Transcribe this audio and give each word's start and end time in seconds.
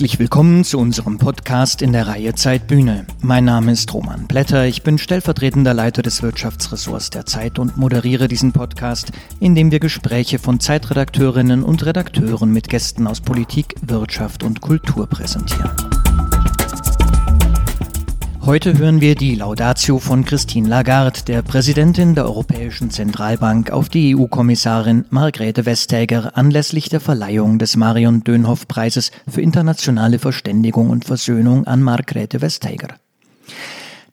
Herzlich 0.00 0.18
willkommen 0.18 0.64
zu 0.64 0.78
unserem 0.78 1.18
Podcast 1.18 1.82
in 1.82 1.92
der 1.92 2.06
Reihe 2.06 2.34
Zeitbühne. 2.34 3.04
Mein 3.20 3.44
Name 3.44 3.72
ist 3.72 3.92
Roman 3.92 4.26
Blätter, 4.26 4.64
ich 4.64 4.82
bin 4.82 4.96
stellvertretender 4.96 5.74
Leiter 5.74 6.00
des 6.00 6.22
Wirtschaftsressorts 6.22 7.10
der 7.10 7.26
Zeit 7.26 7.58
und 7.58 7.76
moderiere 7.76 8.26
diesen 8.26 8.52
Podcast, 8.52 9.12
in 9.40 9.54
dem 9.54 9.70
wir 9.70 9.78
Gespräche 9.78 10.38
von 10.38 10.58
Zeitredakteurinnen 10.58 11.62
und 11.62 11.84
Redakteuren 11.84 12.50
mit 12.50 12.70
Gästen 12.70 13.06
aus 13.06 13.20
Politik, 13.20 13.74
Wirtschaft 13.82 14.42
und 14.42 14.62
Kultur 14.62 15.06
präsentieren. 15.06 15.89
Heute 18.46 18.78
hören 18.78 19.02
wir 19.02 19.16
die 19.16 19.34
Laudatio 19.34 19.98
von 19.98 20.24
Christine 20.24 20.66
Lagarde, 20.66 21.20
der 21.26 21.42
Präsidentin 21.42 22.14
der 22.14 22.24
Europäischen 22.24 22.90
Zentralbank, 22.90 23.70
auf 23.70 23.90
die 23.90 24.16
EU-Kommissarin 24.16 25.04
Margrethe 25.10 25.66
Vestager 25.66 26.36
anlässlich 26.38 26.88
der 26.88 27.00
Verleihung 27.00 27.58
des 27.58 27.76
Marion 27.76 28.24
Dönhoff-Preises 28.24 29.10
für 29.28 29.42
internationale 29.42 30.18
Verständigung 30.18 30.88
und 30.88 31.04
Versöhnung 31.04 31.66
an 31.66 31.82
Margrethe 31.82 32.40
Vestager. 32.40 32.88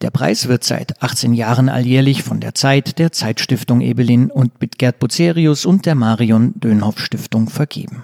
Der 0.01 0.11
Preis 0.11 0.49
wird 0.49 0.65
seit 0.65 1.01
18 1.01 1.33
Jahren 1.33 1.69
alljährlich 1.69 2.21
von 2.21 2.41
der 2.41 2.53
Zeit, 2.53 2.99
der 2.99 3.13
Zeitstiftung 3.13 3.79
Ebelin 3.79 4.29
und 4.29 4.59
mit 4.59 4.77
Gerd 4.77 4.99
Bucerius 4.99 5.65
und 5.65 5.85
der 5.85 5.95
Marion 5.95 6.53
Dönhoff 6.59 6.99
Stiftung 6.99 7.49
vergeben. 7.49 8.03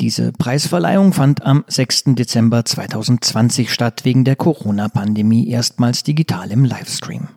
Diese 0.00 0.30
Preisverleihung 0.30 1.12
fand 1.12 1.44
am 1.44 1.64
6. 1.66 2.14
Dezember 2.14 2.64
2020 2.64 3.72
statt, 3.72 4.04
wegen 4.04 4.24
der 4.24 4.36
Corona-Pandemie 4.36 5.48
erstmals 5.48 6.04
digital 6.04 6.52
im 6.52 6.64
Livestream. 6.64 7.28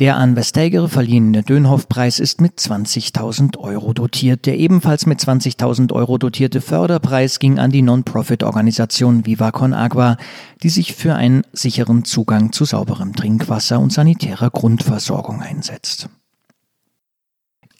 Der 0.00 0.16
an 0.16 0.34
Vestager 0.34 0.88
verliehene 0.88 1.42
Dönhoff-Preis 1.42 2.18
ist 2.18 2.40
mit 2.40 2.58
20.000 2.58 3.58
Euro 3.58 3.92
dotiert. 3.92 4.44
Der 4.46 4.58
ebenfalls 4.58 5.06
mit 5.06 5.20
20.000 5.20 5.92
Euro 5.92 6.18
dotierte 6.18 6.60
Förderpreis 6.60 7.38
ging 7.38 7.60
an 7.60 7.70
die 7.70 7.82
Non-Profit-Organisation 7.82 9.24
Viva 9.24 9.52
Con 9.52 9.72
Agua, 9.72 10.16
die 10.64 10.70
sich 10.70 10.94
für 10.94 11.14
einen 11.14 11.42
sicheren 11.52 12.04
Zugang 12.04 12.50
zu 12.50 12.64
sauberem 12.64 13.14
Trinkwasser 13.14 13.78
und 13.78 13.92
sanitärer 13.92 14.50
Grundversorgung 14.50 15.42
einsetzt. 15.42 16.08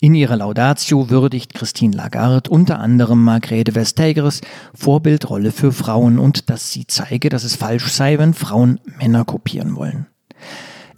In 0.05 0.15
ihrer 0.15 0.37
Laudatio 0.37 1.09
würdigt 1.09 1.55
Christine 1.55 1.97
Lagarde 1.97 2.51
unter 2.51 2.79
anderem 2.79 3.25
Margrethe 3.25 3.75
Vestagers 3.75 4.43
Vorbildrolle 4.75 5.51
für 5.51 5.73
Frauen 5.73 6.19
und 6.19 6.51
dass 6.51 6.71
sie 6.71 6.87
zeige, 6.87 7.31
dass 7.31 7.43
es 7.43 7.57
falsch 7.57 7.91
sei, 7.91 8.19
wenn 8.19 8.35
Frauen 8.35 8.81
Männer 9.01 9.25
kopieren 9.25 9.77
wollen. 9.77 10.05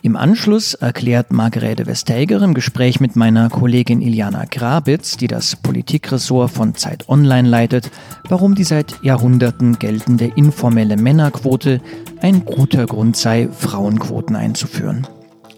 Im 0.03 0.17
Anschluss 0.17 0.75
erklärt 0.75 1.33
Margrethe 1.33 1.87
Vestager 1.87 2.43
im 2.43 2.53
Gespräch 2.53 2.99
mit 2.99 3.15
meiner 3.15 3.49
Kollegin 3.49 4.03
Iliana 4.03 4.45
Grabitz, 4.45 5.17
die 5.17 5.29
das 5.29 5.55
Politikressort 5.55 6.51
von 6.51 6.75
Zeit 6.75 7.09
Online 7.09 7.49
leitet, 7.49 7.93
warum 8.29 8.57
die 8.57 8.65
seit 8.65 9.05
Jahrhunderten 9.05 9.79
geltende 9.79 10.33
informelle 10.34 10.97
Männerquote 10.97 11.81
ein 12.23 12.45
guter 12.45 12.87
Grund 12.87 13.17
sei, 13.17 13.49
Frauenquoten 13.57 14.34
einzuführen. 14.34 15.07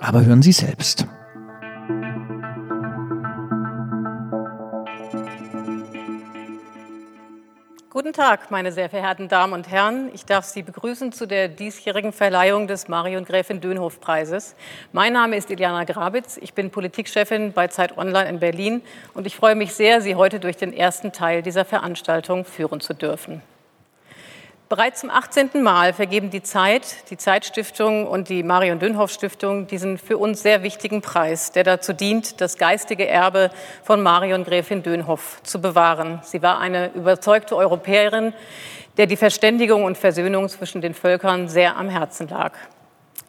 Aber 0.00 0.26
hören 0.26 0.42
Sie 0.42 0.52
selbst. 0.52 1.06
Guten 7.98 8.12
Tag, 8.12 8.52
meine 8.52 8.70
sehr 8.70 8.88
verehrten 8.88 9.26
Damen 9.26 9.52
und 9.52 9.68
Herren. 9.68 10.10
Ich 10.14 10.24
darf 10.24 10.44
Sie 10.44 10.62
begrüßen 10.62 11.10
zu 11.10 11.26
der 11.26 11.48
diesjährigen 11.48 12.12
Verleihung 12.12 12.68
des 12.68 12.86
Marion 12.86 13.24
Gräfin 13.24 13.60
Dönhoff 13.60 14.00
Preises. 14.00 14.54
Mein 14.92 15.14
Name 15.14 15.36
ist 15.36 15.50
Iliana 15.50 15.82
Grabitz. 15.82 16.36
Ich 16.36 16.54
bin 16.54 16.70
Politikchefin 16.70 17.52
bei 17.52 17.66
Zeit 17.66 17.98
Online 17.98 18.28
in 18.28 18.38
Berlin 18.38 18.82
und 19.14 19.26
ich 19.26 19.34
freue 19.34 19.56
mich 19.56 19.74
sehr, 19.74 20.00
Sie 20.00 20.14
heute 20.14 20.38
durch 20.38 20.56
den 20.56 20.72
ersten 20.72 21.10
Teil 21.10 21.42
dieser 21.42 21.64
Veranstaltung 21.64 22.44
führen 22.44 22.80
zu 22.80 22.94
dürfen. 22.94 23.42
Bereits 24.68 25.00
zum 25.00 25.08
18. 25.08 25.62
Mal 25.62 25.94
vergeben 25.94 26.28
die 26.28 26.42
Zeit, 26.42 27.08
die 27.08 27.16
Zeitstiftung 27.16 28.06
und 28.06 28.28
die 28.28 28.42
Marion 28.42 28.78
Dönhoff 28.78 29.10
Stiftung 29.10 29.66
diesen 29.66 29.96
für 29.96 30.18
uns 30.18 30.42
sehr 30.42 30.62
wichtigen 30.62 31.00
Preis, 31.00 31.52
der 31.52 31.64
dazu 31.64 31.94
dient, 31.94 32.42
das 32.42 32.58
geistige 32.58 33.08
Erbe 33.08 33.50
von 33.82 34.02
Marion 34.02 34.44
Gräfin 34.44 34.82
Dönhoff 34.82 35.42
zu 35.42 35.62
bewahren. 35.62 36.20
Sie 36.22 36.42
war 36.42 36.58
eine 36.58 36.92
überzeugte 36.92 37.56
Europäerin, 37.56 38.34
der 38.98 39.06
die 39.06 39.16
Verständigung 39.16 39.84
und 39.84 39.96
Versöhnung 39.96 40.50
zwischen 40.50 40.82
den 40.82 40.92
Völkern 40.92 41.48
sehr 41.48 41.78
am 41.78 41.88
Herzen 41.88 42.28
lag. 42.28 42.52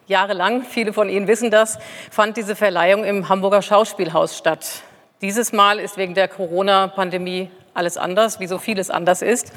Jahrelang, 0.08 0.64
viele 0.64 0.92
von 0.92 1.08
Ihnen 1.08 1.26
wissen 1.26 1.50
das, 1.50 1.78
fand 2.10 2.36
diese 2.36 2.54
Verleihung 2.54 3.02
im 3.04 3.30
Hamburger 3.30 3.62
Schauspielhaus 3.62 4.36
statt. 4.36 4.82
Dieses 5.22 5.54
Mal 5.54 5.78
ist 5.78 5.96
wegen 5.96 6.12
der 6.12 6.28
Corona-Pandemie 6.28 7.48
alles 7.74 7.96
anders, 7.96 8.40
wie 8.40 8.46
so 8.46 8.58
vieles 8.58 8.90
anders 8.90 9.22
ist. 9.22 9.52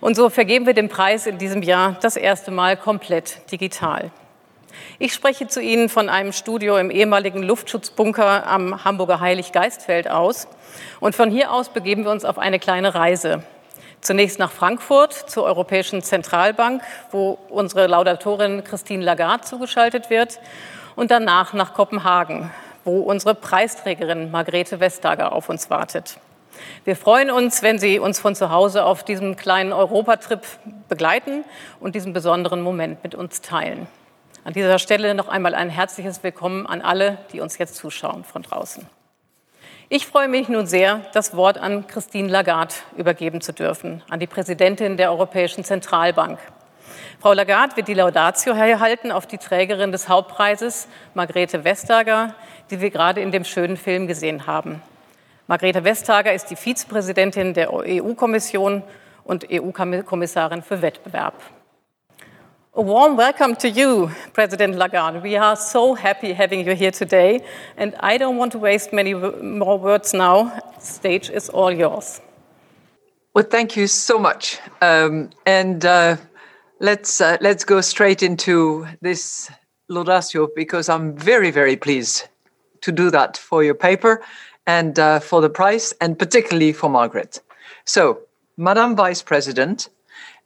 Und 0.00 0.14
so 0.14 0.30
vergeben 0.30 0.66
wir 0.66 0.74
den 0.74 0.88
Preis 0.88 1.26
in 1.26 1.38
diesem 1.38 1.62
Jahr 1.62 1.96
das 2.00 2.16
erste 2.16 2.50
Mal 2.50 2.76
komplett 2.76 3.50
digital. 3.52 4.10
Ich 4.98 5.14
spreche 5.14 5.46
zu 5.46 5.60
Ihnen 5.60 5.88
von 5.88 6.08
einem 6.08 6.32
Studio 6.32 6.76
im 6.76 6.90
ehemaligen 6.90 7.42
Luftschutzbunker 7.42 8.46
am 8.46 8.84
Hamburger 8.84 9.20
Heiliggeistfeld 9.20 10.10
aus. 10.10 10.46
Und 11.00 11.14
von 11.14 11.30
hier 11.30 11.52
aus 11.52 11.70
begeben 11.70 12.04
wir 12.04 12.10
uns 12.10 12.24
auf 12.24 12.38
eine 12.38 12.58
kleine 12.58 12.94
Reise. 12.94 13.42
Zunächst 14.00 14.38
nach 14.38 14.50
Frankfurt 14.50 15.12
zur 15.12 15.44
Europäischen 15.44 16.02
Zentralbank, 16.02 16.82
wo 17.10 17.38
unsere 17.50 17.86
Laudatorin 17.86 18.64
Christine 18.64 19.04
Lagarde 19.04 19.44
zugeschaltet 19.44 20.08
wird. 20.08 20.40
Und 20.96 21.10
danach 21.10 21.52
nach 21.52 21.74
Kopenhagen, 21.74 22.50
wo 22.84 23.00
unsere 23.00 23.34
Preisträgerin 23.34 24.30
Margrethe 24.30 24.80
Vestager 24.80 25.32
auf 25.32 25.48
uns 25.48 25.70
wartet. 25.70 26.18
Wir 26.84 26.96
freuen 26.96 27.30
uns, 27.30 27.62
wenn 27.62 27.78
Sie 27.78 27.98
uns 27.98 28.20
von 28.20 28.34
zu 28.34 28.50
Hause 28.50 28.84
auf 28.84 29.04
diesem 29.04 29.36
kleinen 29.36 29.72
Europatrip 29.72 30.42
begleiten 30.88 31.44
und 31.80 31.94
diesen 31.94 32.12
besonderen 32.12 32.62
Moment 32.62 33.02
mit 33.02 33.14
uns 33.14 33.40
teilen. 33.40 33.86
An 34.44 34.54
dieser 34.54 34.78
Stelle 34.78 35.14
noch 35.14 35.28
einmal 35.28 35.54
ein 35.54 35.68
herzliches 35.68 36.22
Willkommen 36.22 36.66
an 36.66 36.80
alle, 36.80 37.18
die 37.32 37.40
uns 37.40 37.58
jetzt 37.58 37.76
zuschauen 37.76 38.24
von 38.24 38.42
draußen. 38.42 38.86
Ich 39.90 40.06
freue 40.06 40.28
mich 40.28 40.48
nun 40.48 40.66
sehr, 40.66 41.00
das 41.12 41.36
Wort 41.36 41.58
an 41.58 41.86
Christine 41.86 42.28
Lagarde 42.28 42.74
übergeben 42.96 43.40
zu 43.40 43.52
dürfen, 43.52 44.02
an 44.08 44.20
die 44.20 44.28
Präsidentin 44.28 44.96
der 44.96 45.10
Europäischen 45.10 45.64
Zentralbank. 45.64 46.38
Frau 47.20 47.32
Lagarde 47.32 47.76
wird 47.76 47.88
die 47.88 47.94
Laudatio 47.94 48.54
erhalten 48.54 49.12
auf 49.12 49.26
die 49.26 49.36
Trägerin 49.36 49.92
des 49.92 50.08
Hauptpreises, 50.08 50.88
Margrethe 51.12 51.64
Vestager, 51.64 52.34
die 52.70 52.80
wir 52.80 52.90
gerade 52.90 53.20
in 53.20 53.32
dem 53.32 53.44
schönen 53.44 53.76
Film 53.76 54.06
gesehen 54.06 54.46
haben. 54.46 54.80
Margrethe 55.50 55.82
Vestager 55.82 56.32
ist 56.32 56.48
die 56.48 56.54
Vizepräsidentin 56.54 57.54
der 57.54 57.72
EU-Kommission 57.72 58.84
und 59.24 59.48
EU-Kommissarin 59.50 60.62
für 60.62 60.80
Wettbewerb. 60.80 61.34
A 62.72 62.86
warm 62.86 63.18
welcome 63.18 63.58
to 63.58 63.66
you, 63.66 64.08
President 64.32 64.76
Lagarde. 64.76 65.24
We 65.24 65.36
are 65.36 65.56
so 65.56 65.96
happy 65.96 66.32
having 66.32 66.64
you 66.64 66.72
here 66.72 66.92
today, 66.92 67.42
and 67.76 67.94
I 68.00 68.16
don't 68.16 68.38
want 68.38 68.52
to 68.52 68.60
waste 68.60 68.92
many 68.92 69.12
more 69.12 69.76
words 69.76 70.12
now. 70.12 70.52
Stage 70.78 71.28
is 71.28 71.50
all 71.50 71.72
yours. 71.72 72.20
Well, 73.34 73.44
thank 73.44 73.76
you 73.76 73.88
so 73.88 74.20
much, 74.20 74.60
um, 74.80 75.30
and 75.46 75.84
uh, 75.84 76.16
let's 76.78 77.20
uh, 77.20 77.38
let's 77.40 77.64
go 77.64 77.80
straight 77.80 78.22
into 78.22 78.86
this 79.02 79.50
laudatio 79.88 80.46
because 80.54 80.88
I'm 80.88 81.16
very 81.16 81.50
very 81.50 81.76
pleased 81.76 82.28
to 82.82 82.92
do 82.92 83.10
that 83.10 83.36
for 83.36 83.64
your 83.64 83.74
paper 83.74 84.22
and 84.76 84.98
uh, 84.98 85.18
for 85.18 85.40
the 85.40 85.54
price, 85.62 85.86
and 86.00 86.18
particularly 86.24 86.72
for 86.72 86.88
Margaret. 86.88 87.32
So, 87.84 88.02
Madam 88.56 88.94
Vice 88.94 89.22
President, 89.30 89.88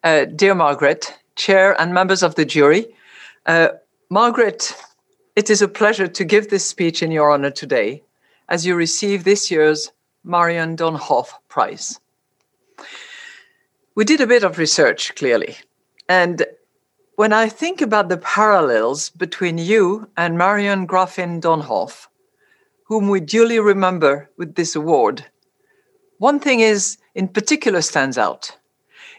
uh, 0.02 0.24
dear 0.24 0.54
Margaret, 0.54 1.02
Chair 1.36 1.78
and 1.80 1.92
members 1.92 2.22
of 2.22 2.34
the 2.34 2.46
jury, 2.46 2.86
uh, 3.44 3.68
Margaret, 4.08 4.60
it 5.36 5.50
is 5.50 5.60
a 5.60 5.74
pleasure 5.80 6.08
to 6.08 6.25
give 6.25 6.49
this 6.49 6.64
speech 6.75 7.02
in 7.02 7.10
your 7.10 7.31
honor 7.31 7.50
today 7.50 8.02
as 8.49 8.64
you 8.64 8.75
receive 8.76 9.25
this 9.25 9.50
year's 9.50 9.93
Marion 10.22 10.76
Dönhoff 10.76 11.28
Prize. 11.49 12.00
We 13.94 14.04
did 14.04 14.20
a 14.22 14.32
bit 14.34 14.44
of 14.44 14.58
research, 14.58 15.14
clearly, 15.16 15.56
and 16.08 16.46
when 17.16 17.32
I 17.32 17.49
think 17.49 17.82
about 17.82 18.08
the 18.08 18.25
parallels 18.38 19.10
between 19.10 19.58
you 19.58 20.08
and 20.16 20.38
Marion 20.38 20.87
Gräfin 20.87 21.40
Dönhoff, 21.40 22.08
whom 22.84 23.08
we 23.08 23.20
duly 23.20 23.58
remember 23.58 24.31
with 24.36 24.54
this 24.54 24.76
award, 24.76 25.25
one 26.19 26.38
thing 26.38 26.60
is 26.60 26.98
in 27.14 27.28
particular 27.28 27.81
stands 27.81 28.16
out. 28.16 28.56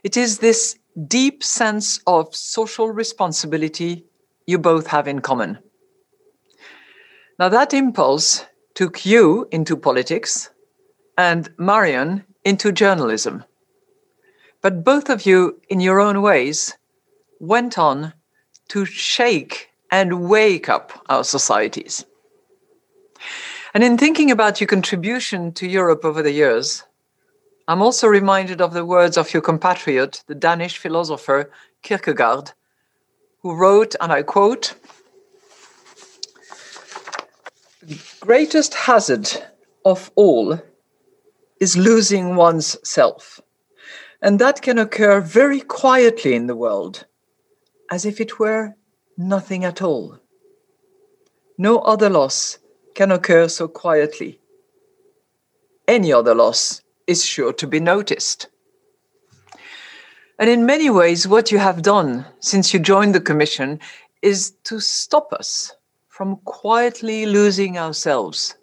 It 0.03 0.17
is 0.17 0.39
this 0.39 0.77
deep 1.07 1.43
sense 1.43 1.99
of 2.07 2.33
social 2.35 2.89
responsibility 2.89 4.05
you 4.47 4.57
both 4.57 4.87
have 4.87 5.07
in 5.07 5.19
common. 5.19 5.59
Now, 7.37 7.49
that 7.49 7.73
impulse 7.73 8.45
took 8.75 9.05
you 9.05 9.47
into 9.51 9.75
politics 9.75 10.49
and 11.17 11.49
Marion 11.57 12.23
into 12.43 12.71
journalism. 12.71 13.43
But 14.61 14.83
both 14.83 15.09
of 15.09 15.25
you, 15.25 15.59
in 15.69 15.79
your 15.79 15.99
own 15.99 16.21
ways, 16.21 16.77
went 17.39 17.77
on 17.77 18.13
to 18.69 18.85
shake 18.85 19.69
and 19.91 20.29
wake 20.29 20.69
up 20.69 21.03
our 21.09 21.23
societies. 21.23 22.05
And 23.75 23.83
in 23.83 23.97
thinking 23.97 24.31
about 24.31 24.61
your 24.61 24.69
contribution 24.69 25.51
to 25.55 25.67
Europe 25.67 26.05
over 26.05 26.21
the 26.21 26.31
years, 26.31 26.85
I'm 27.67 27.81
also 27.81 28.07
reminded 28.07 28.61
of 28.61 28.73
the 28.73 28.85
words 28.85 29.17
of 29.17 29.33
your 29.33 29.41
compatriot, 29.41 30.23
the 30.27 30.33
Danish 30.33 30.77
philosopher 30.77 31.51
Kierkegaard, 31.81 32.53
who 33.41 33.53
wrote, 33.53 33.93
and 33.99 34.13
I 34.13 34.23
quote, 34.23 34.75
The 37.81 38.01
greatest 38.21 38.73
hazard 38.73 39.29
of 39.83 40.09
all 40.15 40.57
is 41.59 41.75
losing 41.75 42.37
one's 42.37 42.77
self. 42.87 43.41
And 44.21 44.39
that 44.39 44.61
can 44.61 44.79
occur 44.79 45.19
very 45.19 45.59
quietly 45.59 46.33
in 46.33 46.47
the 46.47 46.55
world, 46.55 47.05
as 47.91 48.05
if 48.05 48.21
it 48.21 48.39
were 48.39 48.73
nothing 49.17 49.65
at 49.65 49.81
all. 49.81 50.17
No 51.57 51.79
other 51.79 52.09
loss 52.09 52.59
can 52.95 53.11
occur 53.11 53.47
so 53.47 53.67
quietly. 53.67 54.39
Any 55.87 56.11
other 56.11 56.33
loss 56.33 56.81
is 57.05 57.23
sure 57.23 57.53
to 57.53 57.67
be 57.67 57.79
noticed. 57.79 58.47
And 60.39 60.49
in 60.49 60.65
many 60.65 60.89
ways, 60.89 61.27
what 61.27 61.51
you 61.51 61.59
have 61.59 61.81
done 61.81 62.25
since 62.39 62.73
you 62.73 62.79
joined 62.79 63.13
the 63.13 63.21
Commission 63.21 63.79
is 64.21 64.51
to 64.63 64.79
stop 64.79 65.31
us 65.31 65.73
from 66.07 66.37
quietly 66.45 67.25
losing 67.25 67.77
ourselves. 67.77 68.55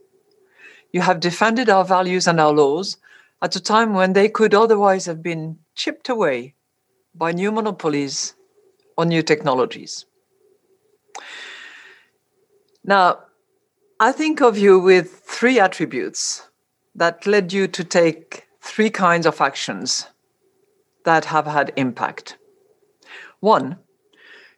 You 0.93 1.01
have 1.03 1.21
defended 1.21 1.71
our 1.71 1.85
values 1.85 2.27
and 2.27 2.41
our 2.41 2.53
laws 2.53 2.97
at 3.41 3.57
a 3.57 3.61
time 3.61 3.95
when 3.95 4.13
they 4.13 4.29
could 4.29 4.55
otherwise 4.55 5.07
have 5.07 5.23
been 5.23 5.59
chipped 5.75 6.09
away 6.09 6.55
by 7.15 7.33
new 7.33 7.53
monopolies 7.53 8.35
or 8.97 9.05
new 9.05 9.23
technologies. 9.23 10.07
Now, 12.85 13.21
I 14.03 14.11
think 14.11 14.43
of 14.43 14.59
you 14.59 14.81
with 14.81 15.21
three 15.21 15.61
attributes 15.61 16.49
that 16.93 17.25
led 17.25 17.53
you 17.53 17.69
to 17.69 17.85
take 17.85 18.49
three 18.61 18.91
kinds 18.91 19.27
of 19.27 19.41
actions 19.41 20.09
that 21.05 21.27
have 21.27 21.47
had 21.47 21.73
impact. 21.77 22.37
One, 23.39 23.77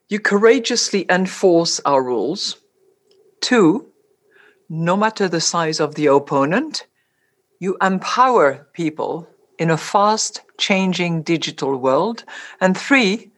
you 0.09 0.19
courageously 0.19 1.05
enforce 1.11 1.79
our 1.85 2.03
rules. 2.03 2.57
Two, 3.43 3.89
no 4.71 4.97
matter 4.97 5.29
the 5.29 5.43
size 5.43 5.79
of 5.79 5.95
the 5.95 6.07
opponent, 6.07 6.87
you 7.59 7.77
empower 7.83 8.67
people 8.73 9.29
in 9.59 9.71
a 9.71 9.77
fast 9.77 10.41
changing 10.57 11.21
digital 11.21 11.77
world. 11.77 12.25
And 12.63 12.75
three, 12.75 13.31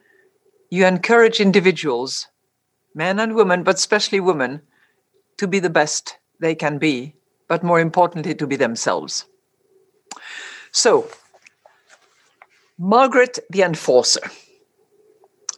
you 0.69 0.85
encourage 0.85 1.41
individuals, 1.41 2.27
men 2.95 3.19
and 3.19 3.35
women, 3.35 3.63
but 3.63 3.75
especially 3.75 4.21
women, 4.21 4.61
to 5.37 5.47
be 5.47 5.59
the 5.59 5.69
best 5.69 6.17
they 6.39 6.55
can 6.55 6.77
be, 6.77 7.15
but 7.47 7.63
more 7.63 7.79
importantly, 7.79 8.35
to 8.35 8.47
be 8.47 8.55
themselves. 8.55 9.25
So, 10.71 11.09
Margaret 12.77 13.39
the 13.49 13.63
Enforcer. 13.63 14.21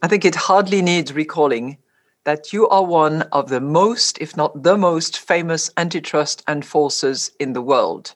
I 0.01 0.07
think 0.07 0.23
it 0.23 0.35
hardly 0.35 0.81
needs 0.81 1.11
recalling 1.11 1.77
that 2.23 2.53
you 2.53 2.67
are 2.69 2.85
one 2.85 3.23
of 3.33 3.49
the 3.49 3.59
most, 3.59 4.17
if 4.19 4.37
not 4.37 4.63
the 4.63 4.77
most, 4.77 5.17
famous 5.17 5.71
antitrust 5.75 6.43
enforcers 6.47 7.31
in 7.39 7.53
the 7.53 7.61
world. 7.61 8.15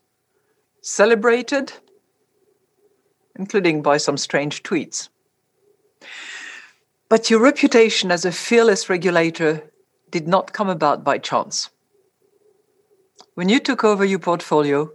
Celebrated, 0.81 1.73
including 3.37 3.81
by 3.81 3.97
some 3.97 4.17
strange 4.17 4.63
tweets. 4.63 5.09
But 7.09 7.29
your 7.29 7.41
reputation 7.41 8.11
as 8.11 8.25
a 8.25 8.31
fearless 8.31 8.89
regulator 8.89 9.69
did 10.13 10.27
not 10.27 10.53
come 10.53 10.69
about 10.69 11.03
by 11.03 11.17
chance. 11.17 11.71
When 13.33 13.49
you 13.49 13.59
took 13.59 13.83
over 13.83 14.05
your 14.05 14.19
portfolio, 14.19 14.91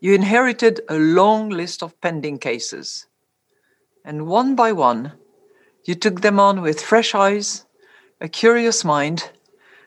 you 0.00 0.14
inherited 0.14 0.80
a 0.88 0.96
long 0.98 1.48
list 1.48 1.80
of 1.80 2.00
pending 2.00 2.38
cases. 2.38 3.06
And 4.04 4.26
one 4.26 4.56
by 4.56 4.72
one, 4.72 5.12
you 5.84 5.94
took 5.94 6.22
them 6.22 6.40
on 6.40 6.60
with 6.60 6.82
fresh 6.82 7.14
eyes, 7.14 7.66
a 8.20 8.28
curious 8.28 8.84
mind, 8.84 9.30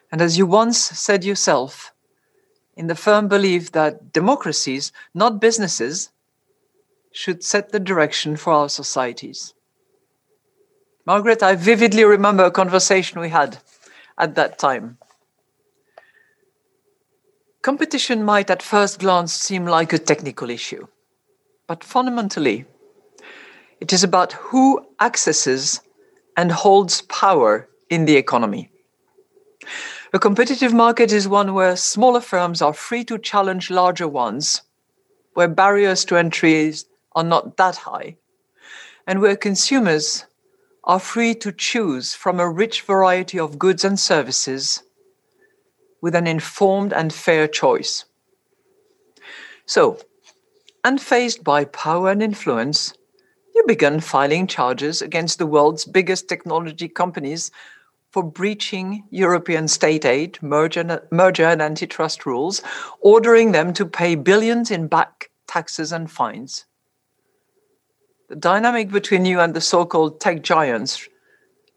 and 0.10 0.22
as 0.22 0.38
you 0.38 0.46
once 0.46 0.78
said 0.80 1.26
yourself, 1.26 1.94
in 2.78 2.88
the 2.88 2.96
firm 2.96 3.28
belief 3.28 3.74
that 3.74 4.14
democracies, 4.14 4.94
not 5.14 5.42
businesses, 5.42 6.12
should 7.12 7.44
set 7.44 7.74
the 7.74 7.80
direction 7.80 8.38
for 8.38 8.54
our 8.54 8.70
societies. 8.70 9.54
Margaret, 11.06 11.44
I 11.44 11.56
vividly 11.56 12.06
remember 12.06 12.46
a 12.46 12.52
conversation 12.52 13.20
we 13.20 13.28
had 13.30 13.58
at 14.22 14.36
that 14.36 14.58
time. 14.58 14.98
Competition 17.62 18.24
might 18.24 18.50
at 18.50 18.64
first 18.64 19.00
glance 19.00 19.34
seem 19.34 19.66
like 19.66 19.92
a 19.92 20.00
technical 20.00 20.50
issue, 20.50 20.88
but 21.68 21.84
fundamentally, 21.84 22.66
it 23.82 23.92
is 23.92 24.04
about 24.04 24.34
who 24.34 24.86
accesses 25.00 25.82
and 26.38 26.52
holds 26.52 27.02
power 27.02 27.68
in 27.90 28.06
the 28.06 28.16
economy. 28.16 28.72
A 30.14 30.20
competitive 30.20 30.74
market 30.74 31.12
is 31.12 31.28
one 31.28 31.54
where 31.54 31.76
smaller 31.76 32.22
firms 32.22 32.62
are 32.62 32.74
free 32.74 33.04
to 33.06 33.18
challenge 33.18 33.70
larger 33.70 34.08
ones, 34.08 34.62
where 35.34 35.48
barriers 35.48 36.04
to 36.06 36.18
entry 36.18 36.74
are 37.16 37.24
not 37.24 37.58
that 37.58 37.76
high, 37.76 38.18
and 39.08 39.22
where 39.22 39.36
consumers 39.36 40.26
are 40.84 41.00
free 41.00 41.36
to 41.36 41.52
choose 41.52 42.14
from 42.14 42.40
a 42.40 42.50
rich 42.50 42.82
variety 42.82 43.40
of 43.40 43.60
goods 43.60 43.84
and 43.84 44.00
services 44.00 44.84
with 46.02 46.16
an 46.16 46.26
informed 46.28 46.92
and 46.92 47.14
fair 47.14 47.48
choice. 47.48 48.06
So, 49.66 50.00
unfazed 50.84 51.44
by 51.44 51.66
power 51.66 52.10
and 52.10 52.24
influence, 52.24 52.94
you 53.54 53.64
began 53.68 54.00
filing 54.00 54.48
charges 54.48 55.02
against 55.02 55.38
the 55.38 55.46
world's 55.46 55.86
biggest 55.86 56.28
technology 56.28 56.88
companies 56.88 57.52
for 58.12 58.24
breaching 58.24 59.04
European 59.10 59.68
state 59.68 60.04
aid, 60.04 60.42
merger, 60.42 61.08
merger 61.12 61.46
and 61.46 61.62
antitrust 61.62 62.26
rules, 62.26 62.62
ordering 63.00 63.52
them 63.52 63.72
to 63.74 63.86
pay 63.86 64.16
billions 64.16 64.72
in 64.72 64.88
back 64.88 65.30
taxes 65.48 65.92
and 65.92 66.12
fines. 66.12 66.66
The 68.32 68.38
dynamic 68.38 68.92
between 68.92 69.26
you 69.26 69.42
and 69.42 69.54
the 69.54 69.60
so 69.60 69.86
called 69.86 70.22
tech 70.22 70.42
giants 70.42 71.06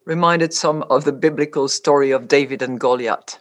reminded 0.05 0.55
some 0.55 0.85
of 0.85 1.05
the 1.05 1.11
biblical 1.11 1.67
story 1.67 2.13
of 2.13 2.29
David 2.29 2.63
and 2.63 2.79
Goliath. 2.79 3.41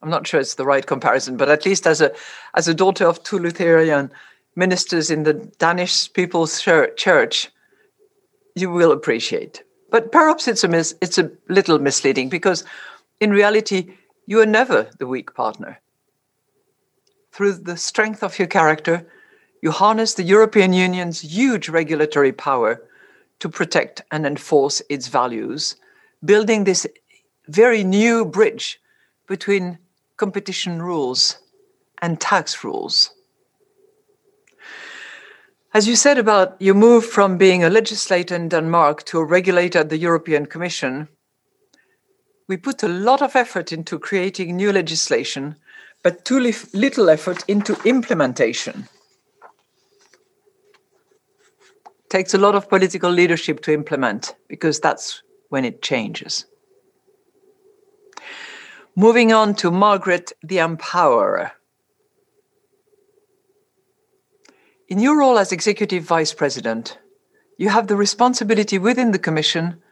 I'm 0.00 0.08
not 0.08 0.26
sure 0.26 0.40
it's 0.40 0.54
the 0.54 0.64
right 0.64 0.86
comparison, 0.86 1.36
but 1.36 1.50
at 1.50 1.66
least 1.66 1.86
as 1.86 2.00
a 2.00 2.10
as 2.54 2.68
a 2.68 2.72
daughter 2.72 3.06
of 3.06 3.22
two 3.22 3.38
Lutheran 3.38 4.12
ministers 4.56 5.10
in 5.10 5.24
the 5.24 5.34
Danish 5.34 6.10
People's 6.10 6.58
Church, 6.62 7.50
you 8.54 8.70
will 8.70 8.90
appreciate. 8.90 9.62
But 9.90 10.10
perhaps 10.10 10.48
it's 10.48 10.64
a 10.64 10.68
mis- 10.68 10.94
it's 11.02 11.18
a 11.18 11.30
little 11.50 11.78
misleading 11.80 12.30
because 12.30 12.64
in 13.20 13.30
reality 13.30 13.92
you 14.24 14.40
are 14.40 14.46
never 14.46 14.88
the 14.98 15.06
weak 15.06 15.34
partner. 15.34 15.82
Through 17.30 17.56
the 17.56 17.76
strength 17.76 18.22
of 18.22 18.38
your 18.38 18.48
character, 18.48 19.06
you 19.64 19.70
harness 19.70 20.12
the 20.12 20.22
European 20.22 20.74
Union's 20.74 21.22
huge 21.22 21.70
regulatory 21.70 22.32
power 22.32 22.82
to 23.38 23.48
protect 23.48 24.02
and 24.10 24.26
enforce 24.26 24.82
its 24.90 25.08
values, 25.08 25.76
building 26.22 26.64
this 26.64 26.86
very 27.48 27.82
new 27.82 28.26
bridge 28.26 28.78
between 29.26 29.78
competition 30.18 30.82
rules 30.82 31.38
and 32.02 32.20
tax 32.20 32.62
rules. 32.62 33.14
As 35.72 35.88
you 35.88 35.96
said 35.96 36.18
about 36.18 36.60
your 36.60 36.74
move 36.74 37.06
from 37.06 37.38
being 37.38 37.64
a 37.64 37.70
legislator 37.70 38.36
in 38.36 38.50
Denmark 38.50 39.04
to 39.04 39.18
a 39.18 39.24
regulator 39.24 39.78
at 39.78 39.88
the 39.88 39.96
European 39.96 40.44
Commission, 40.44 41.08
we 42.48 42.58
put 42.58 42.82
a 42.82 42.88
lot 42.88 43.22
of 43.22 43.34
effort 43.34 43.72
into 43.72 43.98
creating 43.98 44.54
new 44.56 44.72
legislation, 44.72 45.56
but 46.02 46.26
too 46.26 46.38
little 46.74 47.08
effort 47.08 47.42
into 47.48 47.80
implementation. 47.86 48.88
It 52.03 52.03
takes 52.14 52.32
a 52.32 52.38
lot 52.38 52.54
of 52.54 52.68
political 52.68 53.10
leadership 53.10 53.60
to 53.60 53.72
implement 53.72 54.36
because 54.46 54.78
that's 54.78 55.24
when 55.48 55.64
it 55.64 55.82
changes. 55.82 56.46
Moving 58.94 59.32
on 59.32 59.56
to 59.56 59.72
Margaret 59.72 60.30
the 60.40 60.58
Empowerer. 60.58 61.50
In 64.86 65.00
your 65.00 65.18
role 65.18 65.38
as 65.38 65.50
Executive 65.50 66.04
Vice 66.04 66.32
President, 66.32 66.98
you 67.58 67.68
have 67.70 67.88
the 67.88 67.96
responsibility 67.96 68.78
within 68.78 69.10
the 69.10 69.18
Commission 69.18 69.82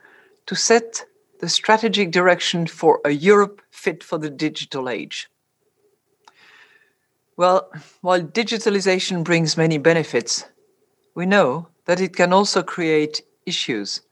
to 0.47 0.55
set 0.55 1.05
the 1.41 1.49
strategic 1.49 2.13
direction 2.13 2.69
for 2.69 3.01
a 3.05 3.11
Europe 3.11 3.61
fit 3.73 4.05
for 4.05 4.19
the 4.19 4.31
digital 4.31 4.89
age. 4.89 5.29
Well, 7.37 7.69
while 8.01 8.23
digitalization 8.23 9.25
brings 9.25 9.57
many 9.57 9.79
benefits, 9.79 10.45
we 11.17 11.27
know 11.27 11.67
that 11.87 12.01
it 12.01 12.15
can 12.17 12.33
also 12.33 12.63
create 12.63 13.23
issues 13.47 14.03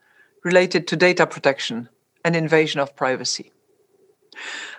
related 0.43 0.87
to 0.87 0.95
data 0.95 1.25
protection 1.25 1.89
and 2.25 2.35
invasion 2.35 2.79
of 2.79 2.95
privacy. 2.95 3.51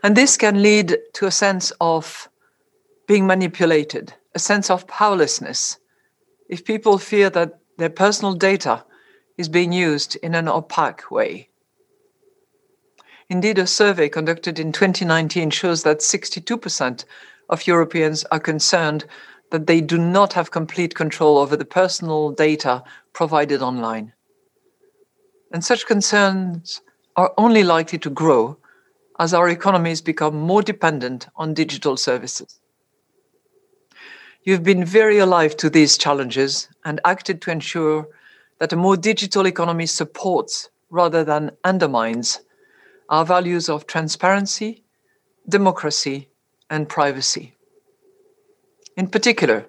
And 0.03 0.17
this 0.17 0.37
can 0.37 0.63
lead 0.63 0.99
to 1.15 1.27
a 1.27 1.31
sense 1.31 1.73
of 1.81 2.29
being 3.07 3.27
manipulated, 3.27 4.15
a 4.35 4.39
sense 4.39 4.71
of 4.71 4.87
powerlessness, 4.87 5.79
if 6.49 6.65
people 6.65 6.99
fear 6.99 7.31
that 7.31 7.59
their 7.79 7.91
personal 7.91 8.35
data 8.35 8.85
is 9.39 9.49
being 9.49 9.73
used 9.73 10.17
in 10.17 10.35
an 10.35 10.49
opaque 10.49 11.11
way. 11.11 11.49
Indeed, 13.29 13.59
a 13.59 13.67
survey 13.67 14.09
conducted 14.09 14.59
in 14.59 14.73
2019 14.73 15.51
shows 15.51 15.83
that 15.85 16.01
62% 16.01 17.05
of 17.49 17.67
Europeans 17.67 18.25
are 18.31 18.41
concerned 18.41 19.07
that 19.53 19.67
they 19.67 19.83
do 19.83 19.99
not 19.99 20.33
have 20.33 20.51
complete 20.51 20.95
control 20.95 21.37
over 21.37 21.57
the 21.59 21.65
personal 21.67 22.31
data 22.31 22.83
provided 23.13 23.61
online. 23.61 24.11
And 25.53 25.63
such 25.63 25.87
concerns 25.87 26.81
are 27.17 27.35
only 27.37 27.63
likely 27.63 27.99
to 27.99 28.09
grow 28.09 28.57
as 29.19 29.35
our 29.35 29.51
economies 29.51 30.01
become 30.01 30.35
more 30.35 30.63
dependent 30.63 31.29
on 31.37 31.53
digital 31.53 31.99
services. 31.99 32.61
You've 34.43 34.63
been 34.63 34.87
very 34.87 35.19
alive 35.19 35.55
to 35.59 35.69
these 35.69 35.99
challenges 35.99 36.69
and 36.87 36.99
acted 37.05 37.43
to 37.43 37.51
ensure 37.51 38.09
that 38.59 38.73
a 38.73 38.77
more 38.77 38.97
digital 38.97 39.47
economy 39.47 39.85
supports 39.85 40.71
rather 40.89 41.25
than 41.25 41.51
undermines 41.63 42.41
our 43.11 43.27
values 43.27 43.69
of 43.69 43.87
transparency, 43.87 44.83
democracy, 45.47 46.31
and 46.71 46.89
privacy. 46.89 47.55
In 48.97 49.07
particular, 49.09 49.67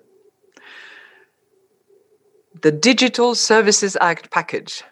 the 2.61 2.71
Digital 2.71 3.35
Services 3.35 3.97
Act 4.01 4.29
package, 4.31 4.83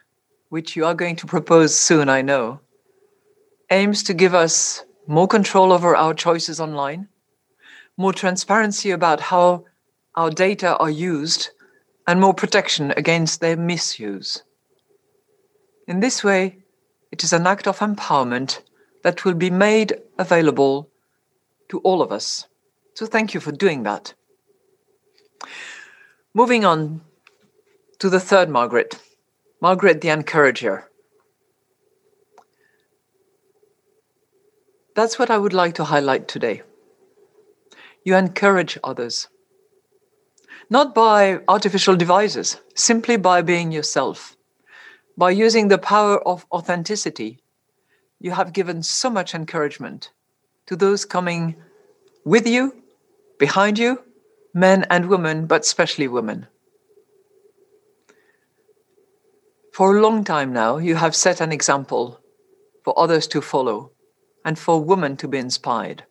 which 0.49 0.75
you 0.75 0.85
are 0.85 0.93
going 0.93 1.17
to 1.17 1.25
propose 1.27 1.75
soon, 1.75 2.07
I 2.07 2.21
know, 2.21 2.61
aims 3.69 4.03
to 4.03 4.13
give 4.13 4.33
us 4.33 4.85
more 5.05 5.27
control 5.27 5.73
over 5.73 5.95
our 5.95 6.13
choices 6.13 6.61
online, 6.61 7.09
more 7.97 8.13
transparency 8.13 8.91
about 8.91 9.19
how 9.19 9.65
our 10.15 10.29
data 10.29 10.77
are 10.77 10.89
used, 10.89 11.49
and 12.07 12.19
more 12.19 12.33
protection 12.33 12.91
against 12.97 13.41
their 13.41 13.57
misuse. 13.57 14.43
In 15.87 15.99
this 15.99 16.23
way, 16.23 16.57
it 17.11 17.23
is 17.23 17.33
an 17.33 17.45
act 17.45 17.67
of 17.67 17.79
empowerment 17.79 18.61
that 19.03 19.25
will 19.25 19.33
be 19.33 19.49
made 19.49 19.93
available 20.17 20.89
to 21.69 21.79
all 21.79 22.01
of 22.01 22.11
us. 22.11 22.47
So 22.93 23.05
thank 23.05 23.33
you 23.33 23.39
for 23.39 23.51
doing 23.51 23.83
that. 23.83 24.13
Moving 26.33 26.65
on 26.65 27.01
to 27.99 28.09
the 28.09 28.19
third 28.19 28.49
Margaret, 28.49 28.99
Margaret 29.61 30.01
the 30.01 30.09
Encourager. 30.09 30.89
That's 34.95 35.17
what 35.19 35.29
I 35.29 35.37
would 35.37 35.53
like 35.53 35.75
to 35.75 35.85
highlight 35.85 36.27
today. 36.27 36.63
You 38.03 38.15
encourage 38.15 38.77
others, 38.83 39.27
not 40.69 40.95
by 40.95 41.41
artificial 41.47 41.95
devices, 41.95 42.59
simply 42.75 43.17
by 43.17 43.41
being 43.41 43.71
yourself. 43.71 44.35
By 45.17 45.31
using 45.31 45.67
the 45.67 45.77
power 45.77 46.25
of 46.27 46.45
authenticity, 46.51 47.39
you 48.19 48.31
have 48.31 48.53
given 48.53 48.81
so 48.81 49.09
much 49.09 49.35
encouragement 49.35 50.11
to 50.65 50.75
those 50.75 51.05
coming 51.05 51.55
with 52.23 52.47
you, 52.47 52.83
behind 53.37 53.77
you, 53.77 54.03
men 54.53 54.85
and 54.89 55.07
women, 55.07 55.45
but 55.45 55.61
especially 55.61 56.07
women. 56.07 56.47
For 59.73 59.95
a 59.97 60.01
long 60.01 60.23
time 60.23 60.51
now, 60.51 60.77
you 60.77 60.95
have 60.95 61.15
set 61.15 61.39
an 61.39 61.51
example 61.51 62.19
for 62.83 62.97
others 62.99 63.27
to 63.27 63.41
follow 63.41 63.91
and 64.43 64.59
for 64.59 64.83
women 64.83 65.15
to 65.17 65.27
be 65.27 65.37
inspired. 65.37 66.03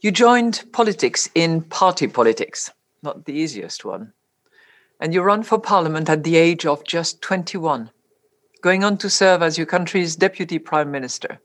You 0.00 0.10
joined 0.12 0.64
politics 0.72 1.28
in 1.34 1.62
party 1.62 2.06
politics, 2.06 2.70
not 3.02 3.24
the 3.24 3.32
easiest 3.34 3.84
one, 3.84 4.12
and 5.00 5.12
you 5.12 5.22
run 5.22 5.42
for 5.42 5.58
parliament 5.58 6.08
at 6.08 6.24
the 6.24 6.36
age 6.36 6.64
of 6.64 6.84
just 6.84 7.20
21, 7.20 7.90
going 8.62 8.84
on 8.84 8.96
to 8.98 9.10
serve 9.10 9.42
as 9.42 9.58
your 9.58 9.66
country's 9.66 10.16
deputy 10.16 10.58
prime 10.58 10.90
minister. 10.90 11.40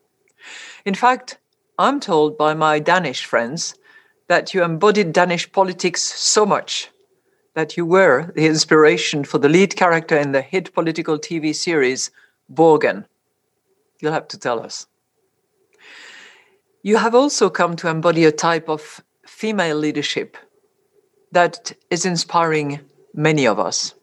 In 0.86 0.94
fact, 0.94 1.40
I'm 1.78 2.00
told 2.00 2.38
by 2.38 2.54
my 2.54 2.80
Danish 2.80 3.26
friends 3.26 3.76
that 4.34 4.52
you 4.52 4.64
embodied 4.64 5.14
Danish 5.14 5.52
politics 5.52 6.02
so 6.02 6.44
much 6.44 6.90
that 7.54 7.78
you 7.78 7.86
were 7.86 8.32
the 8.34 8.48
inspiration 8.48 9.24
for 9.24 9.38
the 9.38 9.48
lead 9.48 9.76
character 9.76 10.18
in 10.18 10.32
the 10.32 10.42
hit 10.42 10.74
political 10.74 11.20
TV 11.20 11.54
series 11.54 12.10
Borgen. 12.52 13.06
You'll 14.00 14.12
have 14.20 14.28
to 14.30 14.40
tell 14.40 14.60
us. 14.60 14.88
You 16.82 16.98
have 16.98 17.14
also 17.14 17.52
come 17.52 17.76
to 17.76 17.90
embody 17.90 18.26
a 18.26 18.32
type 18.32 18.68
of 18.68 19.04
female 19.28 19.78
leadership 19.78 20.36
that 21.32 21.74
is 21.92 22.04
inspiring 22.04 22.80
many 23.14 23.46
of 23.46 23.60
us. 23.60 23.94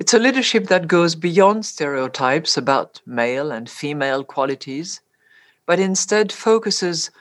It's 0.00 0.12
a 0.12 0.18
leadership 0.18 0.66
that 0.66 0.88
goes 0.88 1.14
beyond 1.14 1.64
stereotypes 1.64 2.56
about 2.56 3.00
male 3.06 3.52
and 3.52 3.70
female 3.70 4.24
qualities, 4.24 5.00
but 5.66 5.78
instead 5.78 6.32
focuses 6.32 7.12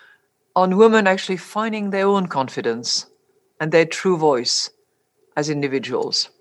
on 0.58 0.76
women 0.76 1.06
actually 1.06 1.38
finding 1.38 1.92
their 1.92 2.08
own 2.08 2.26
confidence 2.26 3.06
and 3.62 3.72
their 3.72 3.86
true 3.86 4.18
voice 4.18 4.72
as 5.36 5.52
individuals. 5.52 6.32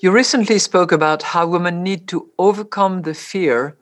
You 0.00 0.10
recently 0.10 0.58
spoke 0.58 0.90
about 0.90 1.22
how 1.22 1.46
women 1.46 1.84
need 1.84 2.08
to 2.08 2.32
overcome 2.40 3.02
the 3.02 3.14
fear 3.14 3.76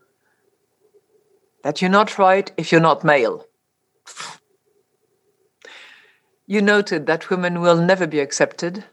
that 1.64 1.80
you're 1.80 1.90
not 1.90 2.18
right 2.18 2.52
if 2.58 2.70
you're 2.70 2.82
not 2.82 3.02
male. 3.02 3.46
You 6.46 6.60
noted 6.60 7.06
that 7.06 7.30
women 7.30 7.62
will 7.62 7.76
never 7.76 8.06
be 8.06 8.20
accepted 8.20 8.84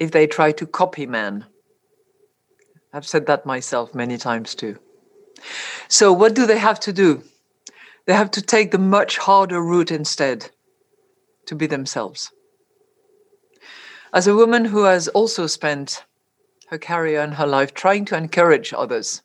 if 0.00 0.10
they 0.10 0.26
try 0.26 0.50
to 0.50 0.66
copy 0.66 1.06
men. 1.06 1.46
I've 2.92 3.06
said 3.06 3.26
that 3.26 3.46
myself 3.46 3.94
many 3.94 4.18
times 4.18 4.56
too. 4.56 4.76
So, 5.86 6.12
what 6.12 6.34
do 6.34 6.46
they 6.46 6.58
have 6.58 6.80
to 6.80 6.92
do? 6.92 7.22
They 8.06 8.14
have 8.14 8.30
to 8.32 8.42
take 8.42 8.70
the 8.70 8.78
much 8.78 9.18
harder 9.18 9.60
route 9.60 9.90
instead 9.90 10.50
to 11.46 11.54
be 11.54 11.66
themselves. 11.66 12.32
As 14.12 14.26
a 14.26 14.34
woman 14.34 14.66
who 14.66 14.84
has 14.84 15.08
also 15.08 15.46
spent 15.46 16.04
her 16.68 16.78
career 16.78 17.20
and 17.20 17.34
her 17.34 17.46
life 17.46 17.74
trying 17.74 18.04
to 18.06 18.16
encourage 18.16 18.72
others 18.72 19.22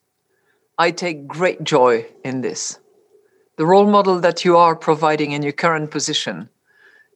I 0.81 0.89
take 0.89 1.27
great 1.27 1.63
joy 1.63 2.07
in 2.23 2.41
this. 2.41 2.79
The 3.57 3.67
role 3.67 3.85
model 3.85 4.19
that 4.21 4.43
you 4.43 4.57
are 4.57 4.75
providing 4.75 5.31
in 5.31 5.43
your 5.43 5.51
current 5.51 5.91
position, 5.91 6.49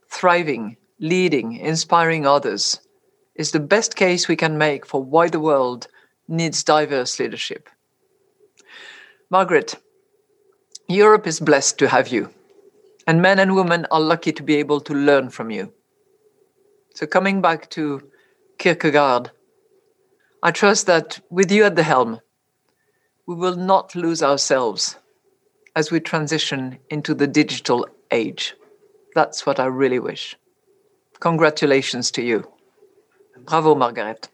thriving, 0.07 0.77
leading, 0.99 1.53
inspiring 1.53 2.27
others, 2.27 2.79
is 3.33 3.51
the 3.51 3.59
best 3.59 3.95
case 3.95 4.27
we 4.27 4.35
can 4.35 4.59
make 4.59 4.85
for 4.85 5.03
why 5.03 5.29
the 5.29 5.39
world 5.39 5.87
needs 6.27 6.63
diverse 6.63 7.19
leadership. 7.19 7.69
Margaret, 9.31 9.77
Europe 10.87 11.25
is 11.25 11.39
blessed 11.39 11.79
to 11.79 11.87
have 11.87 12.09
you, 12.09 12.29
and 13.07 13.21
men 13.21 13.39
and 13.39 13.55
women 13.55 13.87
are 13.89 13.99
lucky 13.99 14.31
to 14.31 14.43
be 14.43 14.55
able 14.57 14.79
to 14.81 14.93
learn 14.93 15.29
from 15.29 15.49
you. 15.49 15.73
So, 16.93 17.07
coming 17.07 17.41
back 17.41 17.69
to 17.71 18.01
Kierkegaard, 18.59 19.31
I 20.43 20.51
trust 20.51 20.85
that 20.85 21.19
with 21.31 21.51
you 21.51 21.63
at 21.63 21.75
the 21.75 21.83
helm, 21.83 22.21
we 23.25 23.35
will 23.35 23.55
not 23.55 23.95
lose 23.95 24.21
ourselves 24.21 24.97
as 25.75 25.91
we 25.91 25.99
transition 25.99 26.77
into 26.89 27.15
the 27.15 27.27
digital 27.27 27.87
age. 28.11 28.55
That's 29.15 29.45
what 29.45 29.59
I 29.59 29.65
really 29.65 29.99
wish. 29.99 30.37
Congratulations 31.19 32.11
to 32.11 32.21
you. 32.21 32.47
Bravo, 33.45 33.73
Margaret. 33.73 34.29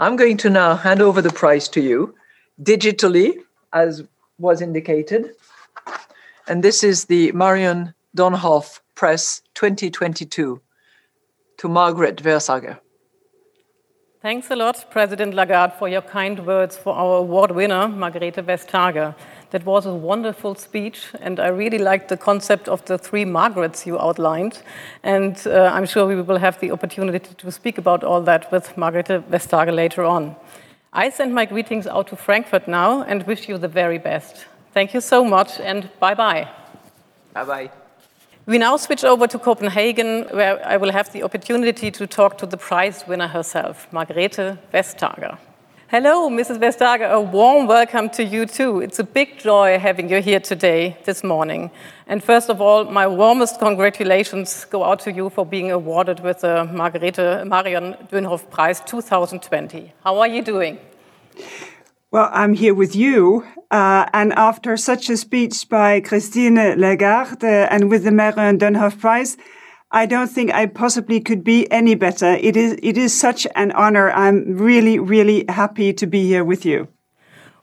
I'm 0.00 0.16
going 0.16 0.36
to 0.38 0.50
now 0.50 0.74
hand 0.74 1.00
over 1.00 1.22
the 1.22 1.30
prize 1.30 1.68
to 1.68 1.80
you 1.80 2.14
digitally, 2.60 3.38
as 3.72 4.02
was 4.38 4.60
indicated. 4.60 5.34
And 6.48 6.62
this 6.62 6.84
is 6.84 7.06
the 7.06 7.32
Marion 7.32 7.94
Dönhoff 8.16 8.80
Press 8.94 9.42
2022 9.54 10.60
to 11.58 11.68
Margaret 11.68 12.22
Vestager. 12.22 12.78
Thanks 14.22 14.50
a 14.50 14.56
lot, 14.56 14.90
President 14.90 15.34
Lagarde, 15.34 15.74
for 15.78 15.88
your 15.88 16.02
kind 16.02 16.44
words 16.46 16.76
for 16.76 16.92
our 16.94 17.18
award 17.18 17.52
winner, 17.52 17.86
Margrethe 17.86 18.44
Vestager. 18.44 19.14
That 19.50 19.64
was 19.64 19.86
a 19.86 19.94
wonderful 19.94 20.56
speech, 20.56 21.12
and 21.20 21.38
I 21.38 21.48
really 21.48 21.78
liked 21.78 22.08
the 22.08 22.16
concept 22.16 22.68
of 22.68 22.84
the 22.86 22.98
three 22.98 23.24
Margarets 23.24 23.86
you 23.86 24.00
outlined. 24.00 24.62
And 25.04 25.40
uh, 25.46 25.70
I'm 25.72 25.86
sure 25.86 26.06
we 26.06 26.20
will 26.20 26.38
have 26.38 26.58
the 26.58 26.72
opportunity 26.72 27.20
to 27.20 27.52
speak 27.52 27.78
about 27.78 28.02
all 28.02 28.20
that 28.22 28.50
with 28.50 28.74
Margrethe 28.76 29.22
Vestager 29.30 29.72
later 29.72 30.04
on. 30.04 30.34
I 30.96 31.10
send 31.10 31.34
my 31.34 31.44
greetings 31.44 31.86
out 31.86 32.06
to 32.06 32.16
Frankfurt 32.16 32.66
now 32.66 33.02
and 33.02 33.22
wish 33.26 33.50
you 33.50 33.58
the 33.58 33.68
very 33.68 33.98
best. 33.98 34.46
Thank 34.72 34.94
you 34.94 35.02
so 35.02 35.26
much, 35.26 35.60
and 35.60 35.90
bye 36.00 36.14
bye. 36.14 36.48
Bye 37.34 37.44
bye. 37.44 37.70
We 38.46 38.56
now 38.56 38.78
switch 38.78 39.04
over 39.04 39.26
to 39.26 39.38
Copenhagen, 39.38 40.24
where 40.30 40.66
I 40.66 40.78
will 40.78 40.90
have 40.90 41.12
the 41.12 41.22
opportunity 41.22 41.90
to 41.90 42.06
talk 42.06 42.38
to 42.38 42.46
the 42.46 42.56
prize 42.56 43.04
winner 43.06 43.28
herself, 43.28 43.86
Margrethe 43.92 44.56
Vestager. 44.72 45.36
Hello, 45.88 46.28
Mrs. 46.28 46.58
Vestager. 46.58 47.08
A 47.08 47.20
warm 47.20 47.68
welcome 47.68 48.10
to 48.10 48.24
you 48.24 48.44
too. 48.44 48.80
It's 48.80 48.98
a 48.98 49.04
big 49.04 49.38
joy 49.38 49.78
having 49.78 50.10
you 50.10 50.20
here 50.20 50.40
today, 50.40 50.96
this 51.04 51.22
morning. 51.22 51.70
And 52.08 52.24
first 52.24 52.50
of 52.50 52.60
all, 52.60 52.86
my 52.86 53.06
warmest 53.06 53.60
congratulations 53.60 54.64
go 54.64 54.82
out 54.82 54.98
to 55.02 55.12
you 55.12 55.30
for 55.30 55.46
being 55.46 55.70
awarded 55.70 56.18
with 56.24 56.40
the 56.40 56.68
Margarete 56.72 57.46
Marion 57.46 57.94
Dönhoff 58.10 58.50
Prize 58.50 58.80
2020. 58.80 59.92
How 60.02 60.18
are 60.18 60.26
you 60.26 60.42
doing? 60.42 60.80
Well, 62.10 62.30
I'm 62.32 62.54
here 62.54 62.74
with 62.74 62.96
you. 62.96 63.46
Uh, 63.70 64.06
and 64.12 64.32
after 64.32 64.76
such 64.76 65.08
a 65.08 65.16
speech 65.16 65.68
by 65.68 66.00
Christine 66.00 66.56
Lagarde 66.80 67.44
uh, 67.44 67.68
and 67.70 67.90
with 67.90 68.02
the 68.02 68.10
Marion 68.10 68.58
Dönhoff 68.58 68.98
Prize, 68.98 69.36
I 69.90 70.06
don't 70.06 70.28
think 70.28 70.52
I 70.52 70.66
possibly 70.66 71.20
could 71.20 71.44
be 71.44 71.70
any 71.70 71.94
better. 71.94 72.34
It 72.34 72.56
is, 72.56 72.76
it 72.82 72.98
is 72.98 73.18
such 73.18 73.46
an 73.54 73.70
honor. 73.72 74.10
I'm 74.10 74.56
really, 74.56 74.98
really 74.98 75.44
happy 75.48 75.92
to 75.92 76.06
be 76.06 76.26
here 76.26 76.44
with 76.44 76.66
you. 76.66 76.88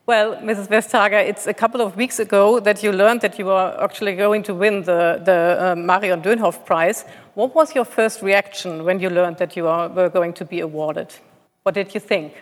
Well, 0.06 0.36
Mrs. 0.38 0.68
Vestager, 0.68 1.26
it's 1.26 1.48
a 1.48 1.54
couple 1.54 1.80
of 1.80 1.96
weeks 1.96 2.20
ago 2.20 2.60
that 2.60 2.84
you 2.84 2.92
learned 2.92 3.22
that 3.22 3.40
you 3.40 3.46
were 3.46 3.78
actually 3.82 4.16
going 4.16 4.44
to 4.44 4.54
win 4.54 4.84
the, 4.84 5.22
the 5.24 5.58
uh, 5.60 5.76
Marion 5.76 6.22
Dönhoff 6.22 6.66
Prize. 6.66 7.06
What 7.36 7.56
was 7.56 7.74
your 7.74 7.86
first 7.86 8.22
reaction 8.22 8.84
when 8.84 9.00
you 9.00 9.10
learned 9.10 9.38
that 9.38 9.56
you 9.56 9.68
are, 9.68 9.88
were 9.88 10.10
going 10.10 10.34
to 10.34 10.46
be 10.46 10.60
awarded? 10.60 11.14
What 11.64 11.76
did 11.76 11.94
you 11.94 12.02
think? 12.02 12.34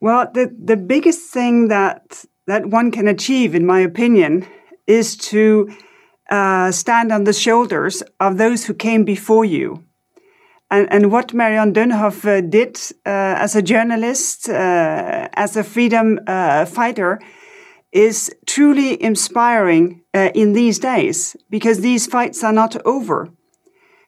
Well, 0.00 0.28
the, 0.32 0.52
the 0.58 0.76
biggest 0.76 1.30
thing 1.30 1.68
that, 1.68 2.24
that 2.46 2.66
one 2.66 2.90
can 2.90 3.06
achieve, 3.06 3.54
in 3.54 3.64
my 3.64 3.80
opinion, 3.80 4.44
is 4.88 5.16
to 5.16 5.72
uh, 6.30 6.70
stand 6.72 7.12
on 7.12 7.24
the 7.24 7.32
shoulders 7.32 8.02
of 8.20 8.38
those 8.38 8.66
who 8.66 8.74
came 8.74 9.04
before 9.04 9.44
you. 9.44 9.84
And, 10.70 10.92
and 10.92 11.12
what 11.12 11.32
Marion 11.32 11.72
Dönhoff 11.72 12.24
uh, 12.24 12.40
did 12.40 12.76
uh, 13.06 13.38
as 13.38 13.54
a 13.54 13.62
journalist, 13.62 14.48
uh, 14.48 15.28
as 15.34 15.56
a 15.56 15.62
freedom 15.62 16.18
fighter, 16.26 17.20
is 17.92 18.34
truly 18.46 19.00
inspiring 19.00 20.02
in 20.12 20.52
these 20.52 20.78
days 20.78 21.36
because 21.48 21.80
these 21.80 22.06
fights 22.06 22.42
are 22.42 22.52
not 22.52 22.76
over. 22.84 23.30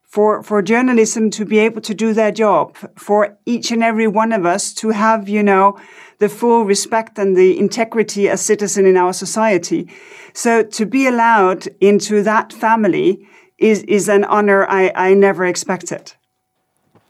For, 0.09 0.43
for 0.43 0.63
journalism 0.63 1.29
to 1.33 1.45
be 1.45 1.59
able 1.59 1.83
to 1.83 1.95
do 1.95 2.15
their 2.15 2.33
job, 2.33 2.77
for 2.97 3.37
each 3.45 3.71
and 3.71 3.83
every 3.85 4.07
one 4.07 4.33
of 4.33 4.47
us 4.47 4.73
to 4.75 4.89
have, 4.89 5.29
you 5.29 5.43
know, 5.43 5.79
the 6.19 6.31
full 6.31 6.65
respect 6.65 7.19
and 7.19 7.37
the 7.37 7.59
integrity 7.59 8.27
as 8.27 8.41
citizen 8.41 8.87
in 8.87 8.97
our 8.97 9.13
society. 9.13 9.91
So 10.33 10.63
to 10.63 10.87
be 10.87 11.07
allowed 11.07 11.69
into 11.81 12.23
that 12.23 12.55
family 12.55 13.29
is, 13.59 13.83
is 13.83 14.09
an 14.09 14.25
honor 14.25 14.67
I, 14.67 14.93
I 14.95 15.15
never 15.15 15.45
expected. 15.45 16.15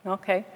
Okay. 0.06 0.46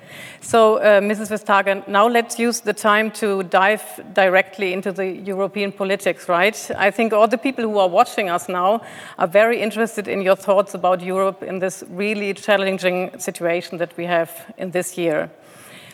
So, 0.41 0.77
uh, 0.77 1.01
Mrs. 1.01 1.29
Vestager, 1.29 1.87
now 1.89 2.09
let's 2.09 2.39
use 2.39 2.61
the 2.61 2.73
time 2.73 3.11
to 3.13 3.43
dive 3.43 3.83
directly 4.15 4.73
into 4.73 4.93
the 4.93 5.07
European 5.07 5.73
politics, 5.73 6.29
right? 6.29 6.71
I 6.77 6.91
think 6.91 7.13
all 7.13 7.27
the 7.27 7.37
people 7.37 7.65
who 7.65 7.79
are 7.79 7.89
watching 7.89 8.31
us 8.31 8.49
now 8.49 8.81
are 9.19 9.27
very 9.27 9.61
interested 9.61 10.07
in 10.09 10.23
your 10.23 10.37
thoughts 10.37 10.75
about 10.75 11.03
Europe 11.03 11.43
in 11.43 11.59
this 11.59 11.83
really 11.91 12.35
challenging 12.35 13.19
situation 13.19 13.79
that 13.79 13.97
we 13.97 14.07
have 14.07 14.31
in 14.57 14.71
this 14.71 14.97
year. 14.97 15.29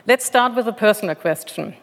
Let's 0.06 0.26
start 0.26 0.54
with 0.54 0.68
a 0.68 0.72
personal 0.72 1.14
question. 1.14 1.74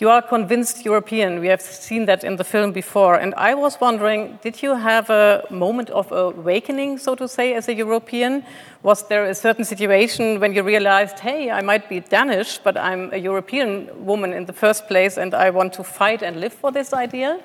You 0.00 0.10
are 0.10 0.22
convinced 0.22 0.84
European. 0.84 1.40
We 1.40 1.48
have 1.48 1.60
seen 1.60 2.06
that 2.06 2.22
in 2.22 2.36
the 2.36 2.44
film 2.44 2.70
before. 2.70 3.16
And 3.16 3.34
I 3.36 3.54
was 3.54 3.80
wondering 3.80 4.38
did 4.42 4.62
you 4.62 4.76
have 4.76 5.10
a 5.10 5.44
moment 5.50 5.90
of 5.90 6.12
awakening, 6.12 6.98
so 6.98 7.16
to 7.16 7.26
say, 7.26 7.54
as 7.54 7.68
a 7.68 7.74
European? 7.74 8.44
Was 8.84 9.08
there 9.08 9.24
a 9.24 9.34
certain 9.34 9.64
situation 9.64 10.38
when 10.38 10.54
you 10.54 10.62
realized, 10.62 11.18
hey, 11.18 11.50
I 11.50 11.62
might 11.62 11.88
be 11.88 11.98
Danish, 11.98 12.58
but 12.58 12.76
I'm 12.76 13.12
a 13.12 13.16
European 13.16 13.90
woman 14.06 14.32
in 14.32 14.46
the 14.46 14.52
first 14.52 14.86
place 14.86 15.16
and 15.16 15.34
I 15.34 15.50
want 15.50 15.72
to 15.74 15.82
fight 15.82 16.22
and 16.22 16.40
live 16.40 16.52
for 16.52 16.70
this 16.70 16.92
idea? 16.92 17.40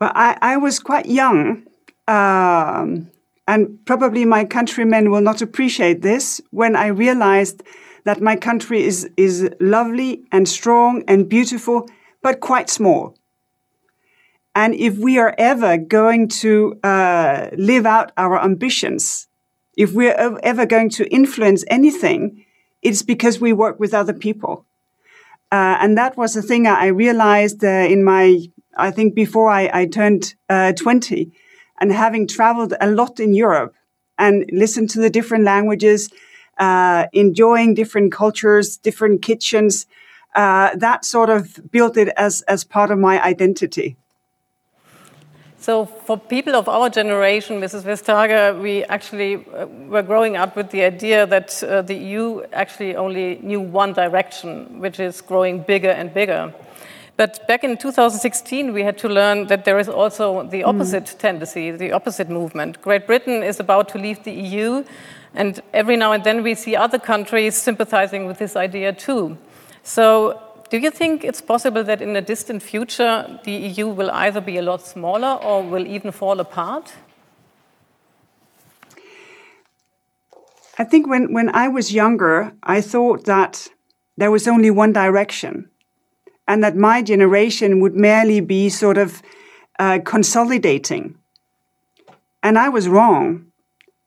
Well, 0.00 0.10
I, 0.16 0.36
I 0.42 0.56
was 0.56 0.80
quite 0.80 1.06
young. 1.06 1.62
Um, 2.08 3.08
and 3.46 3.78
probably 3.84 4.24
my 4.24 4.44
countrymen 4.44 5.12
will 5.12 5.20
not 5.20 5.42
appreciate 5.42 6.02
this 6.02 6.40
when 6.50 6.74
I 6.74 6.88
realized 6.88 7.62
that 8.04 8.20
my 8.20 8.36
country 8.36 8.84
is, 8.84 9.08
is 9.16 9.48
lovely 9.60 10.24
and 10.30 10.48
strong 10.48 11.02
and 11.08 11.28
beautiful, 11.28 11.88
but 12.22 12.40
quite 12.40 12.70
small. 12.70 13.16
And 14.54 14.74
if 14.74 14.96
we 14.98 15.18
are 15.18 15.34
ever 15.36 15.76
going 15.76 16.28
to 16.28 16.78
uh, 16.84 17.48
live 17.56 17.86
out 17.86 18.12
our 18.16 18.40
ambitions, 18.40 19.26
if 19.76 19.92
we're 19.92 20.38
ever 20.42 20.64
going 20.64 20.90
to 20.90 21.12
influence 21.12 21.64
anything, 21.68 22.44
it's 22.80 23.02
because 23.02 23.40
we 23.40 23.52
work 23.52 23.80
with 23.80 23.92
other 23.92 24.12
people. 24.12 24.66
Uh, 25.50 25.78
and 25.80 25.98
that 25.98 26.16
was 26.16 26.36
a 26.36 26.42
thing 26.42 26.66
I 26.66 26.86
realized 26.86 27.64
uh, 27.64 27.68
in 27.68 28.04
my, 28.04 28.40
I 28.76 28.90
think 28.90 29.14
before 29.14 29.50
I, 29.50 29.70
I 29.72 29.86
turned 29.86 30.34
uh, 30.48 30.72
20 30.72 31.32
and 31.80 31.92
having 31.92 32.26
traveled 32.26 32.74
a 32.80 32.90
lot 32.90 33.18
in 33.18 33.34
Europe 33.34 33.74
and 34.18 34.44
listened 34.52 34.90
to 34.90 35.00
the 35.00 35.10
different 35.10 35.44
languages 35.44 36.10
uh, 36.58 37.06
enjoying 37.12 37.74
different 37.74 38.12
cultures, 38.12 38.76
different 38.76 39.22
kitchens. 39.22 39.86
Uh, 40.34 40.74
that 40.76 41.04
sort 41.04 41.30
of 41.30 41.70
built 41.70 41.96
it 41.96 42.08
as, 42.16 42.42
as 42.42 42.64
part 42.64 42.90
of 42.90 42.98
my 42.98 43.22
identity. 43.22 43.96
So, 45.64 45.86
for 45.86 46.18
people 46.18 46.56
of 46.56 46.68
our 46.68 46.90
generation, 46.90 47.58
Mrs. 47.58 47.84
Vestager, 47.84 48.60
we 48.60 48.84
actually 48.84 49.36
uh, 49.36 49.64
were 49.88 50.02
growing 50.02 50.36
up 50.36 50.56
with 50.56 50.70
the 50.70 50.82
idea 50.82 51.26
that 51.26 51.62
uh, 51.62 51.80
the 51.80 51.94
EU 51.94 52.42
actually 52.52 52.96
only 52.96 53.38
knew 53.42 53.62
one 53.62 53.94
direction, 53.94 54.80
which 54.80 55.00
is 55.00 55.22
growing 55.22 55.62
bigger 55.62 55.88
and 55.88 56.12
bigger. 56.12 56.52
But 57.16 57.46
back 57.48 57.64
in 57.64 57.78
2016, 57.78 58.74
we 58.74 58.82
had 58.82 58.98
to 58.98 59.08
learn 59.08 59.46
that 59.46 59.64
there 59.64 59.78
is 59.78 59.88
also 59.88 60.42
the 60.42 60.60
mm. 60.60 60.66
opposite 60.66 61.04
mm. 61.04 61.18
tendency, 61.18 61.70
the 61.70 61.92
opposite 61.92 62.28
movement. 62.28 62.82
Great 62.82 63.06
Britain 63.06 63.42
is 63.42 63.58
about 63.58 63.88
to 63.90 63.98
leave 63.98 64.22
the 64.24 64.32
EU, 64.32 64.84
and 65.34 65.60
every 65.72 65.96
now 65.96 66.12
and 66.12 66.22
then 66.22 66.42
we 66.42 66.54
see 66.54 66.76
other 66.76 66.98
countries 66.98 67.56
sympathizing 67.56 68.26
with 68.26 68.38
this 68.38 68.56
idea 68.56 68.92
too. 68.92 69.36
So, 69.82 70.40
do 70.70 70.78
you 70.78 70.90
think 70.90 71.24
it's 71.24 71.40
possible 71.40 71.84
that 71.84 72.00
in 72.00 72.16
a 72.16 72.22
distant 72.22 72.62
future 72.62 73.38
the 73.44 73.52
EU 73.52 73.88
will 73.88 74.10
either 74.10 74.40
be 74.40 74.56
a 74.56 74.62
lot 74.62 74.80
smaller 74.80 75.38
or 75.42 75.62
will 75.62 75.86
even 75.86 76.10
fall 76.10 76.40
apart? 76.40 76.92
I 80.78 80.84
think 80.84 81.06
when, 81.06 81.32
when 81.32 81.54
I 81.54 81.68
was 81.68 81.92
younger, 81.92 82.52
I 82.62 82.80
thought 82.80 83.26
that 83.26 83.68
there 84.16 84.30
was 84.30 84.48
only 84.48 84.70
one 84.70 84.92
direction 84.92 85.70
and 86.48 86.64
that 86.64 86.76
my 86.76 87.02
generation 87.02 87.80
would 87.80 87.94
merely 87.94 88.40
be 88.40 88.68
sort 88.68 88.98
of 88.98 89.22
uh, 89.78 90.00
consolidating. 90.04 91.16
And 92.42 92.58
I 92.58 92.68
was 92.68 92.88
wrong 92.88 93.46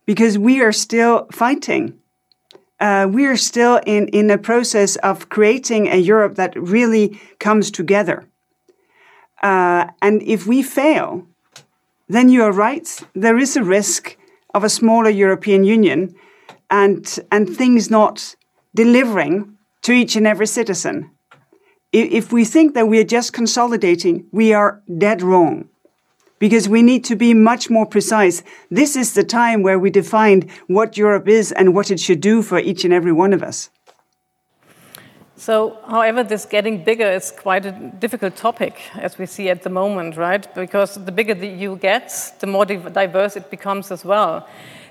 because 0.07 0.39
we 0.39 0.61
are 0.61 0.71
still 0.71 1.27
fighting. 1.31 1.99
Uh, 2.79 3.07
we 3.11 3.25
are 3.25 3.37
still 3.37 3.79
in, 3.85 4.07
in 4.07 4.31
a 4.31 4.37
process 4.37 4.95
of 4.97 5.29
creating 5.29 5.87
a 5.87 5.97
Europe 5.97 6.35
that 6.35 6.55
really 6.59 7.19
comes 7.39 7.69
together. 7.69 8.25
Uh, 9.43 9.85
and 10.01 10.23
if 10.23 10.47
we 10.47 10.63
fail, 10.63 11.27
then 12.07 12.29
you 12.29 12.41
are 12.43 12.51
right. 12.51 13.01
There 13.13 13.37
is 13.37 13.55
a 13.55 13.63
risk 13.63 14.17
of 14.53 14.63
a 14.63 14.69
smaller 14.69 15.09
European 15.09 15.63
Union 15.63 16.15
and, 16.71 17.19
and 17.31 17.49
things 17.49 17.91
not 17.91 18.35
delivering 18.73 19.57
to 19.81 19.91
each 19.91 20.15
and 20.15 20.25
every 20.25 20.47
citizen. 20.47 21.11
If 21.91 22.31
we 22.31 22.45
think 22.45 22.73
that 22.73 22.87
we 22.87 22.99
are 22.99 23.03
just 23.03 23.33
consolidating, 23.33 24.25
we 24.31 24.53
are 24.53 24.81
dead 24.97 25.21
wrong 25.21 25.69
because 26.39 26.69
we 26.69 26.81
need 26.81 27.03
to 27.05 27.15
be 27.15 27.33
much 27.33 27.69
more 27.69 27.85
precise. 27.85 28.43
This 28.69 28.95
is 28.95 29.13
the 29.13 29.23
time 29.23 29.63
where 29.63 29.79
we 29.79 29.89
define 29.89 30.49
what 30.67 30.97
Europe 30.97 31.27
is 31.27 31.51
and 31.51 31.73
what 31.73 31.91
it 31.91 31.99
should 31.99 32.21
do 32.21 32.41
for 32.41 32.59
each 32.59 32.85
and 32.85 32.93
every 32.93 33.11
one 33.11 33.33
of 33.33 33.43
us. 33.43 33.69
So, 35.39 35.77
however, 35.87 36.23
this 36.23 36.45
getting 36.45 36.83
bigger 36.83 37.11
is 37.11 37.31
quite 37.31 37.63
a 37.65 37.71
difficult 37.71 38.35
topic, 38.35 38.81
as 38.95 39.19
we 39.19 39.27
see 39.27 39.49
at 39.49 39.61
the 39.61 39.69
moment, 39.69 40.17
right? 40.17 40.51
Because 40.55 40.95
the 40.95 41.11
bigger 41.11 41.35
the 41.35 41.47
EU 41.47 41.77
gets, 41.77 42.31
the 42.31 42.47
more 42.47 42.65
diverse 42.65 43.37
it 43.37 43.51
becomes 43.51 43.91
as 43.91 44.03
well. 44.03 44.47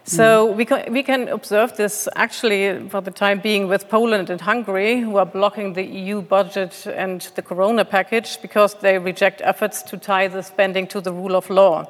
So 0.09 0.53
we 0.53 0.64
can, 0.64 0.92
we 0.92 1.03
can 1.03 1.27
observe 1.27 1.77
this 1.77 2.09
actually 2.14 2.88
for 2.90 3.01
the 3.01 3.11
time 3.11 3.40
being 3.40 3.66
with 3.66 3.88
Poland 3.88 4.31
and 4.31 4.40
Hungary, 4.40 5.01
who 5.01 5.16
are 5.16 5.27
blocking 5.27 5.73
the 5.73 5.83
EU 5.83 6.23
budget 6.23 6.87
and 6.87 7.23
the 7.35 7.42
Corona 7.42 7.85
package 7.85 8.40
because 8.40 8.75
they 8.75 9.01
reject 9.01 9.40
efforts 9.42 9.83
to 9.83 9.97
tie 9.97 10.29
the 10.29 10.45
spending 10.45 10.87
to 10.88 11.01
the 11.01 11.12
rule 11.12 11.35
of 11.35 11.51
law. 11.51 11.88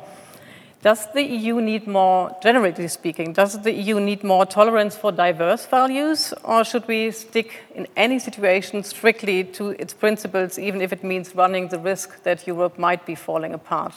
Does 0.80 1.12
the 1.12 1.22
EU 1.22 1.60
need 1.60 1.86
more, 1.86 2.34
generally 2.42 2.88
speaking, 2.88 3.34
does 3.34 3.60
the 3.60 3.72
EU 3.72 4.00
need 4.00 4.24
more 4.24 4.46
tolerance 4.46 4.96
for 4.96 5.12
diverse 5.12 5.66
values, 5.66 6.32
or 6.42 6.64
should 6.64 6.88
we 6.88 7.10
stick 7.10 7.64
in 7.74 7.86
any 7.96 8.18
situation 8.18 8.82
strictly 8.82 9.44
to 9.44 9.70
its 9.70 9.92
principles, 9.92 10.58
even 10.58 10.80
if 10.80 10.90
it 10.90 11.04
means 11.04 11.34
running 11.34 11.68
the 11.68 11.78
risk 11.78 12.22
that 12.22 12.46
Europe 12.46 12.78
might 12.78 13.04
be 13.04 13.14
falling 13.14 13.52
apart? 13.52 13.92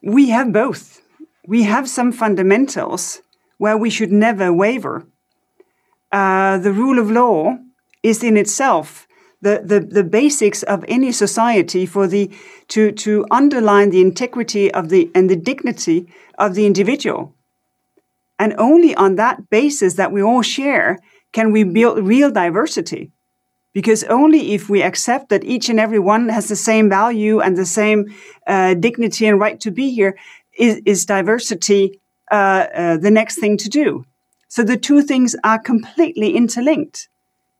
We 0.00 0.30
have 0.30 0.54
both 0.54 0.99
we 1.46 1.64
have 1.64 1.88
some 1.88 2.12
fundamentals 2.12 3.22
where 3.58 3.76
we 3.76 3.90
should 3.90 4.12
never 4.12 4.52
waver. 4.52 5.06
uh, 6.12 6.58
the 6.58 6.72
rule 6.72 6.98
of 6.98 7.10
law 7.10 7.56
is 8.02 8.22
in 8.22 8.36
itself 8.36 9.06
the, 9.42 9.62
the, 9.64 9.80
the 9.80 10.04
basics 10.04 10.62
of 10.64 10.84
any 10.86 11.12
society 11.12 11.86
for 11.86 12.06
the 12.06 12.30
to 12.68 12.92
to 12.92 13.24
underline 13.30 13.90
the 13.90 14.00
integrity 14.00 14.72
of 14.72 14.90
the 14.90 15.10
and 15.14 15.30
the 15.30 15.36
dignity 15.36 16.06
of 16.38 16.54
the 16.54 16.66
individual. 16.66 17.34
And 18.38 18.54
only 18.58 18.94
on 18.94 19.16
that 19.16 19.48
basis 19.50 19.94
that 19.94 20.12
we 20.12 20.22
all 20.22 20.42
share 20.42 20.98
can 21.32 21.52
we 21.52 21.64
build 21.64 22.06
real 22.06 22.30
diversity. 22.30 23.12
Because 23.72 24.02
only 24.04 24.52
if 24.52 24.68
we 24.68 24.82
accept 24.82 25.28
that 25.28 25.44
each 25.44 25.68
and 25.68 25.78
every 25.78 26.00
one 26.00 26.28
has 26.28 26.48
the 26.48 26.56
same 26.56 26.88
value 26.88 27.38
and 27.40 27.56
the 27.56 27.66
same 27.66 28.06
uh, 28.46 28.74
dignity 28.74 29.26
and 29.26 29.38
right 29.38 29.60
to 29.60 29.70
be 29.70 29.94
here 29.94 30.18
is, 30.60 30.80
is 30.84 31.06
diversity 31.06 32.00
uh, 32.30 32.66
uh, 32.74 32.96
the 32.98 33.10
next 33.10 33.40
thing 33.40 33.56
to 33.56 33.68
do. 33.68 34.04
So 34.48 34.62
the 34.62 34.76
two 34.76 35.02
things 35.02 35.34
are 35.42 35.58
completely 35.58 36.36
interlinked. 36.36 37.08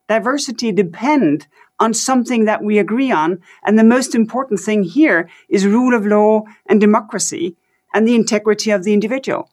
Diversity 0.09 0.73
depend 0.73 1.47
on 1.79 1.95
something 1.95 2.45
that 2.45 2.63
we 2.63 2.79
agree 2.79 3.11
on. 3.11 3.41
And 3.65 3.79
the 3.79 3.85
most 3.85 4.15
important 4.15 4.61
thing 4.61 4.83
here 4.83 5.29
is 5.49 5.67
rule 5.67 5.95
of 5.95 6.05
law 6.05 6.43
and 6.69 6.81
democracy 6.81 7.57
and 7.95 8.07
the 8.07 8.15
integrity 8.15 8.71
of 8.71 8.85
the 8.85 8.93
individual. 8.93 9.51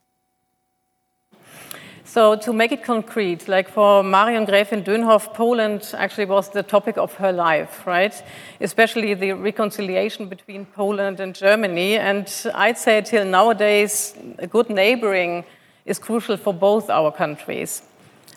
So 2.07 2.37
to 2.37 2.53
make 2.53 2.71
it 2.71 2.83
concrete, 2.83 3.49
like 3.49 3.67
for 3.67 4.01
Marion 4.01 4.45
Gräfin 4.45 4.81
Dönhoff, 4.81 5.33
Poland 5.33 5.93
actually 5.97 6.25
was 6.25 6.49
the 6.49 6.63
topic 6.63 6.97
of 6.97 7.13
her 7.15 7.33
life, 7.33 7.85
right? 7.85 8.23
Especially 8.61 9.13
the 9.13 9.33
reconciliation 9.33 10.27
between 10.29 10.65
Poland 10.65 11.19
and 11.19 11.35
Germany. 11.35 11.97
And 11.97 12.25
I'd 12.55 12.77
say 12.77 13.01
till 13.01 13.25
nowadays, 13.25 14.15
a 14.39 14.47
good 14.47 14.69
neighboring 14.69 15.43
is 15.85 15.99
crucial 15.99 16.37
for 16.37 16.53
both 16.53 16.89
our 16.89 17.11
countries. 17.11 17.81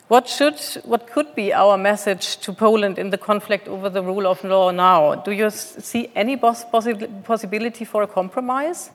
What 0.09 0.27
should, 0.27 0.59
what 0.83 1.07
could 1.07 1.33
be 1.33 1.53
our 1.53 1.77
message 1.77 2.37
to 2.41 2.51
Poland 2.51 2.99
in 2.99 3.09
the 3.09 3.17
conflict 3.17 3.69
over 3.69 3.89
the 3.89 4.03
rule 4.03 4.27
of 4.27 4.43
law 4.43 4.71
now? 4.71 5.15
Do 5.15 5.31
you 5.31 5.49
see 5.49 6.11
any 6.13 6.35
possibility 6.35 7.85
for 7.85 8.03
a 8.03 8.07
compromise? 8.07 8.91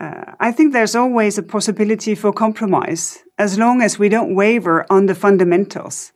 Uh, 0.00 0.32
I 0.38 0.52
think 0.52 0.72
there's 0.72 0.94
always 0.94 1.38
a 1.38 1.42
possibility 1.42 2.14
for 2.14 2.32
compromise 2.32 3.18
as 3.36 3.58
long 3.58 3.82
as 3.82 3.98
we 3.98 4.08
don't 4.08 4.34
waver 4.34 4.86
on 4.90 5.06
the 5.06 5.14
fundamentals. 5.14 6.12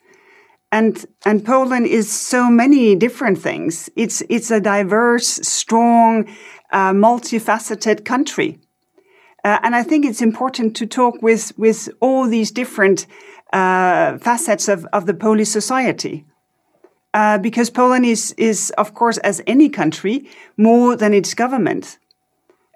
And, 0.71 1.05
and 1.27 1.45
Poland 1.45 1.87
is 1.87 2.11
so 2.11 2.49
many 2.49 2.95
different 2.95 3.38
things. 3.38 3.90
It's, 3.97 4.23
it's 4.29 4.51
a 4.51 4.61
diverse, 4.61 5.27
strong, 5.27 6.29
uh, 6.71 6.92
multifaceted 6.92 8.05
country. 8.05 8.59
Uh, 9.45 9.59
and 9.62 9.75
I 9.75 9.83
think 9.83 10.07
it's 10.07 10.23
important 10.23 10.77
to 10.77 10.87
talk 10.87 11.21
with, 11.21 11.53
with 11.59 11.88
all 12.01 12.29
these 12.29 12.53
different 12.53 13.07
uh, 13.53 14.16
facets 14.18 14.68
of, 14.68 14.87
of 14.92 15.07
the 15.07 15.14
Polish 15.14 15.49
society. 15.49 16.25
Uh, 17.12 17.37
because 17.37 17.68
Poland 17.68 18.07
is, 18.07 18.33
is, 18.38 18.71
of 18.79 18.95
course, 18.95 19.18
as 19.18 19.42
any 19.47 19.68
country, 19.68 20.27
more 20.57 20.97
than 20.97 21.12
its 21.12 21.35
government. 21.35 21.99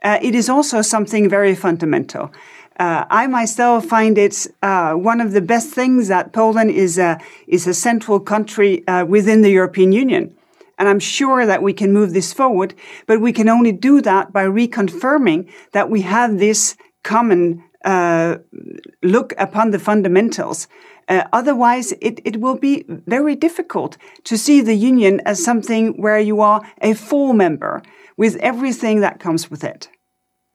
Uh, 0.02 0.18
it 0.22 0.34
is 0.34 0.48
also 0.48 0.82
something 0.82 1.28
very 1.28 1.54
fundamental. 1.54 2.32
Uh, 2.78 3.04
I 3.08 3.26
myself 3.26 3.86
find 3.86 4.18
it 4.18 4.46
uh, 4.62 4.92
one 4.92 5.20
of 5.20 5.32
the 5.32 5.40
best 5.40 5.70
things 5.70 6.08
that 6.08 6.32
Poland 6.32 6.70
is 6.70 6.98
a, 6.98 7.18
is 7.46 7.66
a 7.66 7.72
central 7.74 8.20
country 8.20 8.84
within 9.06 9.40
the 9.40 9.50
European 9.50 9.92
Union. 9.92 10.36
And 10.78 10.88
I'm 10.88 11.00
sure 11.00 11.46
that 11.46 11.62
we 11.62 11.72
can 11.72 11.92
move 11.92 12.12
this 12.12 12.34
forward, 12.34 12.74
but 13.06 13.20
we 13.20 13.32
can 13.32 13.48
only 13.48 13.72
do 13.72 14.02
that 14.02 14.32
by 14.32 14.44
reconfirming 14.44 15.50
that 15.72 15.88
we 15.88 16.02
have 16.02 16.38
this 16.38 16.76
common 17.02 17.62
uh, 17.86 18.38
look 19.02 19.32
upon 19.38 19.70
the 19.70 19.78
fundamentals. 19.78 20.68
Uh, 21.08 21.22
otherwise, 21.32 21.92
it, 22.00 22.20
it 22.24 22.40
will 22.40 22.56
be 22.56 22.84
very 22.88 23.36
difficult 23.36 23.96
to 24.24 24.36
see 24.36 24.60
the 24.60 24.74
union 24.74 25.20
as 25.24 25.42
something 25.42 25.94
where 26.02 26.18
you 26.18 26.40
are 26.40 26.60
a 26.82 26.94
full 26.94 27.32
member 27.32 27.82
with 28.16 28.36
everything 28.36 29.00
that 29.00 29.20
comes 29.20 29.50
with 29.50 29.62
it. 29.62 29.88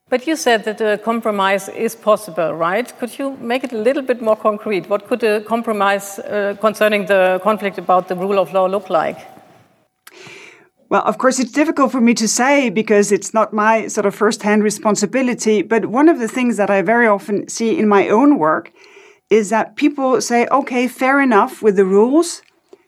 But 0.09 0.27
you 0.27 0.35
said 0.35 0.65
that 0.65 0.81
a 0.81 0.97
compromise 0.97 1.69
is 1.69 1.95
possible, 1.95 2.53
right? 2.53 2.93
Could 2.99 3.17
you 3.17 3.37
make 3.37 3.63
it 3.63 3.71
a 3.71 3.77
little 3.77 4.03
bit 4.03 4.21
more 4.21 4.35
concrete? 4.35 4.89
What 4.89 5.07
could 5.07 5.23
a 5.23 5.39
compromise 5.39 6.19
uh, 6.19 6.57
concerning 6.59 7.05
the 7.05 7.39
conflict 7.41 7.77
about 7.77 8.09
the 8.09 8.15
rule 8.15 8.37
of 8.37 8.51
law 8.51 8.65
look 8.65 8.89
like? 8.89 9.19
Well, 10.91 11.03
of 11.03 11.17
course, 11.17 11.39
it's 11.39 11.53
difficult 11.53 11.93
for 11.93 12.01
me 12.01 12.13
to 12.15 12.27
say 12.27 12.69
because 12.69 13.13
it's 13.13 13.33
not 13.33 13.53
my 13.53 13.87
sort 13.87 14.05
of 14.05 14.13
first-hand 14.13 14.61
responsibility. 14.61 15.61
But 15.61 15.85
one 15.85 16.09
of 16.09 16.19
the 16.19 16.27
things 16.27 16.57
that 16.57 16.69
I 16.69 16.81
very 16.81 17.07
often 17.07 17.47
see 17.47 17.79
in 17.79 17.87
my 17.87 18.09
own 18.09 18.37
work 18.37 18.73
is 19.29 19.51
that 19.51 19.77
people 19.77 20.19
say, 20.19 20.47
okay, 20.51 20.89
fair 20.89 21.21
enough 21.21 21.61
with 21.61 21.77
the 21.77 21.85
rules, 21.85 22.41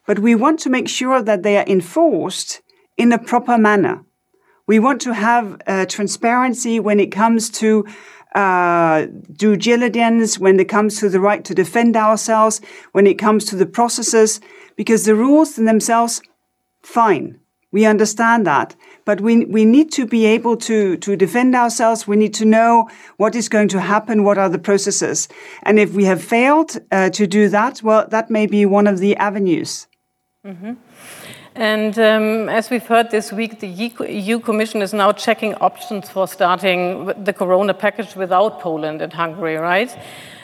but 0.05 0.19
we 0.19 0.35
want 0.35 0.59
to 0.59 0.69
make 0.69 0.89
sure 0.89 1.21
that 1.21 1.43
they 1.43 1.55
are 1.55 1.65
enforced 1.65 2.61
in 2.97 3.13
a 3.13 3.17
proper 3.17 3.57
manner. 3.57 4.03
We 4.67 4.79
want 4.79 4.99
to 5.03 5.13
have 5.13 5.61
uh, 5.65 5.85
transparency 5.85 6.81
when 6.81 6.99
it 6.99 7.09
comes 7.09 7.49
to 7.61 7.85
uh, 8.35 9.05
due 9.31 9.55
diligence, 9.55 10.37
when 10.37 10.59
it 10.59 10.67
comes 10.67 10.99
to 10.99 11.07
the 11.07 11.21
right 11.21 11.45
to 11.45 11.55
defend 11.55 11.95
ourselves, 11.95 12.59
when 12.91 13.07
it 13.07 13.17
comes 13.17 13.45
to 13.45 13.55
the 13.55 13.65
processes, 13.65 14.41
because 14.75 15.05
the 15.05 15.15
rules 15.15 15.57
in 15.57 15.63
themselves, 15.63 16.21
fine. 16.81 17.39
We 17.73 17.85
understand 17.85 18.45
that. 18.45 18.75
But 19.03 19.19
we, 19.19 19.45
we 19.45 19.65
need 19.65 19.91
to 19.93 20.05
be 20.05 20.25
able 20.25 20.55
to, 20.57 20.95
to 20.97 21.15
defend 21.17 21.55
ourselves. 21.55 22.07
We 22.07 22.15
need 22.15 22.33
to 22.35 22.45
know 22.45 22.87
what 23.17 23.35
is 23.35 23.49
going 23.49 23.67
to 23.69 23.81
happen, 23.81 24.23
what 24.23 24.37
are 24.37 24.47
the 24.47 24.59
processes. 24.59 25.27
And 25.63 25.77
if 25.79 25.93
we 25.93 26.05
have 26.05 26.23
failed 26.23 26.77
uh, 26.91 27.09
to 27.09 27.27
do 27.27 27.49
that, 27.49 27.81
well, 27.83 28.07
that 28.09 28.29
may 28.29 28.45
be 28.45 28.65
one 28.65 28.87
of 28.87 28.99
the 28.99 29.17
avenues. 29.17 29.87
Mm 30.45 30.57
-hmm. 30.61 30.75
And 31.55 31.97
um, 31.97 32.49
as 32.49 32.69
we've 32.69 32.87
heard 32.87 33.09
this 33.09 33.31
week, 33.31 33.59
the 33.59 33.67
EU 33.67 34.39
Commission 34.39 34.81
is 34.81 34.91
now 34.91 35.13
checking 35.13 35.55
options 35.55 36.09
for 36.09 36.27
starting 36.27 37.05
the 37.23 37.33
Corona 37.33 37.73
package 37.73 38.15
without 38.15 38.59
Poland 38.59 39.01
and 39.01 39.13
Hungary, 39.13 39.57
right? 39.57 39.95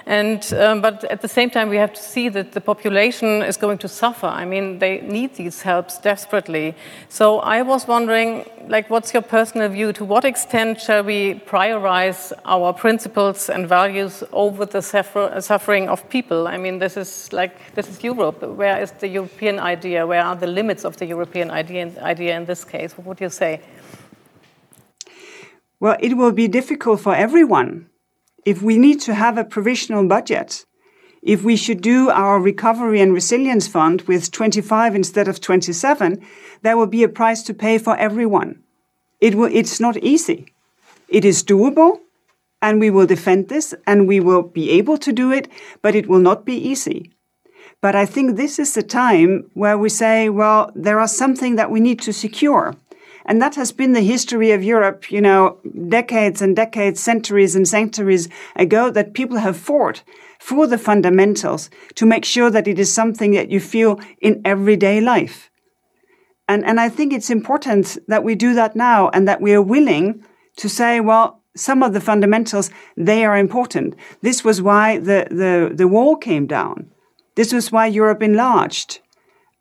And, 0.09 0.43
um, 0.55 0.81
but 0.81 1.03
at 1.03 1.21
the 1.21 1.27
same 1.27 1.51
time, 1.51 1.69
we 1.69 1.77
have 1.77 1.93
to 1.93 2.01
see 2.01 2.29
that 2.29 2.53
the 2.53 2.61
population 2.61 3.43
is 3.43 3.57
going 3.57 3.77
to 3.77 3.87
suffer. 3.87 4.25
I 4.25 4.43
mean, 4.43 4.79
they 4.79 5.01
need 5.01 5.35
these 5.35 5.61
helps 5.61 5.99
desperately. 5.99 6.73
So 7.09 7.41
I 7.41 7.61
was 7.61 7.87
wondering, 7.87 8.49
like, 8.67 8.89
what's 8.89 9.13
your 9.13 9.21
personal 9.21 9.69
view? 9.69 9.93
To 9.93 10.03
what 10.03 10.25
extent 10.25 10.81
shall 10.81 11.03
we 11.03 11.35
prioritize 11.45 12.33
our 12.45 12.73
principles 12.73 13.51
and 13.51 13.69
values 13.69 14.23
over 14.31 14.65
the 14.65 14.81
suffer 14.81 15.39
suffering 15.41 15.87
of 15.89 16.09
people? 16.09 16.47
I 16.47 16.57
mean, 16.57 16.79
this 16.79 16.97
is 16.97 17.31
like, 17.31 17.75
this 17.75 17.87
is 17.87 18.03
Europe. 18.03 18.41
Where 18.41 18.81
is 18.81 18.89
the 18.93 19.07
European 19.07 19.59
idea? 19.59 20.07
Where 20.07 20.23
are 20.23 20.35
the 20.35 20.47
limits 20.47 20.85
of 20.85 20.97
the 20.97 21.05
European 21.05 21.51
idea, 21.51 21.93
idea 22.01 22.35
in 22.35 22.45
this 22.45 22.65
case? 22.65 22.97
What 22.97 23.05
would 23.05 23.21
you 23.21 23.29
say? 23.29 23.61
Well, 25.79 25.97
it 25.99 26.17
will 26.17 26.31
be 26.31 26.47
difficult 26.47 26.99
for 26.99 27.13
everyone 27.13 27.89
if 28.45 28.61
we 28.61 28.77
need 28.77 29.01
to 29.01 29.13
have 29.13 29.37
a 29.37 29.43
provisional 29.43 30.07
budget, 30.07 30.65
if 31.21 31.43
we 31.43 31.55
should 31.55 31.81
do 31.81 32.09
our 32.09 32.39
recovery 32.39 33.01
and 33.01 33.13
resilience 33.13 33.67
fund 33.67 34.01
with 34.03 34.31
25 34.31 34.95
instead 34.95 35.27
of 35.27 35.41
27, 35.41 36.25
there 36.61 36.77
will 36.77 36.87
be 36.87 37.03
a 37.03 37.09
price 37.09 37.43
to 37.43 37.53
pay 37.53 37.77
for 37.77 37.97
everyone. 37.97 38.63
It 39.19 39.35
will, 39.35 39.49
it's 39.53 39.79
not 39.79 39.97
easy. 39.97 40.53
It 41.09 41.25
is 41.25 41.43
doable, 41.43 41.99
and 42.61 42.79
we 42.79 42.89
will 42.89 43.05
defend 43.05 43.49
this, 43.49 43.73
and 43.85 44.07
we 44.07 44.19
will 44.19 44.43
be 44.43 44.71
able 44.71 44.97
to 44.99 45.11
do 45.11 45.31
it, 45.31 45.49
but 45.81 45.95
it 45.95 46.07
will 46.07 46.19
not 46.19 46.45
be 46.45 46.55
easy. 46.55 47.11
But 47.81 47.95
I 47.95 48.05
think 48.05 48.35
this 48.35 48.59
is 48.59 48.73
the 48.73 48.83
time 48.83 49.49
where 49.53 49.77
we 49.77 49.89
say, 49.89 50.29
well, 50.29 50.71
there 50.75 50.99
are 50.99 51.07
something 51.07 51.55
that 51.55 51.71
we 51.71 51.79
need 51.79 51.99
to 52.01 52.13
secure. 52.13 52.75
And 53.29 53.39
that 53.43 53.53
has 53.55 53.71
been 53.71 53.93
the 53.93 54.01
history 54.01 54.49
of 54.53 54.63
Europe, 54.63 55.11
you 55.11 55.21
know, 55.21 55.59
decades 55.87 56.41
and 56.41 56.55
decades, 56.55 56.99
centuries 56.99 57.55
and 57.55 57.67
centuries 57.67 58.27
ago, 58.55 58.89
that 58.89 59.13
people 59.13 59.37
have 59.37 59.55
fought 59.55 60.03
for 60.39 60.65
the 60.65 60.79
fundamentals 60.79 61.69
to 61.93 62.07
make 62.07 62.25
sure 62.25 62.49
that 62.49 62.67
it 62.67 62.79
is 62.79 62.91
something 62.91 63.33
that 63.33 63.51
you 63.51 63.59
feel 63.59 63.99
in 64.19 64.41
everyday 64.43 64.99
life. 64.99 65.51
And, 66.47 66.65
and 66.65 66.79
I 66.79 66.89
think 66.89 67.13
it's 67.13 67.29
important 67.29 67.99
that 68.07 68.23
we 68.23 68.33
do 68.33 68.55
that 68.55 68.75
now 68.75 69.09
and 69.09 69.27
that 69.27 69.41
we 69.41 69.53
are 69.53 69.61
willing 69.61 70.25
to 70.57 70.67
say, 70.67 70.99
well, 70.99 71.43
some 71.55 71.83
of 71.83 71.93
the 71.93 72.01
fundamentals, 72.01 72.71
they 72.97 73.23
are 73.25 73.37
important. 73.37 73.95
This 74.23 74.43
was 74.43 74.59
why 74.59 74.97
the, 74.97 75.27
the, 75.29 75.75
the 75.75 75.87
wall 75.87 76.15
came 76.15 76.47
down. 76.47 76.89
This 77.35 77.53
was 77.53 77.71
why 77.71 77.85
Europe 77.85 78.23
enlarged. 78.23 79.01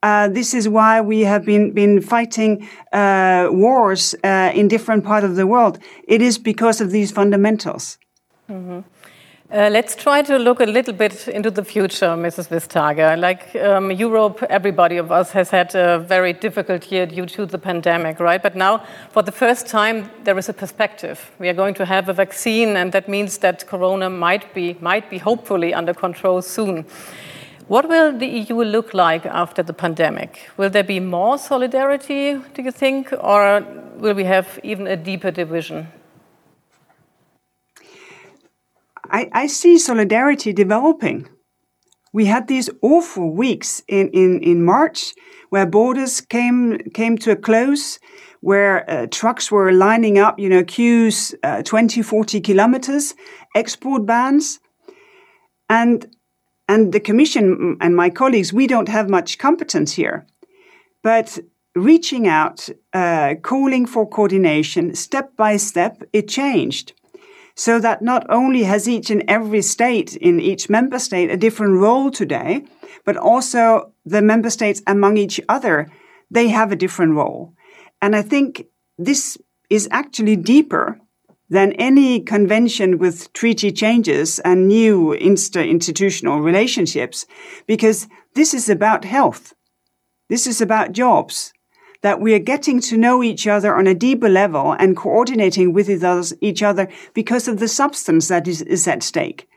Uh, 0.02 0.28
this 0.28 0.54
is 0.54 0.68
why 0.68 1.00
we 1.00 1.22
have 1.22 1.44
been 1.44 1.72
been 1.72 2.00
fighting 2.00 2.68
uh, 2.92 3.48
wars 3.50 4.14
uh, 4.22 4.52
in 4.54 4.68
different 4.68 5.04
parts 5.04 5.24
of 5.24 5.34
the 5.34 5.44
world. 5.44 5.78
It 6.06 6.22
is 6.22 6.38
because 6.38 6.80
of 6.80 6.90
these 6.90 7.12
fundamentals. 7.12 7.98
Mm 8.48 8.68
-hmm. 8.68 8.82
Let's 9.50 9.96
try 9.96 10.22
to 10.22 10.38
look 10.38 10.60
a 10.60 10.66
little 10.66 10.94
bit 10.94 11.28
into 11.28 11.50
the 11.50 11.64
future, 11.64 12.16
Mrs. 12.16 12.48
Vestager. 12.48 13.16
Like 13.16 13.42
um, 13.54 13.90
Europe, 13.90 14.46
everybody 14.48 15.00
of 15.00 15.10
us 15.10 15.32
has 15.32 15.50
had 15.50 15.74
a 15.74 15.98
very 16.08 16.32
difficult 16.32 16.92
year 16.92 17.06
due 17.06 17.26
to 17.26 17.46
the 17.46 17.58
pandemic, 17.58 18.20
right? 18.20 18.42
But 18.42 18.54
now, 18.54 18.80
for 19.10 19.22
the 19.22 19.32
first 19.32 19.70
time, 19.70 20.02
there 20.24 20.38
is 20.38 20.48
a 20.48 20.52
perspective. 20.52 21.16
We 21.38 21.48
are 21.48 21.56
going 21.56 21.76
to 21.76 21.84
have 21.84 22.10
a 22.10 22.14
vaccine, 22.14 22.80
and 22.80 22.92
that 22.92 23.08
means 23.08 23.38
that 23.38 23.66
Corona 23.66 24.10
might 24.10 24.54
be, 24.54 24.76
might 24.80 25.08
be 25.10 25.18
hopefully 25.18 25.74
under 25.74 25.94
control 25.94 26.42
soon. 26.42 26.84
What 27.68 27.86
will 27.86 28.16
the 28.16 28.26
EU 28.26 28.64
look 28.64 28.94
like 28.94 29.26
after 29.26 29.62
the 29.62 29.74
pandemic? 29.74 30.50
Will 30.56 30.70
there 30.70 30.82
be 30.82 31.00
more 31.00 31.36
solidarity, 31.36 32.40
do 32.54 32.62
you 32.62 32.70
think, 32.70 33.12
or 33.12 33.62
will 33.98 34.14
we 34.14 34.24
have 34.24 34.58
even 34.62 34.86
a 34.86 34.96
deeper 34.96 35.30
division? 35.30 35.88
I, 39.10 39.28
I 39.32 39.46
see 39.48 39.78
solidarity 39.78 40.54
developing. 40.54 41.28
We 42.12 42.24
had 42.24 42.48
these 42.48 42.70
awful 42.80 43.30
weeks 43.34 43.82
in, 43.86 44.08
in, 44.08 44.40
in 44.42 44.64
March 44.64 45.12
where 45.50 45.66
borders 45.66 46.22
came 46.22 46.78
came 46.94 47.18
to 47.18 47.32
a 47.32 47.36
close, 47.36 47.98
where 48.40 48.90
uh, 48.90 49.06
trucks 49.10 49.50
were 49.50 49.72
lining 49.72 50.18
up, 50.18 50.38
you 50.38 50.48
know, 50.48 50.64
queues 50.64 51.34
uh, 51.42 51.62
20, 51.62 52.00
40 52.00 52.40
kilometers, 52.40 53.14
export 53.54 54.06
bans. 54.06 54.58
And, 55.68 56.06
and 56.68 56.92
the 56.92 57.00
Commission 57.00 57.76
and 57.80 57.96
my 57.96 58.10
colleagues, 58.10 58.52
we 58.52 58.66
don't 58.66 58.88
have 58.88 59.08
much 59.08 59.38
competence 59.38 59.92
here. 59.92 60.26
But 61.02 61.38
reaching 61.74 62.26
out, 62.28 62.68
uh, 62.92 63.34
calling 63.42 63.86
for 63.86 64.08
coordination, 64.08 64.94
step 64.94 65.36
by 65.36 65.56
step, 65.56 66.02
it 66.12 66.28
changed 66.28 66.92
so 67.58 67.80
that 67.80 68.02
not 68.02 68.24
only 68.28 68.62
has 68.62 68.88
each 68.88 69.10
and 69.10 69.24
every 69.26 69.62
state 69.62 70.14
in 70.16 70.38
each 70.40 70.70
member 70.70 70.98
state 70.98 71.28
a 71.28 71.36
different 71.36 71.74
role 71.74 72.08
today, 72.08 72.64
but 73.04 73.16
also 73.16 73.92
the 74.06 74.22
member 74.22 74.48
states 74.48 74.80
among 74.86 75.16
each 75.16 75.40
other, 75.48 75.90
they 76.30 76.48
have 76.48 76.70
a 76.70 76.76
different 76.76 77.14
role. 77.14 77.52
And 78.00 78.14
I 78.14 78.22
think 78.22 78.66
this 78.96 79.36
is 79.70 79.88
actually 79.90 80.36
deeper 80.36 81.00
than 81.50 81.72
any 81.72 82.20
convention 82.20 82.98
with 82.98 83.32
treaty 83.32 83.72
changes 83.72 84.38
and 84.40 84.68
new 84.68 85.12
inter-institutional 85.12 86.40
relationships, 86.40 87.26
because 87.66 88.06
this 88.34 88.52
is 88.52 88.68
about 88.68 89.04
health. 89.04 89.54
This 90.28 90.46
is 90.46 90.60
about 90.60 90.92
jobs 90.92 91.52
that 92.02 92.20
we 92.20 92.34
are 92.34 92.38
getting 92.38 92.80
to 92.80 92.96
know 92.96 93.22
each 93.22 93.46
other 93.46 93.74
on 93.74 93.86
a 93.86 93.94
deeper 93.94 94.28
level 94.28 94.72
and 94.72 94.96
coordinating 94.96 95.72
with 95.72 95.88
each 96.40 96.62
other 96.62 96.88
because 97.14 97.48
of 97.48 97.58
the 97.58 97.68
substance 97.68 98.28
that 98.28 98.46
is, 98.46 98.62
is 98.62 98.86
at 98.86 99.02
stake. 99.02 99.48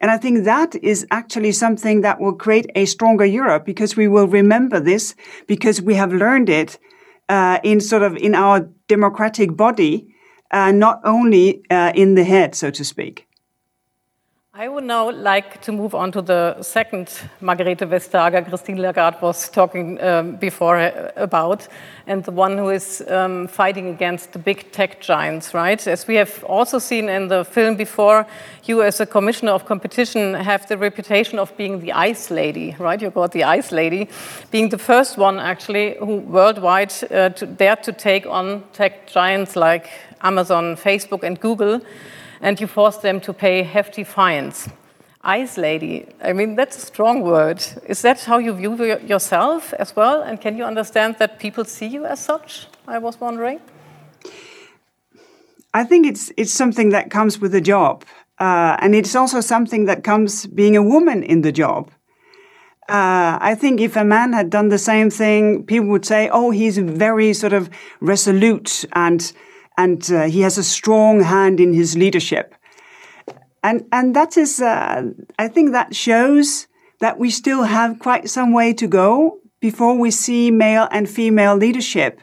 And 0.00 0.10
I 0.10 0.18
think 0.18 0.44
that 0.44 0.74
is 0.76 1.06
actually 1.10 1.52
something 1.52 2.00
that 2.00 2.20
will 2.20 2.34
create 2.34 2.70
a 2.74 2.86
stronger 2.86 3.24
Europe 3.24 3.64
because 3.64 3.96
we 3.96 4.08
will 4.08 4.26
remember 4.26 4.80
this 4.80 5.14
because 5.46 5.80
we 5.80 5.94
have 5.94 6.12
learned 6.12 6.48
it 6.48 6.78
uh, 7.28 7.58
in 7.62 7.80
sort 7.80 8.02
of 8.02 8.16
in 8.16 8.34
our 8.34 8.68
democratic 8.88 9.56
body, 9.56 10.11
uh, 10.52 10.72
not 10.72 11.00
only 11.04 11.62
uh, 11.70 11.92
in 11.94 12.14
the 12.14 12.24
head, 12.24 12.54
so 12.54 12.70
to 12.70 12.84
speak. 12.84 13.26
I 14.54 14.68
would 14.68 14.84
now 14.84 15.10
like 15.10 15.62
to 15.62 15.72
move 15.72 15.94
on 15.94 16.12
to 16.12 16.20
the 16.20 16.60
second 16.60 17.08
Margrethe 17.40 17.88
Vestager 17.88 18.46
Christine 18.46 18.82
Lagarde 18.82 19.16
was 19.22 19.48
talking 19.48 19.98
um, 20.02 20.36
before 20.36 20.76
uh, 20.76 21.10
about, 21.16 21.68
and 22.06 22.22
the 22.22 22.32
one 22.32 22.58
who 22.58 22.68
is 22.68 23.02
um, 23.08 23.46
fighting 23.48 23.88
against 23.88 24.32
the 24.32 24.38
big 24.38 24.70
tech 24.70 25.00
giants, 25.00 25.54
right? 25.54 25.86
As 25.86 26.06
we 26.06 26.16
have 26.16 26.44
also 26.44 26.78
seen 26.78 27.08
in 27.08 27.28
the 27.28 27.46
film 27.46 27.76
before, 27.76 28.26
you 28.64 28.82
as 28.82 29.00
a 29.00 29.06
commissioner 29.06 29.52
of 29.52 29.64
competition 29.64 30.34
have 30.34 30.68
the 30.68 30.76
reputation 30.76 31.38
of 31.38 31.56
being 31.56 31.80
the 31.80 31.92
ice 31.92 32.30
lady, 32.30 32.76
right? 32.78 33.00
You 33.00 33.08
got 33.08 33.32
the 33.32 33.44
ice 33.44 33.72
lady, 33.72 34.10
being 34.50 34.68
the 34.68 34.76
first 34.76 35.16
one 35.16 35.40
actually 35.40 35.96
who 35.98 36.18
worldwide 36.18 36.92
uh, 37.10 37.30
to, 37.30 37.46
dared 37.46 37.82
to 37.84 37.92
take 37.92 38.26
on 38.26 38.64
tech 38.74 39.06
giants 39.06 39.56
like 39.56 39.88
Amazon, 40.22 40.76
Facebook, 40.76 41.22
and 41.22 41.40
Google 41.40 41.80
and 42.42 42.60
you 42.60 42.66
force 42.66 42.98
them 42.98 43.20
to 43.20 43.32
pay 43.32 43.62
hefty 43.62 44.04
fines. 44.04 44.68
Ice 45.24 45.56
lady, 45.56 46.06
I 46.20 46.32
mean, 46.32 46.56
that's 46.56 46.76
a 46.76 46.80
strong 46.80 47.22
word. 47.22 47.64
Is 47.86 48.02
that 48.02 48.24
how 48.24 48.38
you 48.38 48.52
view 48.52 48.74
yourself 49.06 49.72
as 49.74 49.94
well? 49.94 50.20
And 50.20 50.40
can 50.40 50.56
you 50.58 50.64
understand 50.64 51.16
that 51.20 51.38
people 51.38 51.64
see 51.64 51.86
you 51.86 52.04
as 52.04 52.18
such? 52.18 52.66
I 52.88 52.98
was 52.98 53.20
wondering. 53.20 53.60
I 55.72 55.84
think 55.84 56.06
it's, 56.06 56.32
it's 56.36 56.52
something 56.52 56.90
that 56.90 57.10
comes 57.10 57.38
with 57.38 57.52
the 57.52 57.60
job. 57.60 58.04
Uh, 58.40 58.76
and 58.80 58.96
it's 58.96 59.14
also 59.14 59.40
something 59.40 59.84
that 59.84 60.02
comes 60.02 60.46
being 60.46 60.76
a 60.76 60.82
woman 60.82 61.22
in 61.22 61.42
the 61.42 61.52
job. 61.52 61.92
Uh, 62.88 63.38
I 63.40 63.54
think 63.54 63.80
if 63.80 63.94
a 63.94 64.04
man 64.04 64.32
had 64.32 64.50
done 64.50 64.70
the 64.70 64.78
same 64.78 65.08
thing, 65.08 65.64
people 65.64 65.88
would 65.90 66.04
say, 66.04 66.28
oh, 66.32 66.50
he's 66.50 66.78
very 66.78 67.32
sort 67.32 67.52
of 67.52 67.70
resolute 68.00 68.84
and 68.92 69.32
and 69.76 70.10
uh, 70.10 70.24
he 70.24 70.40
has 70.40 70.58
a 70.58 70.64
strong 70.64 71.22
hand 71.22 71.60
in 71.60 71.72
his 71.72 71.96
leadership. 71.96 72.54
And, 73.62 73.86
and 73.92 74.14
that 74.16 74.36
is, 74.36 74.60
uh, 74.60 75.02
I 75.38 75.48
think 75.48 75.72
that 75.72 75.94
shows 75.94 76.66
that 77.00 77.18
we 77.18 77.30
still 77.30 77.62
have 77.62 77.98
quite 77.98 78.28
some 78.28 78.52
way 78.52 78.72
to 78.74 78.86
go 78.86 79.38
before 79.60 79.96
we 79.96 80.10
see 80.10 80.50
male 80.50 80.88
and 80.90 81.08
female 81.08 81.56
leadership 81.56 82.20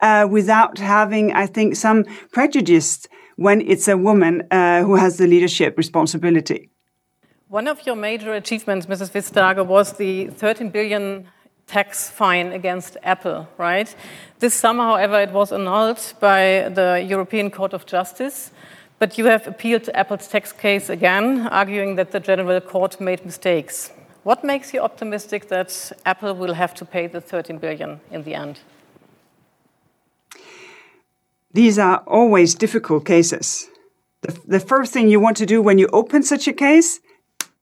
uh, 0.00 0.26
without 0.30 0.78
having, 0.78 1.32
I 1.32 1.46
think, 1.46 1.76
some 1.76 2.04
prejudice 2.32 3.06
when 3.36 3.60
it's 3.60 3.88
a 3.88 3.96
woman 3.96 4.42
uh, 4.50 4.82
who 4.82 4.96
has 4.96 5.16
the 5.18 5.26
leadership 5.26 5.76
responsibility. 5.76 6.70
One 7.48 7.66
of 7.66 7.84
your 7.86 7.96
major 7.96 8.32
achievements, 8.34 8.86
Mrs. 8.86 9.10
Vestager, 9.10 9.66
was 9.66 9.94
the 9.94 10.28
13 10.28 10.70
billion 10.70 11.26
tax 11.70 12.10
fine 12.10 12.52
against 12.52 12.96
Apple, 13.02 13.46
right? 13.58 13.94
This 14.40 14.54
summer, 14.54 14.84
however, 14.84 15.20
it 15.20 15.32
was 15.32 15.52
annulled 15.52 16.14
by 16.20 16.68
the 16.74 17.04
European 17.08 17.50
Court 17.50 17.72
of 17.72 17.86
Justice. 17.86 18.50
But 18.98 19.16
you 19.16 19.26
have 19.26 19.46
appealed 19.46 19.84
to 19.84 19.96
Apple's 19.96 20.28
tax 20.28 20.52
case 20.52 20.90
again, 20.90 21.46
arguing 21.48 21.96
that 21.96 22.10
the 22.10 22.20
General 22.20 22.60
Court 22.60 23.00
made 23.00 23.24
mistakes. 23.24 23.92
What 24.24 24.44
makes 24.44 24.74
you 24.74 24.80
optimistic 24.82 25.48
that 25.48 25.92
Apple 26.04 26.34
will 26.34 26.54
have 26.54 26.74
to 26.74 26.84
pay 26.84 27.06
the 27.06 27.20
13 27.20 27.58
billion 27.58 28.00
in 28.10 28.24
the 28.24 28.34
end? 28.34 28.60
These 31.54 31.78
are 31.78 32.02
always 32.06 32.54
difficult 32.54 33.06
cases. 33.06 33.70
The, 34.20 34.38
the 34.46 34.60
first 34.60 34.92
thing 34.92 35.08
you 35.08 35.20
want 35.20 35.38
to 35.38 35.46
do 35.46 35.62
when 35.62 35.78
you 35.78 35.88
open 35.92 36.22
such 36.22 36.46
a 36.46 36.52
case 36.52 37.00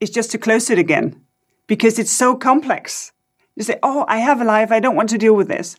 is 0.00 0.10
just 0.10 0.32
to 0.32 0.38
close 0.38 0.70
it 0.70 0.78
again 0.78 1.20
because 1.68 1.98
it's 2.00 2.10
so 2.10 2.34
complex. 2.34 3.12
You 3.58 3.64
say, 3.64 3.78
oh, 3.82 4.04
I 4.06 4.18
have 4.18 4.40
a 4.40 4.44
life, 4.44 4.70
I 4.70 4.78
don't 4.78 4.94
want 4.94 5.08
to 5.08 5.18
deal 5.18 5.34
with 5.34 5.48
this. 5.48 5.76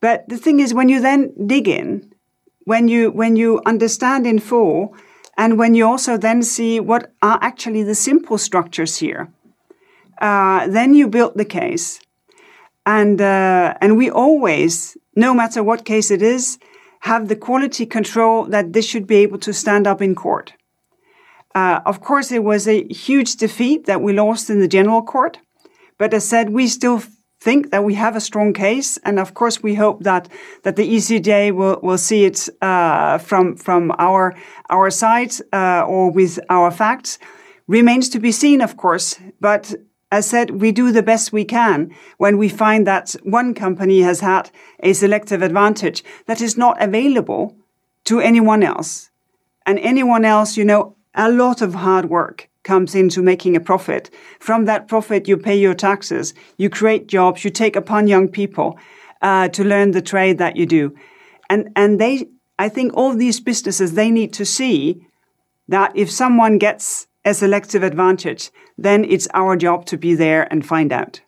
But 0.00 0.26
the 0.26 0.38
thing 0.38 0.58
is, 0.58 0.72
when 0.72 0.88
you 0.88 1.02
then 1.02 1.34
dig 1.46 1.68
in, 1.68 2.10
when 2.64 2.88
you, 2.88 3.10
when 3.10 3.36
you 3.36 3.60
understand 3.66 4.26
in 4.26 4.38
full, 4.38 4.96
and 5.36 5.58
when 5.58 5.74
you 5.74 5.86
also 5.86 6.16
then 6.16 6.42
see 6.42 6.80
what 6.80 7.12
are 7.20 7.38
actually 7.42 7.82
the 7.82 7.94
simple 7.94 8.38
structures 8.38 8.96
here, 8.96 9.30
uh, 10.22 10.66
then 10.68 10.94
you 10.94 11.06
build 11.06 11.36
the 11.36 11.44
case. 11.44 12.00
And, 12.86 13.20
uh, 13.20 13.74
and 13.82 13.98
we 13.98 14.08
always, 14.10 14.96
no 15.14 15.34
matter 15.34 15.62
what 15.62 15.84
case 15.84 16.10
it 16.10 16.22
is, 16.22 16.58
have 17.00 17.28
the 17.28 17.36
quality 17.36 17.84
control 17.84 18.44
that 18.46 18.72
this 18.72 18.86
should 18.86 19.06
be 19.06 19.16
able 19.16 19.38
to 19.40 19.52
stand 19.52 19.86
up 19.86 20.00
in 20.00 20.14
court. 20.14 20.54
Uh, 21.54 21.80
of 21.84 22.00
course, 22.00 22.32
it 22.32 22.42
was 22.42 22.66
a 22.66 22.84
huge 22.88 23.36
defeat 23.36 23.84
that 23.84 24.00
we 24.00 24.14
lost 24.14 24.48
in 24.48 24.60
the 24.60 24.68
general 24.68 25.02
court. 25.02 25.38
But 25.98 26.12
as 26.14 26.28
said, 26.28 26.50
we 26.50 26.66
still 26.66 27.02
think 27.40 27.70
that 27.70 27.84
we 27.84 27.94
have 27.94 28.16
a 28.16 28.20
strong 28.20 28.52
case, 28.52 28.98
and 29.04 29.18
of 29.18 29.34
course, 29.34 29.62
we 29.62 29.74
hope 29.74 30.02
that 30.02 30.28
that 30.62 30.76
the 30.76 30.88
ECJ 30.96 31.52
will 31.54 31.78
will 31.82 31.98
see 31.98 32.24
it 32.24 32.48
uh, 32.62 33.18
from 33.18 33.56
from 33.56 33.92
our 33.98 34.34
our 34.70 34.90
side 34.90 35.32
uh, 35.52 35.84
or 35.86 36.10
with 36.10 36.40
our 36.48 36.70
facts. 36.70 37.18
Remains 37.66 38.08
to 38.10 38.18
be 38.18 38.32
seen, 38.32 38.60
of 38.60 38.76
course, 38.76 39.18
but. 39.40 39.74
As 40.10 40.26
said, 40.26 40.50
we 40.60 40.70
do 40.70 40.92
the 40.92 41.02
best 41.02 41.32
we 41.32 41.44
can 41.44 41.90
when 42.18 42.38
we 42.38 42.48
find 42.48 42.86
that 42.86 43.16
one 43.24 43.52
company 43.52 44.02
has 44.02 44.20
had 44.20 44.48
a 44.78 44.92
selective 44.92 45.42
advantage 45.42 46.04
that 46.26 46.40
is 46.40 46.56
not 46.56 46.80
available 46.80 47.56
to 48.04 48.20
anyone 48.20 48.62
else. 48.62 49.10
And 49.66 49.76
anyone 49.80 50.24
else, 50.24 50.56
you 50.56 50.64
know, 50.64 50.94
a 51.14 51.28
lot 51.32 51.62
of 51.62 51.74
hard 51.74 52.10
work 52.10 52.48
comes 52.64 52.94
into 52.94 53.22
making 53.22 53.54
a 53.56 53.60
profit. 53.60 54.10
From 54.40 54.64
that 54.64 54.88
profit, 54.88 55.28
you 55.28 55.36
pay 55.36 55.56
your 55.56 55.74
taxes, 55.74 56.34
you 56.56 56.68
create 56.68 57.06
jobs, 57.06 57.44
you 57.44 57.50
take 57.50 57.76
upon 57.76 58.08
young 58.08 58.28
people 58.28 58.78
uh, 59.22 59.48
to 59.48 59.62
learn 59.62 59.92
the 59.92 60.02
trade 60.02 60.38
that 60.38 60.56
you 60.56 60.66
do. 60.66 60.94
And, 61.48 61.70
and 61.76 62.00
they, 62.00 62.26
I 62.58 62.68
think 62.68 62.94
all 62.94 63.14
these 63.14 63.40
businesses, 63.40 63.92
they 63.92 64.10
need 64.10 64.32
to 64.34 64.44
see 64.44 65.06
that 65.68 65.92
if 65.94 66.10
someone 66.10 66.58
gets 66.58 67.06
a 67.24 67.32
selective 67.32 67.82
advantage, 67.82 68.50
then 68.76 69.04
it's 69.04 69.28
our 69.32 69.56
job 69.56 69.86
to 69.86 69.96
be 69.96 70.14
there 70.14 70.46
and 70.52 70.66
find 70.66 70.92
out. 70.92 71.20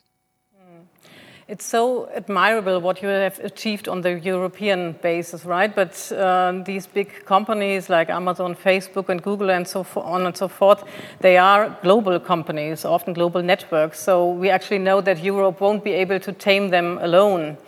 It's 1.48 1.64
so 1.64 2.08
admirable 2.12 2.80
what 2.80 3.02
you 3.02 3.08
have 3.08 3.38
achieved 3.38 3.86
on 3.86 4.00
the 4.00 4.18
European 4.18 4.96
basis, 5.00 5.44
right? 5.44 5.72
But 5.72 6.10
uh, 6.10 6.60
these 6.64 6.88
big 6.88 7.24
companies 7.24 7.88
like 7.88 8.10
Amazon, 8.10 8.56
Facebook, 8.56 9.08
and 9.08 9.22
Google, 9.22 9.52
and 9.52 9.64
so 9.68 9.86
on 9.94 10.26
and 10.26 10.36
so 10.36 10.48
forth, 10.48 10.82
they 11.20 11.36
are 11.36 11.78
global 11.84 12.18
companies, 12.18 12.84
often 12.84 13.14
global 13.14 13.44
networks. 13.44 14.00
So 14.00 14.28
we 14.28 14.50
actually 14.50 14.80
know 14.80 15.00
that 15.02 15.22
Europe 15.22 15.60
won't 15.60 15.84
be 15.84 15.92
able 15.92 16.18
to 16.18 16.32
tame 16.32 16.70
them 16.70 16.98
alone. 17.00 17.58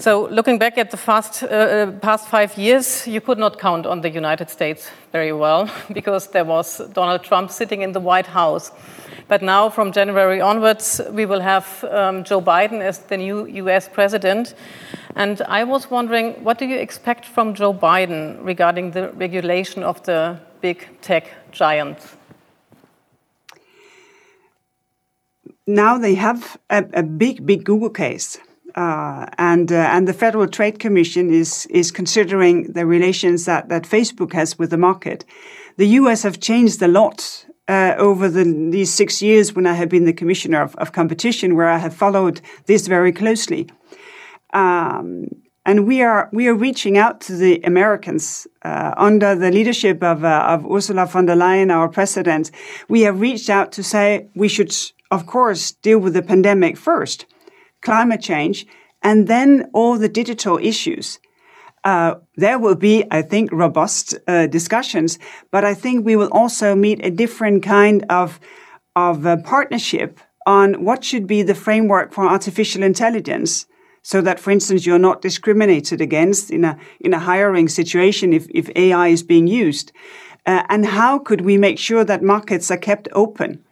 So, 0.00 0.28
looking 0.30 0.58
back 0.58 0.78
at 0.78 0.92
the 0.92 0.96
fast, 0.96 1.42
uh, 1.42 1.46
uh, 1.46 1.90
past 1.90 2.28
five 2.28 2.56
years, 2.56 3.04
you 3.04 3.20
could 3.20 3.36
not 3.36 3.58
count 3.58 3.84
on 3.84 4.00
the 4.00 4.08
United 4.08 4.48
States 4.48 4.92
very 5.10 5.32
well 5.32 5.68
because 5.92 6.28
there 6.28 6.44
was 6.44 6.80
Donald 6.92 7.24
Trump 7.24 7.50
sitting 7.50 7.82
in 7.82 7.90
the 7.90 7.98
White 7.98 8.28
House. 8.28 8.70
But 9.26 9.42
now, 9.42 9.68
from 9.68 9.90
January 9.90 10.40
onwards, 10.40 11.00
we 11.10 11.26
will 11.26 11.40
have 11.40 11.82
um, 11.90 12.22
Joe 12.22 12.40
Biden 12.40 12.80
as 12.80 13.00
the 13.00 13.16
new 13.16 13.46
US 13.46 13.88
president. 13.88 14.54
And 15.16 15.42
I 15.42 15.64
was 15.64 15.90
wondering, 15.90 16.44
what 16.44 16.58
do 16.58 16.66
you 16.66 16.76
expect 16.76 17.24
from 17.24 17.54
Joe 17.54 17.74
Biden 17.74 18.38
regarding 18.40 18.92
the 18.92 19.10
regulation 19.14 19.82
of 19.82 20.00
the 20.04 20.38
big 20.60 20.86
tech 21.00 21.24
giants? 21.50 22.16
Now 25.66 25.98
they 25.98 26.14
have 26.14 26.56
a, 26.70 26.84
a 26.92 27.02
big, 27.02 27.44
big 27.44 27.64
Google 27.64 27.90
case 27.90 28.38
uh, 28.74 29.26
and 29.38 29.72
uh, 29.72 29.76
and 29.76 30.06
the 30.06 30.12
Federal 30.12 30.46
Trade 30.46 30.78
Commission 30.78 31.32
is 31.32 31.66
is 31.66 31.90
considering 31.90 32.72
the 32.72 32.86
relations 32.86 33.44
that 33.44 33.68
that 33.68 33.84
Facebook 33.84 34.32
has 34.32 34.58
with 34.58 34.70
the 34.70 34.76
market. 34.76 35.24
The 35.76 35.86
U.S. 36.00 36.22
have 36.22 36.40
changed 36.40 36.82
a 36.82 36.88
lot 36.88 37.46
uh, 37.68 37.94
over 37.98 38.28
the, 38.28 38.44
these 38.70 38.92
six 38.92 39.22
years 39.22 39.54
when 39.54 39.66
I 39.66 39.74
have 39.74 39.88
been 39.88 40.04
the 40.04 40.12
commissioner 40.12 40.62
of, 40.62 40.74
of 40.76 40.92
competition, 40.92 41.54
where 41.54 41.68
I 41.68 41.78
have 41.78 41.94
followed 41.94 42.40
this 42.66 42.86
very 42.86 43.12
closely. 43.12 43.68
Um, 44.52 45.28
and 45.64 45.86
we 45.86 46.02
are 46.02 46.28
we 46.32 46.48
are 46.48 46.54
reaching 46.54 46.96
out 46.96 47.20
to 47.22 47.36
the 47.36 47.60
Americans 47.62 48.46
uh, 48.62 48.94
under 48.96 49.34
the 49.34 49.50
leadership 49.50 50.02
of 50.02 50.24
uh, 50.24 50.44
of 50.48 50.64
Ursula 50.70 51.06
von 51.06 51.26
der 51.26 51.36
Leyen, 51.36 51.70
our 51.70 51.88
president. 51.88 52.50
We 52.88 53.02
have 53.02 53.20
reached 53.20 53.50
out 53.50 53.72
to 53.72 53.82
say 53.82 54.28
we 54.34 54.48
should, 54.48 54.74
of 55.10 55.26
course, 55.26 55.72
deal 55.72 55.98
with 55.98 56.14
the 56.14 56.22
pandemic 56.22 56.76
first 56.78 57.26
climate 57.80 58.20
change, 58.20 58.66
and 59.02 59.28
then 59.28 59.70
all 59.72 59.98
the 59.98 60.08
digital 60.08 60.58
issues. 60.58 61.18
Uh, 61.84 62.16
there 62.36 62.58
will 62.58 62.74
be, 62.74 63.04
I 63.10 63.22
think, 63.22 63.52
robust 63.52 64.14
uh, 64.26 64.46
discussions, 64.46 65.18
but 65.50 65.64
I 65.64 65.74
think 65.74 66.04
we 66.04 66.16
will 66.16 66.28
also 66.32 66.74
meet 66.74 67.04
a 67.04 67.10
different 67.10 67.62
kind 67.62 68.04
of 68.10 68.40
of 68.96 69.24
uh, 69.24 69.36
partnership 69.44 70.18
on 70.44 70.84
what 70.84 71.04
should 71.04 71.26
be 71.26 71.42
the 71.42 71.54
framework 71.54 72.12
for 72.12 72.26
artificial 72.26 72.82
intelligence, 72.82 73.66
so 74.02 74.20
that, 74.22 74.40
for 74.40 74.50
instance, 74.50 74.86
you're 74.86 74.98
not 74.98 75.22
discriminated 75.22 76.00
against 76.00 76.50
in 76.50 76.64
a 76.64 76.76
in 77.00 77.14
a 77.14 77.18
hiring 77.18 77.68
situation 77.68 78.32
if 78.32 78.46
if 78.50 78.68
AI 78.74 79.08
is 79.08 79.22
being 79.22 79.46
used, 79.46 79.92
uh, 80.46 80.62
and 80.68 80.86
how 80.86 81.18
could 81.18 81.42
we 81.42 81.56
make 81.56 81.78
sure 81.78 82.04
that 82.04 82.22
markets 82.22 82.70
are 82.70 82.76
kept 82.76 83.08
open? 83.12 83.64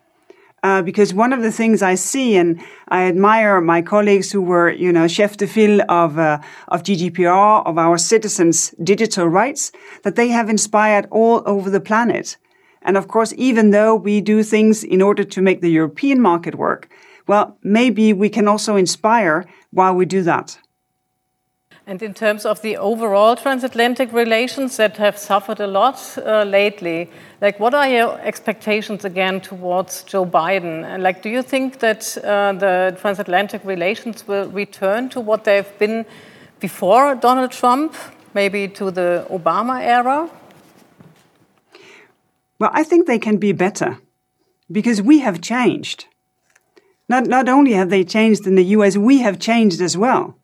Uh, 0.66 0.82
because 0.82 1.14
one 1.14 1.32
of 1.32 1.42
the 1.42 1.52
things 1.52 1.80
I 1.80 1.94
see, 1.94 2.34
and 2.34 2.60
I 2.88 3.04
admire 3.04 3.60
my 3.60 3.82
colleagues 3.82 4.32
who 4.32 4.42
were, 4.42 4.68
you 4.68 4.90
know, 4.92 5.06
chef 5.06 5.36
de 5.36 5.46
file 5.46 5.80
of 5.88 6.18
uh, 6.18 6.40
of 6.66 6.82
GDPR, 6.82 7.64
of 7.64 7.78
our 7.78 7.98
citizens' 7.98 8.74
digital 8.82 9.28
rights, 9.28 9.70
that 10.02 10.16
they 10.16 10.28
have 10.28 10.50
inspired 10.50 11.06
all 11.12 11.42
over 11.46 11.70
the 11.70 11.80
planet. 11.80 12.36
And 12.82 12.96
of 12.96 13.06
course, 13.06 13.32
even 13.36 13.70
though 13.70 13.94
we 13.94 14.20
do 14.20 14.42
things 14.42 14.82
in 14.82 15.02
order 15.02 15.24
to 15.24 15.40
make 15.40 15.60
the 15.60 15.70
European 15.70 16.20
market 16.20 16.56
work, 16.56 16.88
well, 17.28 17.56
maybe 17.62 18.12
we 18.12 18.28
can 18.28 18.48
also 18.48 18.74
inspire 18.74 19.44
while 19.70 19.94
we 19.94 20.04
do 20.04 20.22
that. 20.22 20.58
And 21.88 22.02
in 22.02 22.14
terms 22.14 22.44
of 22.44 22.60
the 22.62 22.76
overall 22.76 23.36
transatlantic 23.36 24.12
relations 24.12 24.76
that 24.76 24.96
have 24.96 25.16
suffered 25.16 25.60
a 25.60 25.68
lot 25.68 26.18
uh, 26.18 26.42
lately, 26.42 27.08
like 27.40 27.60
what 27.60 27.74
are 27.74 27.88
your 27.88 28.18
expectations 28.20 29.04
again 29.04 29.40
towards 29.40 30.02
Joe 30.04 30.24
Biden? 30.24 30.84
And 30.84 31.02
like, 31.02 31.22
do 31.22 31.28
you 31.28 31.42
think 31.42 31.80
that 31.80 32.16
uh, 32.18 32.52
the 32.52 32.96
transatlantic 33.00 33.64
relations 33.64 34.26
will 34.26 34.48
return 34.48 35.08
to 35.10 35.20
what 35.20 35.44
they've 35.44 35.78
been 35.78 36.06
before 36.60 37.14
Donald 37.14 37.52
Trump, 37.52 37.94
maybe 38.32 38.68
to 38.68 38.90
the 38.90 39.26
Obama 39.30 39.82
era? 39.82 40.30
Well, 42.58 42.70
I 42.72 42.84
think 42.84 43.06
they 43.06 43.18
can 43.18 43.36
be 43.36 43.52
better 43.52 43.98
because 44.72 45.02
we 45.02 45.18
have 45.18 45.40
changed. 45.40 46.06
Not, 47.08 47.26
not 47.26 47.48
only 47.48 47.72
have 47.72 47.90
they 47.90 48.02
changed 48.02 48.46
in 48.46 48.54
the 48.54 48.64
US, 48.76 48.96
we 48.96 49.18
have 49.18 49.38
changed 49.38 49.80
as 49.80 49.96
well. 49.96 50.36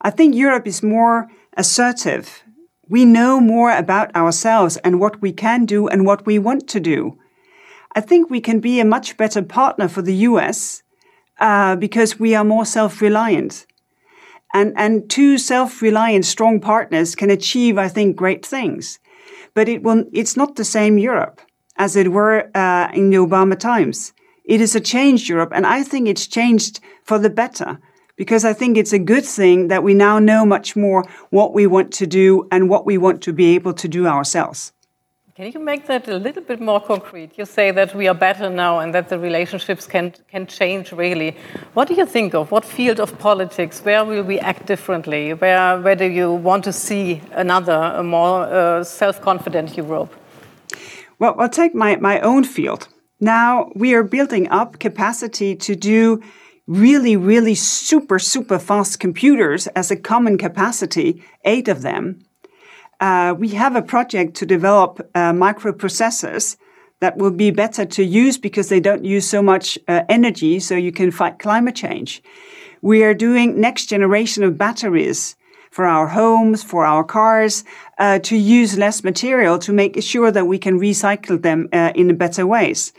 I 0.00 0.10
think 0.10 0.34
Europe 0.34 0.66
is 0.66 0.82
more 0.82 1.28
assertive. 1.56 2.42
We 2.90 3.04
know 3.04 3.40
more 3.40 3.70
about 3.70 4.14
ourselves 4.16 4.76
and 4.78 4.98
what 4.98 5.22
we 5.22 5.32
can 5.32 5.64
do 5.64 5.86
and 5.86 6.04
what 6.04 6.26
we 6.26 6.40
want 6.40 6.68
to 6.70 6.80
do. 6.80 7.16
I 7.94 8.00
think 8.00 8.28
we 8.28 8.40
can 8.40 8.58
be 8.58 8.80
a 8.80 8.84
much 8.84 9.16
better 9.16 9.42
partner 9.42 9.86
for 9.86 10.02
the 10.02 10.26
US 10.28 10.82
uh, 11.38 11.76
because 11.76 12.18
we 12.18 12.34
are 12.34 12.42
more 12.42 12.66
self 12.66 13.00
reliant. 13.00 13.64
And, 14.52 14.72
and 14.76 15.08
two 15.08 15.38
self 15.38 15.80
reliant, 15.80 16.24
strong 16.24 16.58
partners 16.60 17.14
can 17.14 17.30
achieve, 17.30 17.78
I 17.78 17.86
think, 17.86 18.16
great 18.16 18.44
things. 18.44 18.98
But 19.54 19.68
it 19.68 19.84
will, 19.84 20.04
it's 20.12 20.36
not 20.36 20.56
the 20.56 20.64
same 20.64 20.98
Europe 20.98 21.40
as 21.76 21.94
it 21.94 22.10
were 22.10 22.50
uh, 22.56 22.90
in 22.92 23.10
the 23.10 23.18
Obama 23.18 23.56
times. 23.56 24.12
It 24.44 24.60
is 24.60 24.74
a 24.74 24.80
changed 24.80 25.28
Europe, 25.28 25.52
and 25.54 25.64
I 25.64 25.84
think 25.84 26.08
it's 26.08 26.26
changed 26.26 26.80
for 27.04 27.20
the 27.20 27.30
better 27.30 27.78
because 28.20 28.44
I 28.44 28.52
think 28.52 28.76
it's 28.76 28.92
a 28.92 28.98
good 28.98 29.24
thing 29.24 29.68
that 29.68 29.82
we 29.82 29.94
now 29.94 30.18
know 30.18 30.44
much 30.44 30.76
more 30.76 31.04
what 31.30 31.54
we 31.54 31.66
want 31.66 31.90
to 32.00 32.06
do 32.06 32.46
and 32.52 32.68
what 32.68 32.84
we 32.84 32.98
want 32.98 33.22
to 33.22 33.32
be 33.32 33.54
able 33.54 33.72
to 33.72 33.88
do 33.88 34.06
ourselves. 34.06 34.74
Can 35.34 35.50
you 35.52 35.58
make 35.58 35.86
that 35.86 36.06
a 36.06 36.18
little 36.18 36.42
bit 36.42 36.60
more 36.60 36.82
concrete? 36.82 37.30
You 37.38 37.46
say 37.46 37.70
that 37.70 37.94
we 37.94 38.08
are 38.08 38.18
better 38.28 38.50
now 38.50 38.80
and 38.80 38.92
that 38.92 39.08
the 39.08 39.18
relationships 39.18 39.86
can, 39.86 40.12
can 40.30 40.46
change 40.46 40.92
really. 40.92 41.34
What 41.72 41.88
do 41.88 41.94
you 41.94 42.04
think 42.04 42.34
of? 42.34 42.50
What 42.50 42.66
field 42.66 43.00
of 43.00 43.18
politics? 43.18 43.80
Where 43.80 44.04
will 44.04 44.22
we 44.22 44.38
act 44.38 44.66
differently? 44.66 45.32
Where, 45.32 45.80
where 45.80 45.96
do 45.96 46.04
you 46.04 46.30
want 46.30 46.64
to 46.64 46.74
see 46.74 47.22
another, 47.32 47.94
a 47.96 48.02
more 48.02 48.42
uh, 48.42 48.84
self 48.84 49.22
confident 49.22 49.78
Europe? 49.78 50.12
Well, 51.18 51.34
I'll 51.38 51.48
take 51.48 51.74
my, 51.74 51.96
my 51.96 52.20
own 52.20 52.44
field. 52.44 52.86
Now 53.18 53.70
we 53.74 53.94
are 53.94 54.02
building 54.02 54.46
up 54.50 54.78
capacity 54.78 55.56
to 55.56 55.74
do 55.74 56.22
really, 56.70 57.16
really 57.16 57.56
super, 57.56 58.16
super 58.20 58.56
fast 58.56 59.00
computers 59.00 59.66
as 59.68 59.90
a 59.90 59.96
common 59.96 60.38
capacity, 60.38 61.20
eight 61.44 61.66
of 61.66 61.82
them. 61.82 62.24
Uh, 63.00 63.34
we 63.36 63.48
have 63.48 63.74
a 63.74 63.82
project 63.82 64.34
to 64.36 64.46
develop 64.46 65.00
uh, 65.16 65.32
microprocessors 65.32 66.56
that 67.00 67.16
will 67.16 67.32
be 67.32 67.50
better 67.50 67.84
to 67.84 68.04
use 68.04 68.38
because 68.38 68.68
they 68.68 68.78
don't 68.78 69.04
use 69.04 69.28
so 69.28 69.42
much 69.42 69.76
uh, 69.88 70.04
energy, 70.08 70.60
so 70.60 70.76
you 70.76 70.92
can 70.92 71.10
fight 71.10 71.40
climate 71.40 71.74
change. 71.74 72.22
We 72.82 73.02
are 73.02 73.14
doing 73.14 73.60
next 73.60 73.86
generation 73.86 74.44
of 74.44 74.56
batteries 74.56 75.34
for 75.72 75.86
our 75.86 76.06
homes, 76.06 76.62
for 76.62 76.84
our 76.84 77.02
cars, 77.02 77.64
uh, 77.98 78.20
to 78.20 78.36
use 78.36 78.78
less 78.78 79.02
material 79.02 79.58
to 79.58 79.72
make 79.72 80.00
sure 80.00 80.30
that 80.30 80.46
we 80.46 80.58
can 80.58 80.78
recycle 80.78 81.42
them 81.42 81.68
uh, 81.72 81.90
in 81.96 82.14
better 82.16 82.46
ways. 82.46 82.92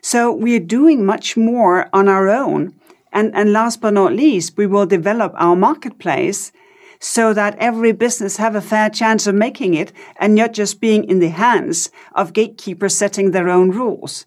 So 0.00 0.32
we 0.32 0.56
are 0.56 0.66
doing 0.78 1.06
much 1.06 1.36
more 1.36 1.88
on 1.92 2.08
our 2.08 2.28
own 2.28 2.74
and, 3.12 3.34
and 3.34 3.52
last 3.52 3.80
but 3.80 3.94
not 3.94 4.12
least, 4.12 4.56
we 4.56 4.66
will 4.66 4.86
develop 4.86 5.32
our 5.36 5.56
marketplace 5.56 6.52
so 6.98 7.34
that 7.34 7.56
every 7.58 7.92
business 7.92 8.36
have 8.36 8.54
a 8.54 8.60
fair 8.60 8.88
chance 8.88 9.26
of 9.26 9.34
making 9.34 9.74
it 9.74 9.92
and 10.16 10.34
not 10.34 10.52
just 10.52 10.80
being 10.80 11.04
in 11.04 11.18
the 11.18 11.28
hands 11.28 11.90
of 12.14 12.32
gatekeepers 12.32 12.94
setting 12.94 13.32
their 13.32 13.48
own 13.48 13.70
rules. 13.70 14.24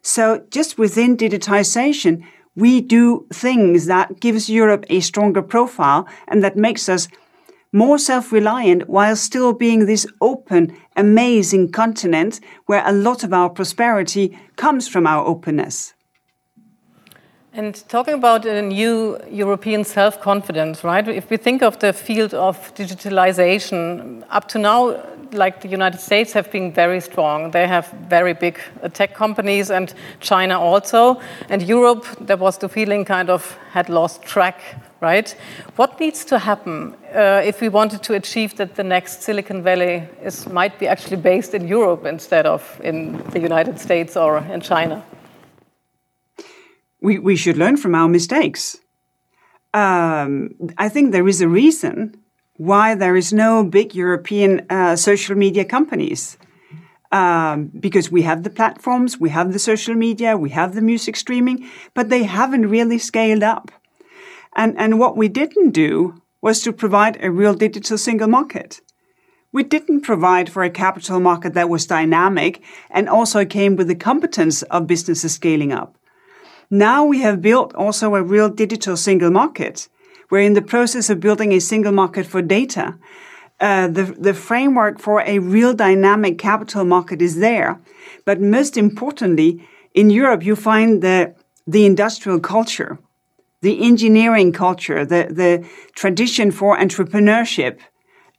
So 0.00 0.44
just 0.50 0.78
within 0.78 1.16
digitization, 1.16 2.24
we 2.56 2.80
do 2.80 3.26
things 3.30 3.86
that 3.86 4.20
gives 4.20 4.48
Europe 4.48 4.86
a 4.88 5.00
stronger 5.00 5.42
profile 5.42 6.08
and 6.26 6.42
that 6.42 6.56
makes 6.56 6.88
us 6.88 7.08
more 7.72 7.98
self-reliant 7.98 8.88
while 8.88 9.14
still 9.14 9.52
being 9.52 9.84
this 9.84 10.06
open, 10.22 10.74
amazing 10.96 11.70
continent 11.70 12.40
where 12.66 12.82
a 12.86 12.92
lot 12.92 13.22
of 13.22 13.34
our 13.34 13.50
prosperity 13.50 14.36
comes 14.56 14.88
from 14.88 15.06
our 15.06 15.26
openness. 15.26 15.92
And 17.58 17.74
talking 17.88 18.14
about 18.14 18.46
a 18.46 18.62
new 18.62 19.18
European 19.28 19.82
self 19.82 20.20
confidence, 20.20 20.84
right? 20.84 21.08
If 21.08 21.28
we 21.28 21.36
think 21.36 21.60
of 21.60 21.80
the 21.80 21.92
field 21.92 22.32
of 22.32 22.72
digitalization, 22.76 24.22
up 24.30 24.46
to 24.50 24.60
now, 24.60 24.94
like 25.32 25.60
the 25.60 25.66
United 25.66 25.98
States 25.98 26.32
have 26.34 26.52
been 26.52 26.70
very 26.72 27.00
strong. 27.00 27.50
They 27.50 27.66
have 27.66 27.88
very 28.08 28.32
big 28.32 28.60
tech 28.92 29.12
companies, 29.12 29.72
and 29.72 29.92
China 30.20 30.60
also. 30.60 31.20
And 31.48 31.60
Europe, 31.60 32.06
there 32.20 32.36
was 32.36 32.58
the 32.58 32.68
feeling 32.68 33.04
kind 33.04 33.28
of 33.28 33.58
had 33.72 33.88
lost 33.88 34.22
track, 34.22 34.60
right? 35.00 35.36
What 35.74 35.98
needs 35.98 36.24
to 36.26 36.38
happen 36.38 36.94
uh, 37.12 37.42
if 37.44 37.60
we 37.60 37.68
wanted 37.70 38.04
to 38.04 38.14
achieve 38.14 38.56
that 38.58 38.76
the 38.76 38.84
next 38.84 39.24
Silicon 39.24 39.64
Valley 39.64 40.06
is, 40.22 40.48
might 40.48 40.78
be 40.78 40.86
actually 40.86 41.16
based 41.16 41.54
in 41.54 41.66
Europe 41.66 42.06
instead 42.06 42.46
of 42.46 42.80
in 42.84 43.20
the 43.32 43.40
United 43.40 43.80
States 43.80 44.16
or 44.16 44.38
in 44.52 44.60
China? 44.60 45.02
We, 47.00 47.18
we 47.18 47.36
should 47.36 47.56
learn 47.56 47.76
from 47.76 47.94
our 47.94 48.08
mistakes. 48.08 48.78
um, 49.74 50.50
I 50.76 50.88
think 50.88 51.12
there 51.12 51.28
is 51.28 51.40
a 51.40 51.48
reason 51.48 52.16
why 52.56 52.94
there 52.94 53.16
is 53.16 53.32
no 53.32 53.64
big 53.64 53.94
European 53.94 54.66
uh, 54.70 54.96
social 54.96 55.36
media 55.36 55.64
companies. 55.64 56.38
Um, 57.10 57.70
because 57.80 58.10
we 58.10 58.22
have 58.22 58.42
the 58.42 58.50
platforms, 58.50 59.18
we 59.18 59.30
have 59.30 59.54
the 59.54 59.58
social 59.58 59.94
media, 59.94 60.36
we 60.36 60.50
have 60.50 60.74
the 60.74 60.82
music 60.82 61.16
streaming, 61.16 61.66
but 61.94 62.10
they 62.10 62.24
haven't 62.24 62.68
really 62.68 62.98
scaled 62.98 63.42
up. 63.42 63.70
And, 64.54 64.76
and 64.78 64.98
what 64.98 65.16
we 65.16 65.28
didn't 65.28 65.70
do 65.70 66.20
was 66.42 66.60
to 66.62 66.72
provide 66.72 67.16
a 67.22 67.30
real 67.30 67.54
digital 67.54 67.96
single 67.96 68.28
market. 68.28 68.80
We 69.52 69.62
didn't 69.62 70.02
provide 70.02 70.50
for 70.50 70.62
a 70.62 70.70
capital 70.70 71.18
market 71.18 71.54
that 71.54 71.70
was 71.70 71.86
dynamic 71.86 72.62
and 72.90 73.08
also 73.08 73.46
came 73.46 73.76
with 73.76 73.88
the 73.88 73.94
competence 73.94 74.62
of 74.64 74.86
businesses 74.86 75.32
scaling 75.34 75.72
up. 75.72 75.96
Now 76.70 77.04
we 77.04 77.20
have 77.22 77.40
built 77.40 77.74
also 77.74 78.14
a 78.14 78.22
real 78.22 78.50
digital 78.50 78.96
single 78.96 79.30
market. 79.30 79.88
We're 80.30 80.40
in 80.40 80.52
the 80.52 80.62
process 80.62 81.08
of 81.08 81.20
building 81.20 81.52
a 81.52 81.60
single 81.60 81.92
market 81.92 82.26
for 82.26 82.42
data. 82.42 82.98
Uh, 83.60 83.88
the, 83.88 84.04
the 84.18 84.34
framework 84.34 85.00
for 85.00 85.22
a 85.22 85.38
real 85.38 85.72
dynamic 85.72 86.38
capital 86.38 86.84
market 86.84 87.22
is 87.22 87.38
there. 87.38 87.80
But 88.24 88.40
most 88.40 88.76
importantly, 88.76 89.66
in 89.94 90.10
Europe, 90.10 90.44
you 90.44 90.54
find 90.54 91.02
the, 91.02 91.34
the 91.66 91.86
industrial 91.86 92.38
culture, 92.38 92.98
the 93.62 93.82
engineering 93.82 94.52
culture, 94.52 95.04
the, 95.04 95.28
the 95.30 95.66
tradition 95.94 96.50
for 96.50 96.76
entrepreneurship, 96.76 97.80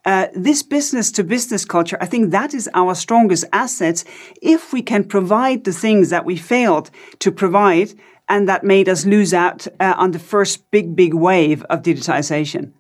uh, 0.06 0.28
this 0.34 0.64
business 0.64 1.12
to 1.12 1.24
business 1.24 1.66
culture, 1.66 1.98
I 2.00 2.06
think 2.06 2.32
that 2.32 2.54
is 2.54 2.70
our 2.74 2.96
strongest 2.96 3.46
asset 3.52 4.04
if 4.42 4.72
we 4.72 4.82
can 4.82 5.04
provide 5.04 5.66
the 5.66 5.74
things 5.74 6.10
that 6.12 6.24
we 6.24 6.38
failed 6.38 6.90
to 7.20 7.32
provide 7.32 7.94
and 8.30 8.48
that 8.48 8.64
made 8.64 8.88
us 8.88 9.06
lose 9.06 9.34
out 9.34 9.68
uh, 9.80 9.96
on 9.98 10.12
the 10.12 10.20
first 10.20 10.70
big, 10.72 10.96
big 10.96 11.14
wave 11.14 11.64
of 11.64 11.82
digitization. 11.82 12.72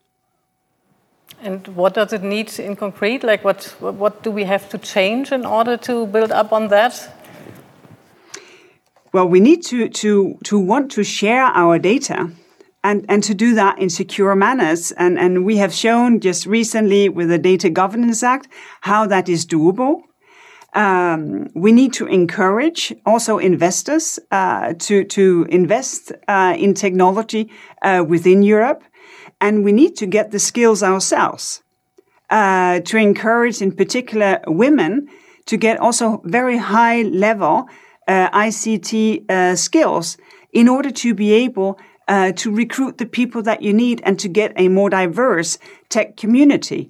And 1.41 1.68
what 1.70 1.93
does 1.93 2.14
it 2.14 2.22
need 2.22 2.60
in 2.60 2.76
concrete? 2.76 3.24
Like, 3.24 3.43
what, 3.43 3.64
what 3.80 4.24
do 4.24 4.32
we 4.32 4.43
have 4.43 4.70
to 4.70 4.78
change 4.78 5.32
in 5.32 5.45
order 5.45 5.78
to 5.78 6.06
build 6.06 6.32
up 6.32 6.54
on 6.54 6.68
that? 6.68 7.16
Well, 9.12 9.28
we 9.28 9.39
need 9.39 9.66
to, 9.66 9.89
to, 9.89 10.38
to 10.43 10.60
want 10.60 10.91
to 10.91 11.04
share 11.04 11.45
our 11.45 11.80
data 11.80 12.32
and, 12.84 13.06
and 13.10 13.24
to 13.24 13.34
do 13.34 13.56
that 13.56 13.80
in 13.80 13.89
secure 13.89 14.36
manners. 14.36 14.91
And, 14.91 15.18
and 15.18 15.45
we 15.45 15.58
have 15.58 15.74
shown 15.74 16.20
just 16.20 16.45
recently 16.45 17.10
with 17.10 17.30
the 17.30 17.39
Data 17.39 17.70
Governance 17.70 18.22
Act 18.22 18.47
how 18.82 19.08
that 19.08 19.28
is 19.28 19.45
doable. 19.45 20.02
Um, 20.74 21.49
we 21.55 21.72
need 21.72 21.93
to 21.93 22.05
encourage 22.05 22.93
also 23.05 23.39
investors 23.39 24.20
uh, 24.32 24.74
to 24.80 25.03
to 25.03 25.47
invest 25.49 26.11
uh, 26.28 26.55
in 26.57 26.74
technology 26.74 27.49
uh, 27.82 28.03
within 28.07 28.43
Europe, 28.43 28.84
and 29.41 29.63
we 29.63 29.72
need 29.72 29.95
to 29.95 30.05
get 30.05 30.32
the 30.32 30.39
skills 30.39 30.84
ourselves 30.84 31.63
uh, 32.30 32.82
to 32.82 32.97
encourage, 32.97 33.61
in 33.61 33.72
particular, 33.72 34.39
women 34.45 35.07
to 35.45 35.57
get 35.57 35.80
also 35.80 36.22
very 36.24 36.57
high 36.57 37.01
level 37.01 37.67
uh, 38.07 38.30
ICT 38.30 39.30
uh, 39.30 39.55
skills 39.55 40.17
in 40.53 40.67
order 40.67 40.91
to 40.91 41.13
be 41.13 41.32
able 41.32 41.80
to 42.36 42.49
recruit 42.49 42.97
the 42.97 43.05
people 43.05 43.43
that 43.43 43.61
you 43.61 43.72
need 43.72 44.01
and 44.03 44.17
to 44.17 44.28
get 44.28 44.51
a 44.55 44.67
more 44.67 44.89
diverse 44.89 45.59
tech 45.89 46.17
community. 46.17 46.89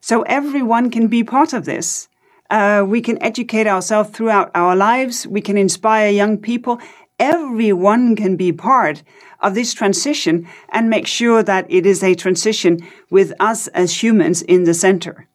So 0.00 0.22
everyone 0.22 0.90
can 0.90 1.08
be 1.08 1.22
part 1.22 1.52
of 1.52 1.66
this. 1.66 2.08
Uh, 2.50 2.84
we 2.86 3.00
can 3.00 3.22
educate 3.22 3.66
ourselves 3.66 4.10
throughout 4.10 4.50
our 4.54 4.76
lives. 4.76 5.26
We 5.26 5.40
can 5.40 5.56
inspire 5.56 6.10
young 6.10 6.38
people. 6.38 6.78
Everyone 7.18 8.16
can 8.16 8.36
be 8.36 8.52
part 8.52 9.02
of 9.40 9.54
this 9.54 9.72
transition 9.72 10.48
and 10.70 10.90
make 10.90 11.06
sure 11.06 11.42
that 11.42 11.66
it 11.68 11.86
is 11.86 12.02
a 12.02 12.14
transition 12.14 12.86
with 13.10 13.32
us 13.40 13.68
as 13.68 14.02
humans 14.02 14.42
in 14.42 14.64
the 14.64 14.74
center. 14.74 15.28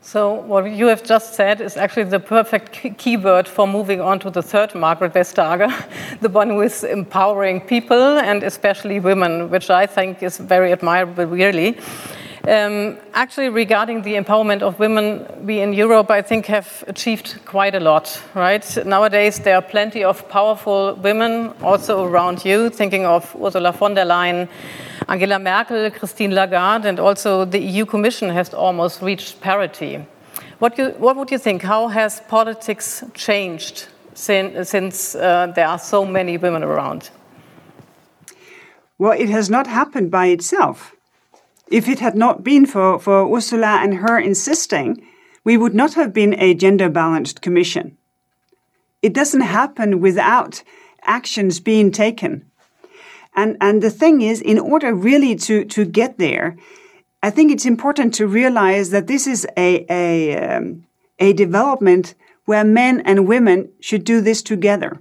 So, 0.00 0.32
what 0.32 0.64
you 0.72 0.86
have 0.86 1.02
just 1.02 1.34
said 1.34 1.60
is 1.60 1.76
actually 1.76 2.04
the 2.04 2.20
perfect 2.20 2.72
keyword 2.96 3.46
for 3.46 3.66
moving 3.66 4.00
on 4.00 4.18
to 4.20 4.30
the 4.30 4.42
third 4.42 4.70
Margrethe 4.70 5.12
Vestager, 5.12 5.70
the 6.20 6.30
one 6.30 6.48
who 6.48 6.62
is 6.62 6.82
empowering 6.82 7.60
people 7.60 8.18
and 8.18 8.42
especially 8.42 9.00
women, 9.00 9.50
which 9.50 9.68
I 9.68 9.84
think 9.86 10.22
is 10.22 10.38
very 10.38 10.72
admirable, 10.72 11.26
really. 11.26 11.76
Um, 12.48 12.96
actually, 13.12 13.50
regarding 13.50 14.00
the 14.00 14.14
empowerment 14.14 14.62
of 14.62 14.78
women, 14.78 15.26
we 15.44 15.60
in 15.60 15.74
Europe, 15.74 16.10
I 16.10 16.22
think, 16.22 16.46
have 16.46 16.82
achieved 16.86 17.40
quite 17.44 17.74
a 17.74 17.80
lot, 17.80 18.22
right? 18.34 18.86
Nowadays, 18.86 19.38
there 19.38 19.56
are 19.56 19.60
plenty 19.60 20.02
of 20.02 20.26
powerful 20.30 20.94
women 20.94 21.52
also 21.62 22.06
around 22.06 22.46
you, 22.46 22.70
thinking 22.70 23.04
of 23.04 23.36
Ursula 23.36 23.72
von 23.72 23.92
der 23.92 24.06
Leyen, 24.06 24.48
Angela 25.08 25.38
Merkel, 25.38 25.90
Christine 25.90 26.30
Lagarde, 26.30 26.86
and 26.86 26.98
also 26.98 27.44
the 27.44 27.58
EU 27.58 27.84
Commission 27.84 28.30
has 28.30 28.54
almost 28.54 29.02
reached 29.02 29.42
parity. 29.42 30.06
What, 30.58 30.78
you, 30.78 30.94
what 30.96 31.16
would 31.16 31.30
you 31.30 31.38
think? 31.38 31.60
How 31.60 31.88
has 31.88 32.22
politics 32.28 33.04
changed 33.12 33.88
since, 34.14 34.70
since 34.70 35.14
uh, 35.14 35.52
there 35.54 35.68
are 35.68 35.78
so 35.78 36.06
many 36.06 36.38
women 36.38 36.62
around? 36.62 37.10
Well, 38.96 39.12
it 39.12 39.28
has 39.28 39.50
not 39.50 39.66
happened 39.66 40.10
by 40.10 40.28
itself. 40.28 40.94
If 41.70 41.88
it 41.88 42.00
had 42.00 42.14
not 42.14 42.42
been 42.42 42.66
for, 42.66 42.98
for 42.98 43.36
Ursula 43.36 43.80
and 43.82 43.94
her 43.94 44.18
insisting, 44.18 45.06
we 45.44 45.56
would 45.56 45.74
not 45.74 45.94
have 45.94 46.12
been 46.12 46.34
a 46.38 46.54
gender 46.54 46.88
balanced 46.88 47.42
commission. 47.42 47.96
It 49.02 49.12
doesn't 49.12 49.42
happen 49.42 50.00
without 50.00 50.62
actions 51.02 51.60
being 51.60 51.90
taken. 51.92 52.44
And, 53.34 53.56
and 53.60 53.82
the 53.82 53.90
thing 53.90 54.20
is, 54.22 54.40
in 54.40 54.58
order 54.58 54.92
really 54.94 55.36
to, 55.36 55.64
to 55.66 55.84
get 55.84 56.18
there, 56.18 56.56
I 57.22 57.30
think 57.30 57.52
it's 57.52 57.66
important 57.66 58.14
to 58.14 58.26
realize 58.26 58.90
that 58.90 59.06
this 59.06 59.26
is 59.26 59.46
a, 59.56 59.84
a, 59.88 60.36
um, 60.36 60.86
a 61.18 61.32
development 61.32 62.14
where 62.46 62.64
men 62.64 63.00
and 63.02 63.28
women 63.28 63.70
should 63.80 64.04
do 64.04 64.20
this 64.20 64.42
together. 64.42 65.00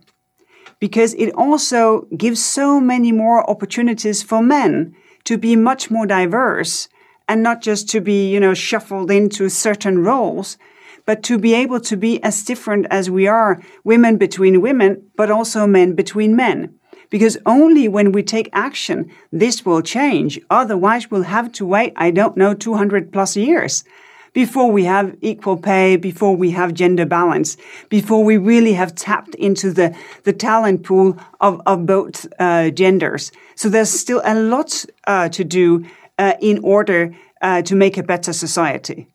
Because 0.80 1.14
it 1.16 1.32
also 1.32 2.08
gives 2.16 2.44
so 2.44 2.80
many 2.80 3.12
more 3.12 3.50
opportunities 3.50 4.22
for 4.22 4.44
men 4.44 4.96
to 5.28 5.38
be 5.38 5.58
much 5.58 5.92
more 5.92 6.06
diverse 6.06 6.88
and 7.28 7.44
not 7.44 7.62
just 7.62 7.90
to 7.90 8.00
be, 8.00 8.32
you 8.32 8.40
know, 8.40 8.54
shuffled 8.54 9.12
into 9.12 9.50
certain 9.50 10.02
roles, 10.02 10.58
but 11.06 11.22
to 11.24 11.38
be 11.38 11.54
able 11.54 11.82
to 11.82 11.98
be 11.98 12.24
as 12.24 12.46
different 12.46 12.88
as 12.90 13.10
we 13.10 13.28
are, 13.28 13.62
women 13.84 14.16
between 14.16 14.62
women, 14.62 15.04
but 15.18 15.30
also 15.30 15.68
men 15.68 15.94
between 15.96 16.34
men. 16.34 16.74
Because 17.10 17.38
only 17.46 17.90
when 17.90 18.14
we 18.14 18.24
take 18.24 18.50
action, 18.54 19.12
this 19.30 19.66
will 19.66 19.82
change. 19.82 20.40
Otherwise, 20.50 21.12
we'll 21.12 21.24
have 21.24 21.52
to 21.54 21.66
wait, 21.66 21.92
I 21.98 22.12
don't 22.12 22.38
know, 22.38 22.54
200 22.54 23.12
plus 23.12 23.36
years 23.36 23.84
before 24.34 24.72
we 24.72 24.86
have 24.86 25.16
equal 25.22 25.58
pay, 25.58 25.98
before 25.98 26.36
we 26.36 26.52
have 26.52 26.74
gender 26.74 27.06
balance, 27.06 27.58
before 27.90 28.24
we 28.24 28.38
really 28.38 28.74
have 28.74 28.96
tapped 28.96 29.36
into 29.36 29.72
the, 29.72 29.96
the 30.24 30.34
talent 30.34 30.84
pool 30.84 31.18
of, 31.40 31.62
of 31.66 31.86
both 31.86 32.28
uh, 32.40 32.70
genders. 32.70 33.32
So 33.56 33.70
there's 33.70 33.90
still 33.90 34.22
a 34.24 34.36
lot 34.36 34.86
uh, 35.06 35.30
to 35.30 35.44
do 35.44 35.86
uh, 36.18 36.34
in 36.42 36.60
order 36.64 37.16
uh, 37.42 37.62
to 37.64 37.76
make 37.76 37.98
a 37.98 38.04
better 38.04 38.34
society. 38.34 39.08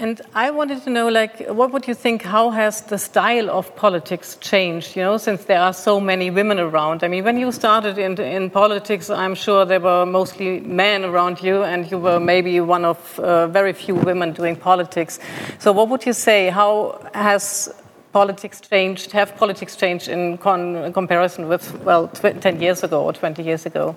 And 0.00 0.20
I 0.32 0.52
wanted 0.52 0.84
to 0.84 0.90
know, 0.90 1.08
like, 1.08 1.48
what 1.48 1.72
would 1.72 1.88
you 1.88 1.94
think? 1.94 2.22
How 2.22 2.50
has 2.50 2.82
the 2.82 2.98
style 2.98 3.50
of 3.50 3.74
politics 3.74 4.36
changed? 4.40 4.94
You 4.94 5.02
know, 5.02 5.16
since 5.16 5.44
there 5.46 5.60
are 5.60 5.72
so 5.72 5.98
many 5.98 6.30
women 6.30 6.60
around. 6.60 7.02
I 7.02 7.08
mean, 7.08 7.24
when 7.24 7.36
you 7.36 7.50
started 7.50 7.98
in 7.98 8.16
in 8.20 8.48
politics, 8.48 9.10
I'm 9.10 9.34
sure 9.34 9.64
there 9.64 9.80
were 9.80 10.06
mostly 10.06 10.60
men 10.60 11.04
around 11.04 11.42
you, 11.42 11.64
and 11.64 11.90
you 11.90 11.98
were 11.98 12.20
maybe 12.20 12.60
one 12.60 12.84
of 12.84 13.18
uh, 13.18 13.48
very 13.48 13.72
few 13.72 13.96
women 13.96 14.32
doing 14.32 14.54
politics. 14.54 15.18
So, 15.58 15.72
what 15.72 15.88
would 15.88 16.06
you 16.06 16.12
say? 16.12 16.48
How 16.50 17.00
has 17.12 17.68
politics 18.12 18.60
changed? 18.60 19.10
Have 19.10 19.36
politics 19.36 19.74
changed 19.74 20.08
in, 20.08 20.38
con 20.38 20.92
comparison 20.92 21.48
with 21.48 21.74
well, 21.84 22.06
ten 22.40 22.62
years 22.62 22.84
ago 22.84 23.02
or 23.02 23.12
twenty 23.12 23.42
years 23.42 23.66
ago? 23.66 23.96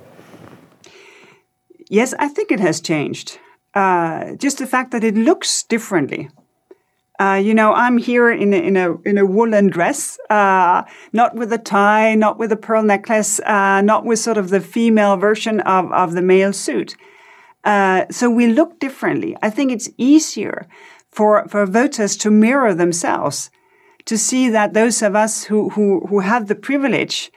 Yes, 1.89 2.15
I 2.17 2.27
think 2.27 2.51
it 2.51 2.59
has 2.59 2.81
changed 2.81 3.37
uh, 3.73 4.35
just 4.35 4.57
the 4.57 4.67
fact 4.67 4.91
that 4.91 5.03
it 5.03 5.15
looks 5.15 5.63
differently. 5.63 6.29
Uh, 7.19 7.35
you 7.35 7.53
know, 7.53 7.71
I'm 7.73 7.99
here 7.99 8.31
in 8.31 8.51
a, 8.51 8.57
in 8.57 8.75
a 8.75 8.99
in 9.01 9.17
a 9.19 9.25
woolen 9.25 9.67
dress, 9.67 10.17
uh, 10.31 10.81
not 11.13 11.35
with 11.35 11.53
a 11.53 11.59
tie, 11.59 12.15
not 12.15 12.39
with 12.39 12.51
a 12.51 12.55
pearl 12.55 12.81
necklace, 12.81 13.39
uh, 13.41 13.81
not 13.81 14.05
with 14.05 14.17
sort 14.17 14.37
of 14.37 14.49
the 14.49 14.59
female 14.59 15.17
version 15.17 15.59
of 15.61 15.91
of 15.91 16.13
the 16.13 16.21
male 16.23 16.51
suit. 16.51 16.95
Uh, 17.63 18.05
so 18.09 18.27
we 18.27 18.47
look 18.47 18.79
differently. 18.79 19.37
I 19.43 19.51
think 19.51 19.71
it's 19.71 19.89
easier 19.97 20.67
for 21.11 21.47
for 21.47 21.65
voters 21.67 22.17
to 22.17 22.31
mirror 22.31 22.73
themselves, 22.73 23.51
to 24.05 24.17
see 24.17 24.49
that 24.49 24.73
those 24.73 25.03
of 25.03 25.15
us 25.15 25.43
who 25.43 25.69
who 25.69 26.07
who 26.07 26.21
have 26.21 26.47
the 26.47 26.55
privilege 26.55 27.31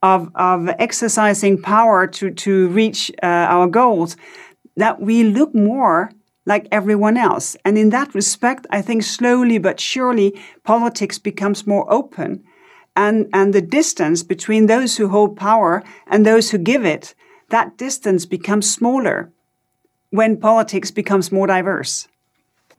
of 0.00 0.30
of 0.36 0.68
exercising 0.78 1.60
power 1.60 2.06
to 2.06 2.30
to 2.30 2.68
reach 2.68 3.10
our 3.20 3.66
goals 3.66 4.16
that 4.78 5.00
we 5.00 5.24
look 5.24 5.54
more 5.54 6.10
like 6.46 6.68
everyone 6.72 7.16
else. 7.16 7.56
And 7.64 7.76
in 7.76 7.90
that 7.90 8.14
respect, 8.14 8.66
I 8.70 8.80
think 8.80 9.02
slowly 9.02 9.58
but 9.58 9.80
surely 9.80 10.40
politics 10.64 11.18
becomes 11.18 11.66
more 11.66 11.84
open. 11.92 12.44
And, 12.96 13.28
and 13.32 13.52
the 13.52 13.60
distance 13.60 14.22
between 14.22 14.66
those 14.66 14.96
who 14.96 15.08
hold 15.08 15.36
power 15.36 15.84
and 16.06 16.24
those 16.24 16.50
who 16.50 16.58
give 16.58 16.84
it, 16.84 17.14
that 17.50 17.76
distance 17.76 18.24
becomes 18.24 18.72
smaller 18.72 19.32
when 20.10 20.36
politics 20.36 20.90
becomes 20.90 21.30
more 21.32 21.46
diverse. 21.48 22.08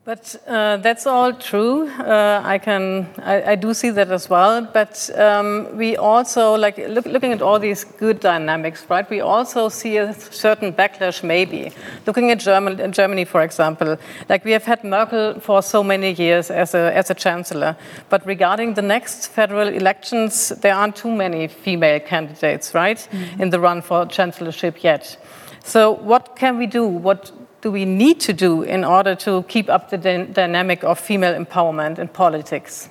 But 0.10 0.36
uh, 0.48 0.78
that's 0.78 1.06
all 1.06 1.34
true. 1.34 1.88
Uh, 1.88 2.42
I 2.44 2.58
can, 2.58 3.06
I, 3.20 3.52
I, 3.52 3.56
do 3.56 3.76
see 3.76 3.92
that 3.92 4.10
as 4.10 4.28
well. 4.28 4.64
But 4.64 5.08
um, 5.16 5.78
we 5.78 5.98
also, 5.98 6.56
like 6.56 6.80
look, 6.80 7.06
looking 7.06 7.32
at 7.32 7.44
all 7.44 7.60
these 7.60 7.84
good 7.84 8.20
dynamics, 8.20 8.84
right? 8.90 9.08
We 9.08 9.22
also 9.22 9.70
see 9.70 9.98
a 9.98 10.16
certain 10.16 10.74
backlash, 10.74 11.24
maybe. 11.24 11.72
Looking 12.08 12.32
at 12.32 12.40
German, 12.40 12.92
Germany, 12.92 13.24
for 13.24 13.44
example, 13.44 14.00
like 14.30 14.44
we 14.44 14.52
have 14.52 14.64
had 14.64 14.84
Merkel 14.84 15.40
for 15.42 15.62
so 15.62 15.84
many 15.84 16.14
years 16.14 16.50
as 16.50 16.74
a 16.74 16.92
as 16.98 17.12
a 17.12 17.14
chancellor. 17.14 17.78
But 18.10 18.26
regarding 18.26 18.74
the 18.74 18.82
next 18.82 19.28
federal 19.28 19.68
elections, 19.68 20.50
there 20.62 20.74
aren't 20.74 20.96
too 20.96 21.12
many 21.12 21.48
female 21.48 22.00
candidates, 22.00 22.74
right, 22.74 23.08
mm 23.12 23.20
-hmm. 23.20 23.42
in 23.42 23.50
the 23.52 23.60
run 23.60 23.82
for 23.82 24.08
chancellorship 24.08 24.84
yet. 24.84 25.20
So 25.64 25.92
what 25.92 26.36
can 26.36 26.58
we 26.58 26.68
do? 26.68 26.88
What 26.88 27.32
do 27.62 27.72
we 27.72 27.86
need 27.86 28.20
to 28.22 28.34
do 28.34 28.64
in 28.64 28.84
order 28.84 29.16
to 29.16 29.44
keep 29.44 29.70
up 29.70 29.90
the 29.90 29.98
dynamic 29.98 30.84
of 30.84 31.00
female 31.00 31.34
empowerment 31.34 32.00
in 32.00 32.08
politics? 32.08 32.90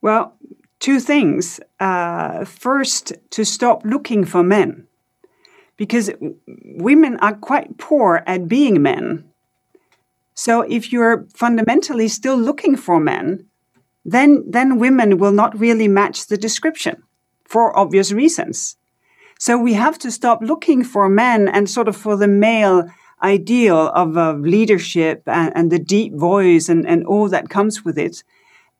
Well, 0.00 0.34
two 0.78 1.00
things. 1.00 1.60
Uh, 1.80 2.44
first, 2.44 3.12
to 3.30 3.44
stop 3.44 3.84
looking 3.84 4.24
for 4.24 4.42
men, 4.42 4.86
because 5.76 6.10
women 6.64 7.18
are 7.18 7.34
quite 7.34 7.78
poor 7.78 8.22
at 8.26 8.48
being 8.48 8.82
men. 8.82 9.24
So 10.34 10.62
if 10.62 10.92
you're 10.92 11.26
fundamentally 11.34 12.08
still 12.08 12.36
looking 12.36 12.76
for 12.76 13.00
men, 13.00 13.46
then, 14.04 14.44
then 14.48 14.78
women 14.78 15.18
will 15.18 15.32
not 15.32 15.58
really 15.58 15.88
match 15.88 16.26
the 16.26 16.36
description 16.36 17.02
for 17.44 17.76
obvious 17.78 18.12
reasons. 18.12 18.76
So 19.42 19.58
we 19.58 19.72
have 19.72 19.98
to 19.98 20.12
stop 20.12 20.38
looking 20.40 20.84
for 20.84 21.08
men 21.08 21.48
and 21.48 21.68
sort 21.68 21.88
of 21.88 21.96
for 21.96 22.16
the 22.16 22.28
male 22.28 22.88
ideal 23.24 23.88
of 23.88 24.16
uh, 24.16 24.34
leadership 24.34 25.24
and, 25.26 25.50
and, 25.56 25.72
the 25.72 25.80
deep 25.80 26.14
voice 26.14 26.68
and, 26.68 26.86
and 26.86 27.04
all 27.04 27.28
that 27.28 27.48
comes 27.48 27.84
with 27.84 27.98
it, 27.98 28.22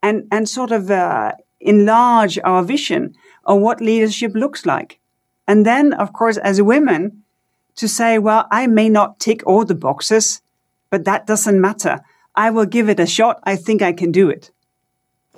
and, 0.01 0.25
and 0.31 0.47
sort 0.47 0.71
of 0.71 0.89
uh, 0.89 1.33
enlarge 1.59 2.39
our 2.45 2.63
vision 2.63 3.13
of 3.43 3.59
what 3.59 3.81
leadership 3.81 4.31
looks 4.35 4.65
like. 4.65 5.01
And 5.49 5.65
then, 5.65 5.91
of 5.91 6.13
course, 6.13 6.37
as 6.37 6.61
women, 6.61 7.23
to 7.75 7.89
say, 7.89 8.17
well, 8.17 8.47
I 8.49 8.67
may 8.67 8.87
not 8.87 9.19
tick 9.19 9.43
all 9.45 9.65
the 9.65 9.75
boxes, 9.75 10.41
but 10.89 11.03
that 11.03 11.27
doesn't 11.27 11.59
matter. 11.59 11.99
I 12.35 12.51
will 12.51 12.67
give 12.67 12.87
it 12.87 13.01
a 13.01 13.05
shot. 13.05 13.41
I 13.43 13.57
think 13.57 13.81
I 13.81 13.91
can 13.91 14.13
do 14.13 14.29
it. 14.29 14.49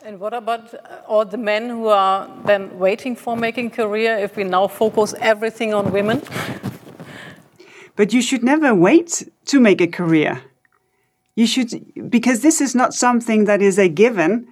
And 0.06 0.20
what 0.20 0.36
about 0.36 0.72
all 1.08 1.26
the 1.26 1.38
men 1.38 1.68
who 1.68 1.88
are 1.88 2.30
then 2.46 2.78
waiting 2.78 3.16
for 3.16 3.36
making 3.36 3.72
career 3.72 4.16
if 4.20 4.36
we 4.38 4.44
now 4.44 4.68
focus 4.68 5.16
everything 5.20 5.74
on 5.74 5.92
women? 5.92 6.22
But 7.96 8.14
you 8.14 8.22
should 8.22 8.44
never 8.44 8.76
wait 8.76 9.28
to 9.46 9.60
make 9.60 9.82
a 9.82 9.88
career. 9.88 10.44
You 11.36 11.48
should, 11.48 12.12
because 12.12 12.42
this 12.42 12.62
is 12.62 12.76
not 12.76 12.94
something 12.94 13.46
that 13.46 13.64
is 13.64 13.80
a 13.80 13.90
given 13.90 14.48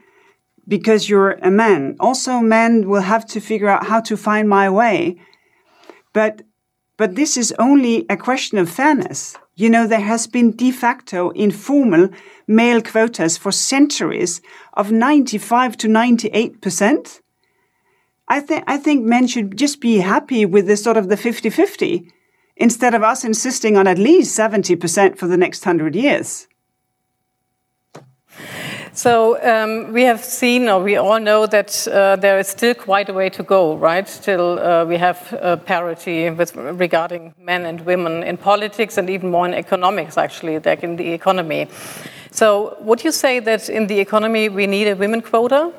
because 0.68 1.08
you're 1.08 1.34
a 1.34 1.52
man. 1.52 1.98
Also, 2.00 2.40
men 2.40 2.90
will 2.90 3.04
have 3.04 3.24
to 3.28 3.40
figure 3.40 3.70
out 3.70 3.86
how 3.86 4.02
to 4.02 4.18
find 4.18 4.50
my 4.50 4.72
way. 4.72 5.18
But, 6.14 6.42
but 6.98 7.14
this 7.14 7.38
is 7.38 7.54
only 7.60 8.08
a 8.10 8.18
question 8.18 8.58
of 8.58 8.72
fairness. 8.72 9.38
You 9.56 9.70
know, 9.70 9.86
there 9.86 10.00
has 10.00 10.26
been 10.26 10.52
de 10.52 10.72
facto 10.72 11.30
informal 11.32 12.10
male 12.48 12.82
quotas 12.82 13.38
for 13.38 13.52
centuries 13.52 14.42
of 14.74 14.92
95 14.92 15.78
to 15.78 15.88
98 15.88 16.62
percent. 16.62 17.22
I 18.28 18.40
think 18.40 18.64
I 18.66 18.78
think 18.78 19.06
men 19.06 19.28
should 19.28 19.58
just 19.58 19.80
be 19.80 19.98
happy 19.98 20.46
with 20.46 20.66
this 20.66 20.84
sort 20.84 20.98
of 20.98 21.10
the 21.10 21.16
50-50 21.16 22.10
instead 22.56 22.96
of 22.96 23.04
us 23.04 23.24
insisting 23.24 23.78
on 23.78 23.88
at 23.88 23.98
least 23.98 24.38
70% 24.38 25.18
for 25.18 25.28
the 25.28 25.38
next 25.38 25.66
100 25.66 25.96
years. 25.96 26.48
So 28.96 29.42
um, 29.42 29.92
we 29.92 30.04
have 30.04 30.24
seen, 30.24 30.70
or 30.70 30.84
we 30.84 30.98
all 30.98 31.20
know 31.20 31.48
that 31.48 31.88
uh, 31.88 32.16
there 32.16 32.38
is 32.38 32.48
still 32.48 32.76
quite 32.76 33.10
a 33.10 33.14
way 33.14 33.28
to 33.32 33.42
go, 33.42 33.76
right? 33.76 34.08
Still, 34.08 34.60
uh, 34.60 34.86
we 34.86 34.98
have 34.98 35.34
uh, 35.42 35.56
parity 35.58 36.30
with 36.30 36.56
regarding 36.56 37.34
men 37.40 37.66
and 37.66 37.82
women 37.88 38.22
in 38.22 38.38
politics, 38.38 39.00
and 39.00 39.10
even 39.10 39.32
more 39.32 39.48
in 39.48 39.56
economics, 39.56 40.16
actually, 40.16 40.60
like 40.60 40.84
in 40.84 40.96
the 40.96 41.12
economy. 41.12 41.68
So, 42.30 42.78
would 42.82 43.04
you 43.04 43.12
say 43.12 43.40
that 43.40 43.68
in 43.68 43.88
the 43.88 44.00
economy 44.00 44.48
we 44.48 44.68
need 44.68 44.88
a 44.88 44.96
women 44.96 45.24
quota? 45.24 45.74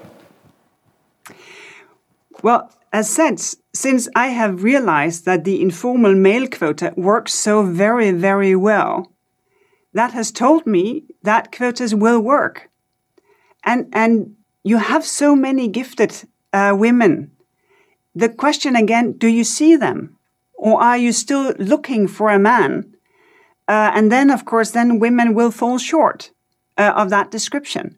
Well, 2.42 2.72
as 2.92 3.08
since 3.08 4.08
I 4.16 4.28
have 4.28 4.64
realized 4.64 5.24
that 5.24 5.44
the 5.44 5.62
informal 5.62 6.16
male 6.16 6.48
quota 6.48 6.92
works 6.96 7.32
so 7.32 7.62
very, 7.62 8.10
very 8.10 8.56
well, 8.56 9.12
that 9.92 10.12
has 10.14 10.32
told 10.32 10.66
me 10.66 11.04
that 11.22 11.52
quotas 11.52 11.94
will 11.94 12.20
work. 12.20 12.70
And, 13.64 13.88
and 13.92 14.36
you 14.62 14.78
have 14.78 15.04
so 15.04 15.34
many 15.34 15.68
gifted 15.68 16.28
uh, 16.52 16.74
women. 16.76 17.30
The 18.14 18.28
question 18.28 18.76
again 18.76 19.12
do 19.12 19.28
you 19.28 19.44
see 19.44 19.76
them? 19.76 20.16
Or 20.54 20.80
are 20.80 20.96
you 20.96 21.12
still 21.12 21.52
looking 21.58 22.06
for 22.08 22.30
a 22.30 22.38
man? 22.38 22.94
Uh, 23.66 23.90
and 23.94 24.12
then, 24.12 24.30
of 24.30 24.44
course, 24.44 24.70
then 24.70 24.98
women 24.98 25.34
will 25.34 25.50
fall 25.50 25.78
short 25.78 26.30
uh, 26.78 26.92
of 26.94 27.10
that 27.10 27.30
description. 27.30 27.96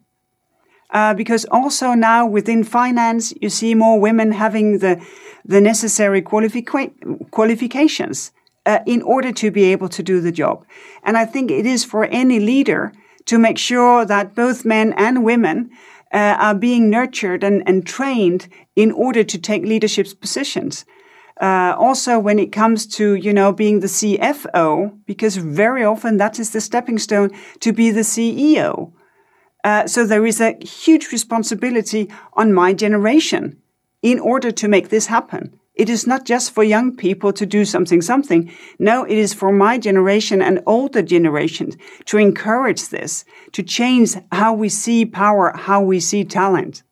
Uh, 0.90 1.14
because 1.14 1.44
also 1.50 1.94
now 1.94 2.24
within 2.24 2.62
finance, 2.62 3.32
you 3.40 3.50
see 3.50 3.74
more 3.74 4.00
women 4.00 4.32
having 4.32 4.78
the, 4.78 5.04
the 5.44 5.60
necessary 5.60 6.22
qualifica- 6.22 6.92
qualifications 7.30 8.30
uh, 8.64 8.78
in 8.86 9.02
order 9.02 9.32
to 9.32 9.50
be 9.50 9.64
able 9.64 9.88
to 9.88 10.02
do 10.02 10.20
the 10.20 10.32
job. 10.32 10.64
And 11.02 11.16
I 11.16 11.24
think 11.24 11.50
it 11.50 11.66
is 11.66 11.84
for 11.84 12.04
any 12.04 12.38
leader 12.38 12.92
to 13.26 13.38
make 13.38 13.58
sure 13.58 14.04
that 14.04 14.34
both 14.34 14.64
men 14.64 14.92
and 14.94 15.24
women 15.24 15.70
uh, 16.12 16.36
are 16.38 16.54
being 16.54 16.88
nurtured 16.88 17.44
and, 17.44 17.62
and 17.66 17.86
trained 17.86 18.48
in 18.74 18.90
order 18.92 19.24
to 19.24 19.38
take 19.38 19.62
leadership 19.62 20.08
positions. 20.20 20.84
Uh, 21.40 21.74
also, 21.78 22.18
when 22.18 22.38
it 22.38 22.50
comes 22.50 22.86
to 22.86 23.14
you 23.14 23.32
know 23.32 23.52
being 23.52 23.80
the 23.80 23.88
CFO, 23.88 24.98
because 25.04 25.36
very 25.36 25.84
often 25.84 26.16
that 26.16 26.38
is 26.38 26.50
the 26.50 26.60
stepping 26.60 26.98
stone 26.98 27.30
to 27.60 27.72
be 27.72 27.90
the 27.90 28.00
CEO. 28.00 28.92
Uh, 29.62 29.86
so 29.86 30.06
there 30.06 30.24
is 30.24 30.40
a 30.40 30.56
huge 30.64 31.12
responsibility 31.12 32.08
on 32.34 32.52
my 32.52 32.72
generation 32.72 33.60
in 34.00 34.18
order 34.20 34.50
to 34.52 34.68
make 34.68 34.88
this 34.88 35.06
happen. 35.06 35.58
It 35.76 35.90
is 35.90 36.06
not 36.06 36.24
just 36.24 36.52
for 36.52 36.64
young 36.64 36.96
people 36.96 37.32
to 37.34 37.44
do 37.44 37.66
something, 37.66 38.00
something. 38.00 38.50
No, 38.78 39.04
it 39.04 39.18
is 39.18 39.34
for 39.34 39.52
my 39.52 39.78
generation 39.78 40.40
and 40.40 40.62
older 40.66 41.02
generations 41.02 41.76
to 42.06 42.16
encourage 42.16 42.88
this, 42.88 43.26
to 43.52 43.62
change 43.62 44.16
how 44.32 44.54
we 44.54 44.70
see 44.70 45.04
power, 45.04 45.52
how 45.54 45.82
we 45.82 46.00
see 46.00 46.24
talent. 46.24 46.82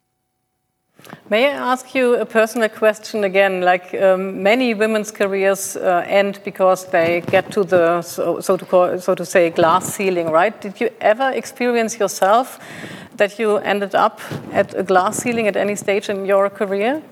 May 1.30 1.47
I 1.47 1.72
ask 1.72 1.95
you 1.95 2.14
a 2.14 2.26
personal 2.26 2.68
question 2.68 3.24
again? 3.24 3.61
Like 3.61 3.95
um, 3.95 4.43
many 4.43 4.74
women's 4.74 5.11
careers 5.11 5.76
uh, 5.76 6.05
end 6.07 6.41
because 6.45 6.87
they 6.87 7.22
get 7.30 7.51
to 7.53 7.64
the 7.64 8.03
so, 8.03 8.41
so, 8.41 8.57
to 8.57 8.64
call, 8.64 8.99
so 8.99 9.14
to 9.14 9.24
say 9.24 9.51
glass 9.51 9.95
ceiling, 9.95 10.30
right? 10.30 10.59
Did 10.61 10.80
you 10.80 10.91
ever 11.01 11.30
experience 11.30 11.99
yourself 11.99 12.59
that 13.16 13.39
you 13.39 13.57
ended 13.59 13.95
up 13.95 14.20
at 14.53 14.74
a 14.74 14.82
glass 14.82 15.18
ceiling 15.18 15.47
at 15.47 15.57
any 15.57 15.76
stage 15.76 16.09
in 16.09 16.24
your 16.26 16.49
career? 16.51 17.03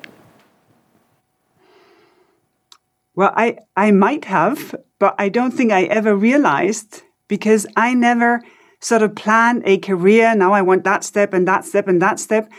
Well, 3.14 3.32
I, 3.36 3.58
I 3.76 3.90
might 3.90 4.24
have, 4.24 4.74
but 4.98 5.14
I 5.18 5.28
don't 5.28 5.52
think 5.52 5.70
I 5.70 5.84
ever 5.84 6.16
realized 6.16 7.02
because 7.28 7.66
I 7.76 7.94
never 7.94 8.40
sort 8.80 9.02
of 9.02 9.14
planned 9.14 9.62
a 9.66 9.78
career. 9.78 10.34
Now 10.34 10.52
I 10.52 10.62
want 10.62 10.84
that 10.84 11.04
step 11.04 11.34
and 11.34 11.46
that 11.46 11.64
step 11.64 11.88
and 11.88 12.00
that 12.00 12.18
step. 12.18 12.50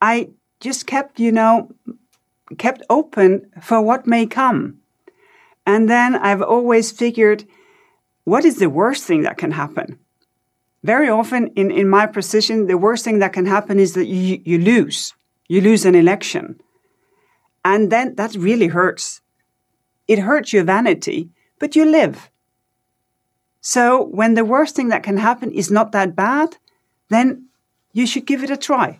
I 0.00 0.30
just 0.60 0.86
kept, 0.86 1.20
you 1.20 1.32
know, 1.32 1.70
kept 2.58 2.82
open 2.88 3.50
for 3.60 3.80
what 3.80 4.06
may 4.06 4.26
come. 4.26 4.78
And 5.66 5.88
then 5.88 6.16
I've 6.16 6.42
always 6.42 6.90
figured, 6.90 7.44
what 8.24 8.44
is 8.44 8.58
the 8.58 8.70
worst 8.70 9.04
thing 9.04 9.22
that 9.22 9.38
can 9.38 9.52
happen? 9.52 9.98
Very 10.82 11.10
often 11.10 11.48
in, 11.48 11.70
in 11.70 11.88
my 11.88 12.06
position, 12.06 12.66
the 12.66 12.78
worst 12.78 13.04
thing 13.04 13.18
that 13.18 13.34
can 13.34 13.46
happen 13.46 13.78
is 13.78 13.92
that 13.94 14.06
you, 14.06 14.40
you 14.44 14.58
lose. 14.58 15.12
You 15.48 15.60
lose 15.60 15.84
an 15.84 15.94
election. 15.94 16.60
And 17.64 17.92
then 17.92 18.14
that 18.14 18.34
really 18.34 18.68
hurts. 18.68 19.20
It 20.10 20.18
hurts 20.18 20.52
your 20.52 20.64
vanity, 20.64 21.30
but 21.60 21.76
you 21.76 21.84
live. 21.84 22.30
So 23.60 24.02
when 24.02 24.34
the 24.34 24.44
worst 24.44 24.74
thing 24.74 24.88
that 24.88 25.04
can 25.04 25.18
happen 25.18 25.52
is 25.52 25.70
not 25.70 25.92
that 25.92 26.16
bad, 26.16 26.56
then 27.10 27.46
you 27.92 28.08
should 28.08 28.26
give 28.26 28.42
it 28.42 28.50
a 28.50 28.56
try. 28.56 28.98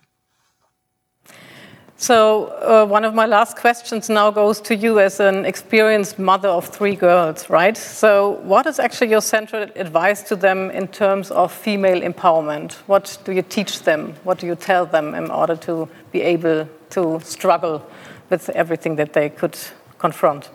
So, 1.97 2.47
uh, 2.63 2.87
one 2.87 3.05
of 3.05 3.13
my 3.13 3.27
last 3.27 3.57
questions 3.57 4.09
now 4.09 4.31
goes 4.31 4.61
to 4.63 4.75
you 4.75 5.01
as 5.01 5.21
an 5.21 5.45
experienced 5.45 6.19
mother 6.19 6.49
of 6.49 6.67
three 6.67 6.97
girls, 6.97 7.51
right? 7.51 7.77
So, 7.77 8.41
what 8.43 8.67
is 8.67 8.79
actually 8.79 9.11
your 9.11 9.21
central 9.21 9.65
advice 9.77 10.23
to 10.29 10.37
them 10.37 10.71
in 10.71 10.89
terms 10.89 11.31
of 11.31 11.53
female 11.53 12.01
empowerment? 12.01 12.73
What 12.87 13.19
do 13.25 13.33
you 13.33 13.43
teach 13.43 13.83
them? 13.83 14.15
What 14.25 14.39
do 14.39 14.47
you 14.47 14.55
tell 14.55 14.87
them 14.87 15.15
in 15.15 15.31
order 15.31 15.57
to 15.57 15.89
be 16.13 16.23
able 16.23 16.69
to 16.91 17.21
struggle 17.23 17.83
with 18.31 18.49
everything 18.51 18.97
that 18.97 19.13
they 19.13 19.29
could 19.29 19.59
confront? 19.99 20.51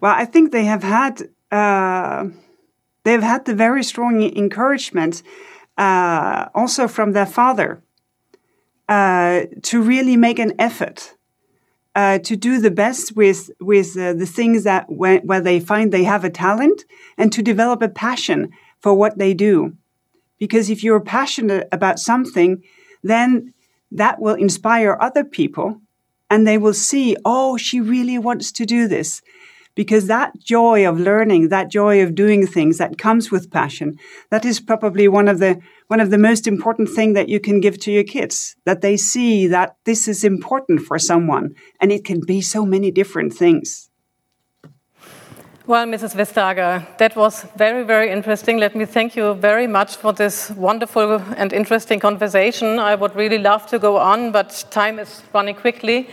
Well, 0.00 0.14
I 0.16 0.24
think 0.24 0.50
they 0.50 0.64
have 0.64 0.82
had 0.82 1.28
uh, 1.50 2.28
they've 3.04 3.22
had 3.22 3.44
the 3.44 3.54
very 3.54 3.84
strong 3.84 4.22
encouragement 4.22 5.22
uh, 5.76 6.48
also 6.54 6.88
from 6.88 7.12
their 7.12 7.26
father 7.26 7.82
uh, 8.88 9.42
to 9.62 9.82
really 9.82 10.16
make 10.16 10.38
an 10.38 10.52
effort 10.58 11.14
uh, 11.94 12.18
to 12.20 12.36
do 12.36 12.60
the 12.60 12.70
best 12.70 13.14
with 13.14 13.50
with 13.60 13.96
uh, 13.96 14.14
the 14.14 14.26
things 14.26 14.64
that 14.64 14.86
where 14.88 15.40
they 15.40 15.60
find 15.60 15.92
they 15.92 16.04
have 16.04 16.24
a 16.24 16.30
talent 16.30 16.84
and 17.18 17.32
to 17.32 17.42
develop 17.42 17.82
a 17.82 17.88
passion 17.88 18.50
for 18.78 18.94
what 18.94 19.18
they 19.18 19.34
do. 19.34 19.76
Because 20.38 20.70
if 20.70 20.82
you're 20.82 21.00
passionate 21.00 21.68
about 21.70 21.98
something, 21.98 22.62
then 23.02 23.52
that 23.90 24.18
will 24.18 24.36
inspire 24.36 24.96
other 24.98 25.24
people 25.24 25.80
and 26.30 26.46
they 26.46 26.56
will 26.56 26.72
see, 26.72 27.16
oh, 27.24 27.58
she 27.58 27.80
really 27.80 28.16
wants 28.16 28.52
to 28.52 28.64
do 28.64 28.88
this 28.88 29.20
because 29.80 30.08
that 30.08 30.38
joy 30.38 30.86
of 30.86 31.00
learning, 31.00 31.48
that 31.48 31.70
joy 31.70 32.02
of 32.02 32.14
doing 32.14 32.46
things 32.46 32.76
that 32.76 32.98
comes 32.98 33.30
with 33.30 33.50
passion, 33.50 33.96
that 34.30 34.44
is 34.44 34.60
probably 34.60 35.08
one 35.08 35.26
of 35.26 35.38
the 35.38 35.58
one 35.86 36.00
of 36.00 36.10
the 36.10 36.18
most 36.18 36.46
important 36.46 36.90
thing 36.90 37.14
that 37.14 37.30
you 37.30 37.40
can 37.40 37.60
give 37.60 37.78
to 37.78 37.90
your 37.90 38.04
kids. 38.04 38.56
That 38.66 38.82
they 38.82 38.98
see 38.98 39.46
that 39.46 39.76
this 39.86 40.06
is 40.06 40.22
important 40.22 40.82
for 40.82 40.98
someone, 40.98 41.54
and 41.80 41.90
it 41.90 42.04
can 42.04 42.20
be 42.20 42.42
so 42.42 42.66
many 42.66 42.90
different 42.90 43.32
things. 43.32 43.89
Well, 45.70 45.86
Mrs. 45.86 46.16
Vestager, 46.16 46.84
that 46.98 47.14
was 47.14 47.46
very, 47.54 47.84
very 47.84 48.10
interesting. 48.10 48.58
Let 48.58 48.74
me 48.74 48.86
thank 48.86 49.14
you 49.14 49.34
very 49.34 49.68
much 49.68 49.94
for 49.94 50.12
this 50.12 50.50
wonderful 50.50 51.22
and 51.36 51.52
interesting 51.52 52.00
conversation. 52.00 52.80
I 52.80 52.96
would 52.96 53.14
really 53.14 53.38
love 53.38 53.68
to 53.68 53.78
go 53.78 53.96
on, 53.96 54.32
but 54.32 54.64
time 54.72 54.98
is 54.98 55.22
running 55.32 55.54
quickly, 55.54 56.08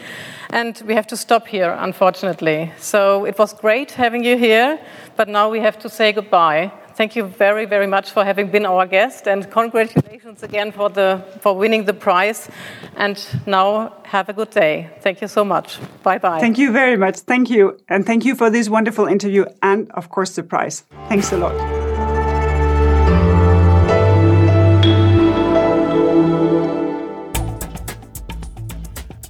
and 0.51 0.79
we 0.85 0.93
have 0.93 1.07
to 1.07 1.17
stop 1.17 1.47
here, 1.47 1.75
unfortunately. 1.79 2.71
So 2.77 3.25
it 3.25 3.39
was 3.39 3.51
great 3.51 3.89
having 3.89 4.23
you 4.23 4.37
here, 4.37 4.77
but 5.15 5.27
now 5.27 5.49
we 5.49 5.59
have 5.61 5.79
to 5.79 5.89
say 5.89 6.11
goodbye. 6.13 6.71
Thank 6.97 7.15
you 7.15 7.25
very, 7.25 7.65
very 7.65 7.85
much 7.85 8.09
for 8.09 8.25
having 8.25 8.49
been 8.49 8.65
our 8.65 8.87
guest, 8.87 9.27
and 9.27 9.49
congratulations 9.51 10.41
again 10.41 10.71
for, 10.71 10.89
the, 10.89 11.23
for 11.41 11.55
winning 11.55 11.85
the 11.85 11.93
prize. 11.93 12.49
And 12.95 13.23
now 13.45 13.93
have 14.03 14.29
a 14.29 14.33
good 14.33 14.49
day. 14.49 14.89
Thank 15.01 15.21
you 15.21 15.27
so 15.27 15.45
much. 15.45 15.77
Bye 16.01 16.17
bye. 16.17 16.39
Thank 16.39 16.57
you 16.57 16.71
very 16.71 16.97
much. 16.97 17.19
Thank 17.19 17.51
you. 17.51 17.77
And 17.87 18.03
thank 18.03 18.25
you 18.25 18.33
for 18.33 18.49
this 18.49 18.67
wonderful 18.67 19.05
interview 19.05 19.45
and, 19.61 19.91
of 19.91 20.09
course, 20.09 20.35
the 20.35 20.41
prize. 20.41 20.85
Thanks 21.07 21.31
a 21.31 21.37
lot. 21.37 21.76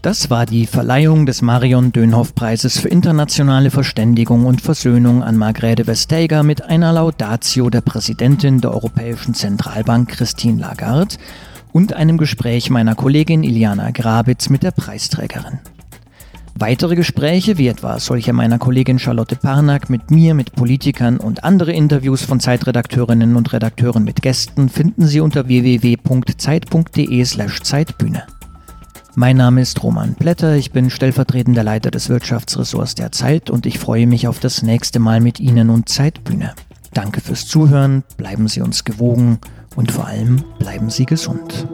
Das 0.08 0.30
war 0.30 0.46
die 0.46 0.68
Verleihung 0.68 1.26
des 1.26 1.42
Marion 1.42 1.92
Dönhoff 1.92 2.34
Preises 2.34 2.80
für 2.80 2.88
internationale 2.88 3.70
Verständigung 3.72 4.46
und 4.46 4.62
Versöhnung 4.62 5.22
an 5.22 5.36
Margrethe 5.36 5.86
Vestager 5.86 6.44
mit 6.44 6.64
einer 6.64 6.94
Laudatio 6.94 7.70
der 7.70 7.82
Präsidentin 7.82 8.62
der 8.62 8.72
Europäischen 8.72 9.34
Zentralbank 9.34 10.08
Christine 10.08 10.62
Lagarde 10.62 11.18
und 11.74 11.92
einem 11.92 12.18
Gespräch 12.18 12.70
meiner 12.70 12.96
Kollegin 12.96 13.44
Iliana 13.44 13.92
Grabitz 13.92 14.48
mit 14.48 14.64
der 14.64 14.72
Preisträgerin. 14.72 15.60
Weitere 16.56 16.96
Gespräche, 16.96 17.58
wie 17.58 17.68
etwa 17.68 18.00
solche 18.00 18.32
meiner 18.32 18.60
Kollegin 18.60 19.00
Charlotte 19.00 19.36
Parnack 19.36 19.90
mit 19.90 20.10
mir, 20.10 20.36
mit 20.36 20.54
Politikern 20.56 21.18
und 21.18 21.44
andere 21.44 21.74
Interviews 21.74 22.24
von 22.24 22.40
Zeitredakteurinnen 22.40 23.36
und 23.36 23.52
Redakteuren 23.52 24.06
mit 24.06 24.22
Gästen 24.22 24.70
finden 24.70 25.06
Sie 25.06 25.20
unter 25.20 25.50
www.zeit.de 25.50 27.26
slash 27.26 27.62
Zeitbühne. 27.62 28.24
Mein 29.20 29.38
Name 29.38 29.62
ist 29.62 29.82
Roman 29.82 30.14
Blätter, 30.14 30.58
ich 30.58 30.72
bin 30.72 30.92
stellvertretender 30.92 31.64
Leiter 31.64 31.90
des 31.90 32.08
Wirtschaftsressorts 32.08 32.94
der 32.94 33.12
Zeit 33.12 33.50
und 33.50 33.66
ich 33.66 33.80
freue 33.80 34.06
mich 34.06 34.28
auf 34.28 34.40
das 34.40 34.62
nächste 34.62 35.00
Mal 35.00 35.22
mit 35.22 35.40
Ihnen 35.40 35.72
und 35.72 35.90
Zeitbühne. 35.90 36.54
Danke 36.94 37.20
fürs 37.20 37.48
Zuhören, 37.48 38.04
bleiben 38.18 38.48
Sie 38.48 38.62
uns 38.62 38.84
gewogen 38.84 39.40
und 39.76 39.92
vor 39.92 40.06
allem 40.06 40.44
bleiben 40.60 40.92
Sie 40.92 41.08
gesund. 41.08 41.68